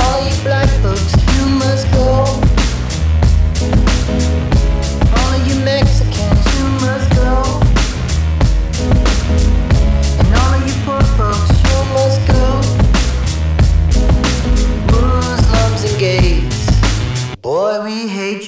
All 0.01 0.17
you 0.25 0.33
black 0.41 0.67
folks, 0.81 1.13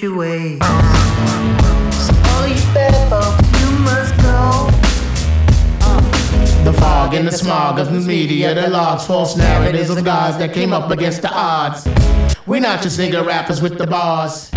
your 0.06 0.18
ways. 0.18 0.60
So 2.06 2.14
all 2.30 2.48
you 2.48 2.62
bad 2.74 2.96
folks, 3.10 3.42
you 3.60 3.70
must 3.90 4.14
go. 4.22 4.70
The 6.64 6.74
fog 6.74 7.16
and 7.16 7.28
the 7.28 7.32
smog 7.32 7.80
of 7.80 7.92
news 7.92 8.08
media, 8.08 8.54
the 8.54 8.70
logs, 8.70 9.06
false 9.08 9.36
narratives 9.36 9.90
of 9.90 10.04
gods 10.04 10.38
that 10.38 10.54
came 10.54 10.74
up 10.74 10.92
against 10.92 11.24
the 11.24 11.32
odds. 11.34 11.88
We're 12.46 12.62
not 12.62 12.84
just 12.84 13.00
nigga 13.00 13.26
rappers 13.26 13.62
with 13.62 13.80
the 13.80 13.88
bars. 13.88 14.52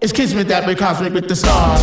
It's 0.00 0.12
kismet 0.12 0.48
that 0.48 0.66
we're 0.66 0.74
cosmic 0.74 1.12
with 1.12 1.28
the 1.28 1.36
stars. 1.36 1.82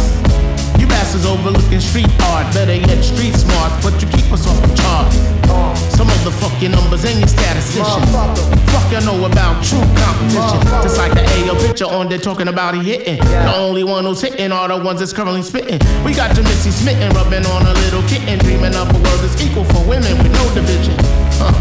You 0.79 0.87
bastards 0.87 1.25
overlooking 1.25 1.79
street 1.79 2.09
art, 2.23 2.53
better 2.53 2.75
yet 2.75 3.01
street 3.01 3.33
smart, 3.33 3.71
but 3.81 3.93
you 4.01 4.09
keep 4.09 4.29
us 4.31 4.45
off 4.45 4.61
the 4.61 4.75
charts. 4.75 5.64
Some 5.95 6.09
of 6.09 6.23
the 6.23 6.31
fucking 6.31 6.71
numbers 6.71 7.05
and 7.05 7.19
your 7.19 7.27
statisticians. 7.27 8.11
Fuck 8.71 8.91
you 8.91 8.99
know 9.01 9.25
about 9.25 9.63
true 9.63 9.79
competition. 9.95 10.61
Just 10.83 10.97
like 10.97 11.13
the 11.13 11.23
AO 11.23 11.55
picture 11.65 11.85
on 11.85 12.09
there 12.09 12.19
talking 12.19 12.47
about 12.47 12.75
he 12.75 12.83
hitting. 12.83 13.17
The 13.17 13.55
only 13.55 13.83
one 13.83 14.03
who's 14.05 14.21
hitting 14.21 14.51
are 14.51 14.67
the 14.67 14.77
ones 14.77 14.99
that's 14.99 15.13
currently 15.13 15.41
spitting. 15.41 15.79
We 16.03 16.13
got 16.13 16.35
your 16.35 16.43
Missy 16.43 16.71
smitten, 16.71 17.13
rubbing 17.15 17.45
on 17.45 17.65
a 17.65 17.73
little 17.73 18.03
kitten, 18.03 18.39
dreaming 18.39 18.75
up 18.75 18.89
a 18.89 18.99
world 18.99 19.21
that's 19.23 19.41
equal 19.41 19.63
for 19.63 19.87
women 19.87 20.17
with 20.19 20.33
no 20.33 20.53
division. 20.53 20.95
Huh. 21.39 21.53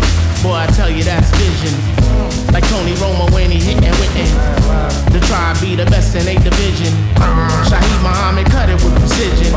Boy, 0.42 0.54
I 0.54 0.66
tell 0.66 0.90
you 0.90 1.04
that's 1.04 1.30
vision. 1.30 2.03
Like 2.52 2.66
Tony 2.68 2.94
Romo 3.02 3.32
when 3.32 3.50
he 3.50 3.58
hitting 3.58 3.82
Witten. 4.00 4.28
The 5.12 5.20
tribe 5.26 5.60
be 5.60 5.76
the 5.76 5.86
best 5.86 6.14
in 6.14 6.26
a 6.28 6.34
division. 6.42 6.92
Shaheed 7.68 8.02
Muhammad 8.02 8.46
cut 8.46 8.68
it 8.68 8.82
with 8.82 8.94
precision. 8.98 9.52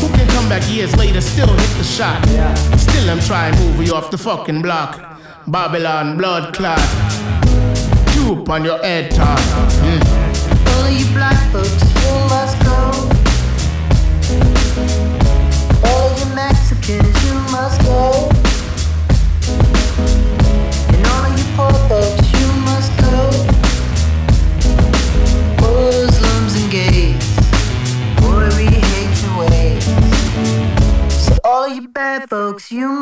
Who 0.00 0.08
can 0.16 0.26
come 0.28 0.48
back 0.48 0.62
years 0.70 0.96
later, 0.96 1.20
still 1.20 1.48
hit 1.48 1.72
the 1.78 1.84
shot? 1.84 2.22
Still 2.78 3.10
I'm 3.10 3.20
trying 3.20 3.54
to 3.54 3.60
move 3.60 3.86
you 3.86 3.94
off 3.94 4.10
the 4.10 4.18
fucking 4.18 4.62
block. 4.62 5.18
Babylon 5.46 6.16
blood 6.16 6.54
clot. 6.54 6.80
Up 8.32 8.48
on 8.48 8.64
your 8.64 8.78
head 8.78 9.10
top. 9.10 9.38
Mm. 9.38 10.00
All 10.68 10.84
of 10.84 10.92
you 10.98 11.06
black 11.12 11.52
folks, 11.52 11.82
you 12.02 12.14
must 12.30 12.58
go. 12.64 12.72
All 15.88 16.08
of 16.08 16.18
you 16.18 16.34
Mexicans, 16.34 17.24
you 17.26 17.34
must 17.52 17.82
go. 17.82 18.31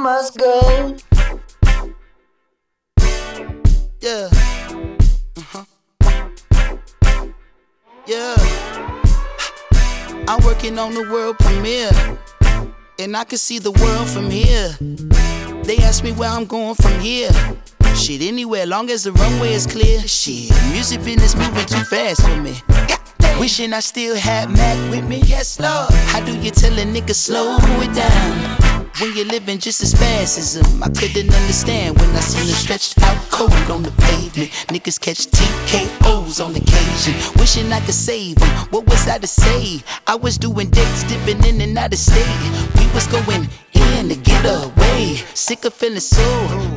Must 0.00 0.38
go. 0.38 0.96
Yeah. 4.00 4.30
Uh-huh. 5.36 5.64
Yeah. 8.06 8.34
I'm 10.26 10.42
working 10.44 10.78
on 10.78 10.94
the 10.94 11.06
world 11.10 11.38
premiere. 11.38 11.90
And 12.98 13.14
I 13.14 13.24
can 13.24 13.36
see 13.36 13.58
the 13.58 13.72
world 13.72 14.08
from 14.08 14.30
here. 14.30 14.74
They 15.64 15.76
ask 15.78 16.02
me 16.02 16.12
where 16.12 16.30
I'm 16.30 16.46
going 16.46 16.76
from 16.76 16.98
here. 17.00 17.30
Shit, 17.94 18.22
anywhere, 18.22 18.64
long 18.64 18.88
as 18.88 19.04
the 19.04 19.12
runway 19.12 19.52
is 19.52 19.66
clear. 19.66 20.00
Shit, 20.00 20.50
music 20.72 21.04
business 21.04 21.34
moving 21.36 21.66
too 21.66 21.84
fast 21.84 22.22
for 22.22 22.36
me. 22.36 22.54
Wishing 23.38 23.74
I 23.74 23.80
still 23.80 24.16
had 24.16 24.50
Mac 24.50 24.78
with 24.90 25.04
me. 25.04 25.20
Yes, 25.26 25.60
Lord. 25.60 25.92
How 26.08 26.24
do 26.24 26.34
you 26.38 26.50
tell 26.50 26.72
a 26.78 26.84
nigga 26.84 27.14
slow 27.14 27.58
it 27.60 27.94
down? 27.94 28.69
When 29.00 29.16
you're 29.16 29.24
living 29.24 29.58
just 29.58 29.82
as 29.82 29.94
fast 29.94 30.36
as 30.36 30.58
I 30.82 30.88
couldn't 30.90 31.32
understand 31.32 31.98
when 31.98 32.10
I 32.10 32.20
seen 32.20 32.46
him 32.46 32.54
stretched 32.54 33.00
out 33.02 33.16
cold 33.30 33.70
on 33.70 33.82
the 33.82 33.92
pavement. 33.92 34.50
Niggas 34.68 35.00
catch 35.00 35.26
TKOs 35.26 36.44
on 36.44 36.54
occasion, 36.54 37.14
wishing 37.40 37.72
I 37.72 37.80
could 37.80 37.94
save 37.94 38.36
him. 38.36 38.48
What 38.68 38.86
was 38.86 39.08
I 39.08 39.16
to 39.16 39.26
say? 39.26 39.82
I 40.06 40.16
was 40.16 40.36
doing 40.36 40.68
dates, 40.68 41.04
dipping 41.04 41.42
in 41.44 41.62
and 41.62 41.78
out 41.78 41.94
of 41.94 41.98
state. 41.98 42.26
We 42.76 42.86
was 42.92 43.06
going 43.06 43.48
in 43.98 44.08
to 44.08 44.16
get 44.16 44.44
away. 44.44 45.16
Sick 45.34 45.64
of 45.64 45.74
feeling 45.74 46.00
so 46.00 46.22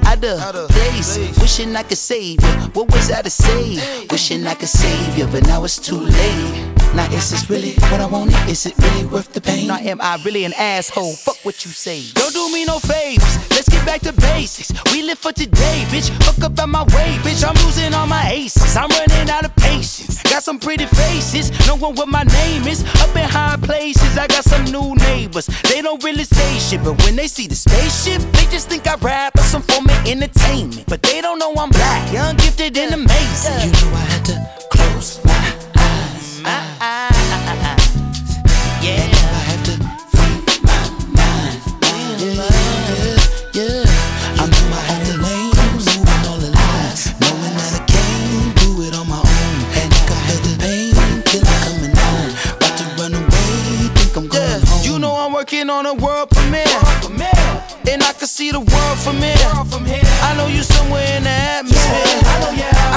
out 0.05 0.55
of 0.55 0.70
place. 0.70 1.18
Wishing 1.39 1.76
I 1.76 1.84
could 1.84 1.97
save 1.97 2.41
you. 2.41 2.53
What 2.74 2.91
was 2.91 3.11
I 3.11 3.22
to 3.22 3.30
say? 3.30 4.05
Wishing 4.09 4.45
I 4.47 4.55
could 4.55 4.70
save 4.70 5.18
you, 5.18 5.28
but 5.28 5.45
now 5.47 5.64
it's 5.64 5.80
too 5.80 5.99
late. 5.99 6.74
Now 6.95 7.11
is 7.11 7.32
this 7.32 7.49
really 7.49 7.74
what 7.89 7.99
I 7.99 8.05
wanted? 8.05 8.36
Is 8.47 8.66
it 8.68 8.78
really 8.78 9.05
worth 9.05 9.34
the 9.34 9.41
pain? 9.41 9.68
Now 9.68 9.78
am 9.78 9.99
I 9.99 10.22
really 10.24 10.45
an 10.45 10.53
asshole? 10.53 11.14
Fuck 11.14 11.43
what 11.43 11.66
you 11.66 11.72
say. 11.72 12.03
Don't 12.14 12.34
do 12.34 12.51
me 12.53 12.66
no 12.66 12.78
favors. 12.80 13.36
Let's 13.49 13.68
get 13.68 13.84
back 13.86 14.01
to 14.01 14.14
basics. 14.14 14.72
We 14.93 15.01
live 15.01 15.18
for 15.18 15.32
today, 15.32 15.86
bitch. 15.89 16.11
Fuck 16.24 16.43
up 16.43 16.59
out 16.59 16.70
my 16.70 16.84
way, 16.95 17.18
bitch. 17.26 17.43
I'm 17.47 17.55
losing 17.66 17.93
all 17.93 18.07
my 18.07 18.30
aces. 18.30 18.76
I'm 18.76 18.89
running 18.89 19.30
out 19.30 19.45
of 19.45 19.55
patience. 19.55 20.22
Got 20.24 20.43
some 20.43 20.59
pretty 20.59 20.86
faces. 20.86 21.51
Knowing 21.68 21.95
what 21.95 22.07
my 22.07 22.24
name 22.24 22.68
is. 22.68 22.84
Up 23.01 23.16
in 23.16 23.28
high 23.28 23.57
places. 23.57 24.18
I 24.18 24.28
got 24.28 24.43
some 24.43 24.66
new 24.66 24.93
neighbors. 24.95 25.47
They 25.64 25.82
don't 25.82 26.03
really 26.03 26.26
say 26.26 26.59
shit, 26.59 26.84
but 26.84 27.02
when 27.03 27.15
they 27.15 27.27
see 27.27 27.47
the 27.47 27.55
spaceship, 27.55 28.21
they 28.33 28.45
just 28.51 28.69
think 28.69 28.87
I 28.87 28.95
rap 28.95 29.37
or 29.37 29.43
some 29.43 29.61
form 29.61 29.85
of 29.85 30.07
entertainment. 30.07 30.85
But 30.87 31.01
they 31.01 31.21
don't 31.21 31.39
know 31.39 31.53
I'm 31.57 31.69
black, 31.69 32.11
young, 32.13 32.35
gifted, 32.37 32.77
and 32.77 32.93
amazing. 32.93 33.65
You 33.65 33.71
know 33.71 33.95
I 33.95 34.05
had 34.13 34.25
to 34.25 34.49
close 34.69 35.23
my 35.25 35.55
eyes. 35.75 36.41
Yeah. 38.81 38.99
I 39.03 39.41
have 39.49 39.63
to 39.69 39.75
free 40.11 40.37
my 40.63 40.79
mind. 41.15 41.59
Yeah, 42.19 42.62
working 55.43 55.69
on 55.69 55.85
a 55.85 55.93
world 55.95 56.29
premiere. 56.29 56.63
And 57.91 58.01
I 58.01 58.13
can 58.13 58.27
see 58.27 58.51
the 58.51 58.61
world 58.61 58.97
from 58.99 59.17
here. 59.17 59.35
I 59.35 60.33
know 60.37 60.47
you 60.47 60.63
somewhere 60.63 61.17
in 61.17 61.23
the 61.23 61.29
atmosphere. 61.29 62.21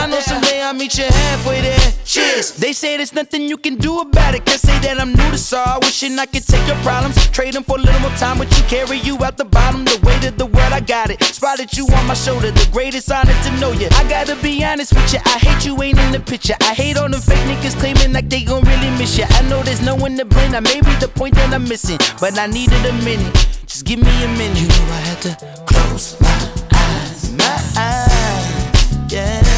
I 0.01 0.07
know 0.09 0.21
someday 0.21 0.63
I'll 0.63 0.73
meet 0.73 0.97
you 0.97 1.07
halfway 1.07 1.61
there. 1.63 1.86
Cheers. 2.17 2.53
They 2.53 2.73
say 2.73 2.97
there's 2.97 3.13
nothing 3.13 3.43
you 3.43 3.59
can 3.59 3.77
do 3.77 4.01
about 4.01 4.35
it. 4.35 4.47
Can't 4.47 4.59
say 4.59 4.79
that 4.89 4.99
I'm 4.99 5.13
new 5.13 5.31
to 5.33 5.37
sorrow. 5.37 5.81
Wishing 5.83 6.19
I 6.19 6.25
could 6.25 6.47
take 6.47 6.67
your 6.67 6.81
problems, 6.81 7.15
trade 7.29 7.53
them 7.53 7.63
for 7.63 7.77
a 7.77 7.83
little 7.83 8.01
more 8.01 8.17
time. 8.17 8.39
But 8.39 8.49
you 8.57 8.65
carry 8.65 8.97
you 8.97 9.23
out 9.23 9.37
the 9.37 9.45
bottom. 9.45 9.85
The 9.85 10.01
weight 10.03 10.25
of 10.25 10.39
the 10.39 10.47
world, 10.47 10.73
I 10.73 10.81
got 10.81 11.11
it. 11.11 11.23
Spotted 11.23 11.77
you 11.77 11.85
on 11.93 12.07
my 12.07 12.15
shoulder. 12.15 12.51
The 12.51 12.67
greatest 12.73 13.13
honor 13.13 13.37
to 13.45 13.51
know 13.61 13.73
you. 13.73 13.89
I 13.93 14.09
gotta 14.09 14.35
be 14.37 14.65
honest 14.65 14.95
with 14.95 15.13
you. 15.13 15.21
I 15.27 15.37
hate 15.37 15.67
you 15.67 15.77
ain't 15.83 15.99
in 15.99 16.13
the 16.13 16.21
picture. 16.21 16.57
I 16.63 16.73
hate 16.73 16.97
all 16.97 17.11
the 17.11 17.21
fake 17.21 17.45
niggas 17.51 17.77
claiming 17.79 18.15
like 18.15 18.31
they 18.31 18.45
gon' 18.45 18.65
really 18.65 18.91
miss 18.97 19.19
you. 19.19 19.27
I 19.29 19.43
know 19.51 19.63
there's 19.63 19.83
no 19.83 19.95
one 19.95 20.17
to 20.17 20.25
blame. 20.25 20.55
I 20.55 20.61
may 20.61 20.81
be 20.81 20.95
the 21.05 21.09
point 21.09 21.35
that 21.35 21.53
I'm 21.53 21.65
missing, 21.65 21.99
but 22.19 22.39
I 22.39 22.47
needed 22.47 22.83
a 22.87 22.95
minute. 23.05 23.35
Just 23.67 23.85
give 23.85 23.99
me 23.99 24.25
a 24.25 24.29
minute. 24.41 24.57
You 24.57 24.69
know 24.69 24.85
I 24.89 25.01
had 25.05 25.21
to 25.21 25.33
close 25.67 26.19
my 26.19 26.37
eyes. 26.73 27.31
My 27.37 27.61
eyes. 27.77 29.13
Yeah. 29.13 29.56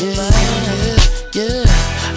Yeah, 0.00 0.16
yeah. 1.34 1.64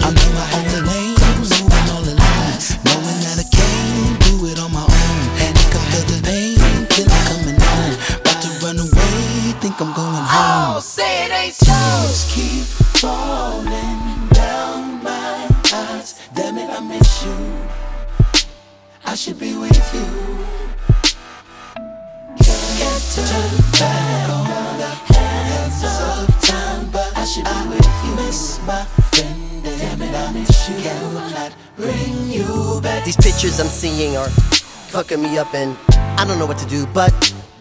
I'm 0.00 0.16
in 0.16 0.32
my 0.32 0.48
own 0.56 0.86
lane, 0.86 1.20
moving 1.36 1.68
all 1.92 2.00
the 2.00 2.14
lines, 2.16 2.80
knowing 2.82 3.20
that 3.28 3.36
I 3.36 3.44
can't 3.44 4.16
do 4.24 4.46
it 4.46 4.58
on 4.58 4.72
my 4.72 4.80
own. 4.80 5.20
And 5.44 5.52
I 5.52 5.64
can 5.68 5.84
feel 5.92 6.04
the 6.08 6.16
pain 6.24 6.56
till 6.88 7.12
I'm 7.12 7.24
coming 7.28 7.60
on. 7.60 7.92
About 8.24 8.40
to 8.40 8.48
run 8.64 8.78
away, 8.78 9.52
think 9.60 9.78
I'm 9.82 9.92
going 9.92 10.16
home. 10.16 10.76
Oh, 10.76 10.80
say 10.80 11.26
it 11.26 11.30
ain't 11.30 11.52
so. 11.52 11.66
Tears 11.66 12.24
keep 12.32 12.64
falling 13.04 14.28
down 14.30 15.04
my 15.04 15.46
eyes. 15.74 16.18
Damn 16.34 16.56
it, 16.56 16.70
I 16.70 16.80
miss 16.80 17.26
you. 17.26 17.36
I 19.04 19.14
should 19.14 19.38
be 19.38 19.58
with 19.58 19.94
you. 19.94 20.06
Can't 22.40 23.04
turn 23.14 23.63
time, 27.42 27.68
but 27.70 27.86
I 27.86 28.08
you. 28.08 28.16
Miss 28.16 28.60
my 28.66 28.84
friend, 28.84 29.64
damn 29.64 30.02
it, 30.02 30.14
I 30.14 30.32
miss 30.32 30.68
you. 30.68 30.76
Cannot 30.82 31.52
bring 31.76 32.30
you 32.30 32.80
back. 32.80 33.04
These 33.04 33.16
pictures 33.16 33.58
I'm 33.58 33.66
seeing 33.66 34.16
are 34.16 34.28
fucking 34.94 35.20
me 35.20 35.38
up, 35.38 35.52
and 35.54 35.76
I 36.18 36.24
don't 36.26 36.38
know 36.38 36.46
what 36.46 36.58
to 36.58 36.66
do 36.66 36.86
but 36.86 37.12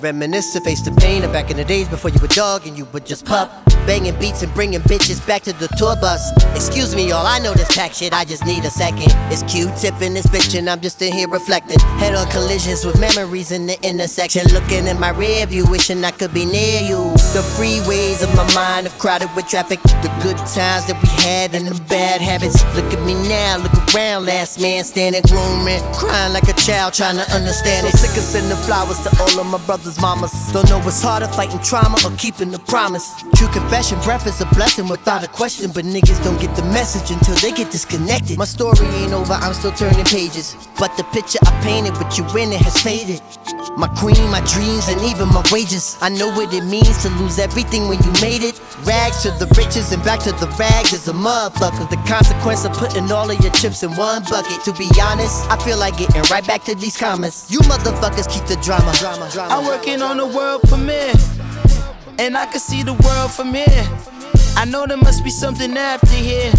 reminisce 0.03 0.51
to 0.53 0.59
face 0.61 0.81
the 0.81 0.91
pain 0.91 1.23
of 1.23 1.31
back 1.31 1.49
in 1.49 1.57
the 1.57 1.63
days 1.63 1.87
before 1.87 2.11
you 2.11 2.19
were 2.19 2.27
dog 2.27 2.67
and 2.67 2.77
you 2.77 2.85
would 2.93 3.05
just 3.05 3.25
pup. 3.25 3.49
Banging 3.87 4.17
beats 4.19 4.43
and 4.43 4.53
bringing 4.53 4.79
bitches 4.81 5.25
back 5.27 5.41
to 5.43 5.53
the 5.53 5.67
tour 5.77 5.95
bus. 5.95 6.31
Excuse 6.55 6.95
me, 6.95 7.09
y'all, 7.09 7.25
I 7.25 7.39
know 7.39 7.53
this 7.53 7.75
pack 7.75 7.93
shit, 7.93 8.13
I 8.13 8.23
just 8.23 8.45
need 8.45 8.63
a 8.63 8.69
second. 8.69 9.11
It's 9.31 9.43
Q-tip 9.43 10.01
in 10.01 10.13
this 10.13 10.27
bitch 10.27 10.57
and 10.57 10.69
I'm 10.69 10.81
just 10.81 11.01
in 11.01 11.11
here 11.11 11.27
reflecting. 11.27 11.79
Head 11.99 12.15
on 12.15 12.29
collisions 12.31 12.85
with 12.85 12.99
memories 12.99 13.51
in 13.51 13.65
the 13.65 13.81
intersection. 13.81 14.43
Looking 14.53 14.87
in 14.87 14.99
my 14.99 15.09
rear 15.09 15.45
view, 15.45 15.65
wishing 15.69 16.03
I 16.03 16.11
could 16.11 16.33
be 16.33 16.45
near 16.45 16.81
you. 16.81 17.11
The 17.33 17.43
freeways 17.55 18.23
of 18.23 18.33
my 18.35 18.47
mind 18.53 18.87
are 18.87 18.97
crowded 18.99 19.29
with 19.35 19.47
traffic. 19.47 19.81
The 20.03 20.11
good 20.21 20.37
times 20.37 20.87
that 20.87 20.99
we 21.01 21.09
had 21.23 21.55
and 21.55 21.67
the 21.67 21.81
bad 21.85 22.21
habits. 22.21 22.63
Look 22.75 22.91
at 22.93 23.01
me 23.05 23.15
now, 23.27 23.57
look 23.57 23.73
around, 23.95 24.25
last 24.25 24.61
man 24.61 24.83
standing 24.83 25.23
grooming. 25.27 25.81
Crying 25.93 26.33
like 26.33 26.47
a 26.47 26.53
child 26.53 26.93
trying 26.93 27.15
to 27.15 27.27
understand 27.31 27.87
it. 27.87 27.91
So 27.91 28.07
sick 28.07 28.17
of 28.17 28.23
sending 28.23 28.57
flowers 28.63 28.99
to 29.03 29.09
all 29.21 29.39
of 29.39 29.47
my 29.47 29.59
brothers' 29.65 29.92
mamas. 30.01 30.33
Don't 30.51 30.69
know 30.69 30.79
what's 30.79 31.01
harder, 31.01 31.27
fighting 31.27 31.59
trauma 31.59 31.97
or 32.05 32.11
keeping 32.17 32.51
the 32.51 32.59
promise. 32.59 33.09
True 33.35 33.47
confession, 33.49 33.99
breath 34.01 34.27
is 34.27 34.39
a 34.41 34.45
blessing 34.55 34.87
without 34.87 35.23
a 35.23 35.27
question. 35.27 35.71
But 35.73 35.85
niggas 35.85 36.23
don't 36.23 36.39
get 36.39 36.55
the 36.55 36.63
message 36.73 37.11
until 37.11 37.35
they 37.35 37.51
get 37.51 37.71
disconnected. 37.71 38.37
My 38.37 38.45
story 38.45 38.85
ain't 38.99 39.13
over, 39.13 39.33
I'm 39.33 39.53
still 39.53 39.71
turning 39.71 40.05
pages. 40.05 40.55
But 40.79 40.95
the 40.97 41.03
picture 41.05 41.39
I 41.43 41.51
painted 41.61 41.97
with 41.97 42.17
you 42.17 42.25
in 42.37 42.51
it 42.53 42.61
has 42.61 42.81
faded. 42.81 43.21
My 43.75 43.87
queen, 43.87 44.29
my 44.29 44.41
dreams, 44.41 44.87
and 44.87 45.01
even 45.01 45.29
my 45.29 45.43
wages. 45.51 45.97
I 45.99 46.09
know 46.09 46.29
what 46.29 46.53
it 46.53 46.63
means 46.63 47.01
to 47.01 47.09
lose 47.17 47.39
everything 47.39 47.87
when 47.87 47.97
you 48.03 48.11
made 48.21 48.43
it. 48.43 48.61
Rags 48.85 49.23
to 49.23 49.31
the 49.31 49.47
riches 49.57 49.91
and 49.91 50.03
back 50.03 50.19
to 50.21 50.31
the 50.33 50.47
rags 50.59 50.93
is 50.93 51.07
a 51.07 51.13
motherfucker. 51.13 51.89
The 51.89 51.97
consequence 52.07 52.65
of 52.65 52.73
putting 52.73 53.11
all 53.11 53.29
of 53.29 53.39
your 53.41 53.51
chips 53.53 53.81
in 53.81 53.91
one 53.95 54.23
bucket. 54.29 54.63
To 54.65 54.73
be 54.73 54.89
honest, 55.01 55.49
I 55.49 55.57
feel 55.63 55.79
like 55.79 55.97
getting 55.97 56.21
right 56.29 56.45
back 56.45 56.63
to 56.65 56.75
these 56.75 56.95
comments. 56.95 57.49
You 57.49 57.59
motherfuckers 57.61 58.29
keep 58.29 58.45
the 58.45 58.61
drama. 58.61 58.93
I'm 59.51 59.65
working 59.65 60.03
on 60.03 60.19
a 60.19 60.27
world 60.27 60.61
premiere, 60.63 61.13
and 62.19 62.37
I 62.37 62.45
can 62.45 62.59
see 62.59 62.83
the 62.83 62.93
world 62.93 63.31
from 63.31 63.53
here. 63.53 63.87
I 64.55 64.65
know 64.65 64.85
there 64.85 64.97
must 64.97 65.23
be 65.23 65.31
something 65.31 65.75
after 65.75 66.07
here. 66.15 66.51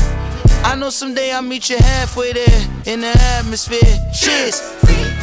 I 0.64 0.74
know 0.74 0.90
someday 0.90 1.30
I'll 1.30 1.42
meet 1.42 1.70
you 1.70 1.76
halfway 1.76 2.32
there 2.32 2.68
in 2.86 3.02
the 3.02 3.12
atmosphere. 3.38 4.10
Cheers. 4.12 5.13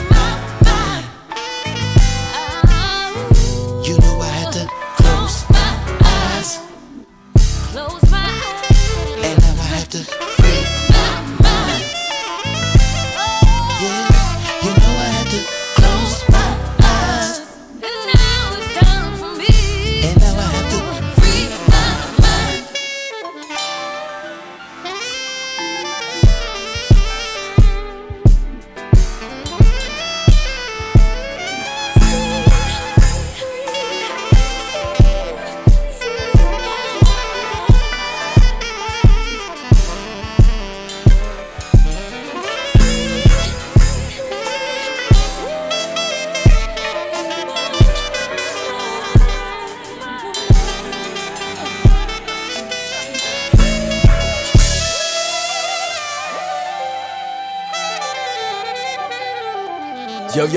And 9.94 10.31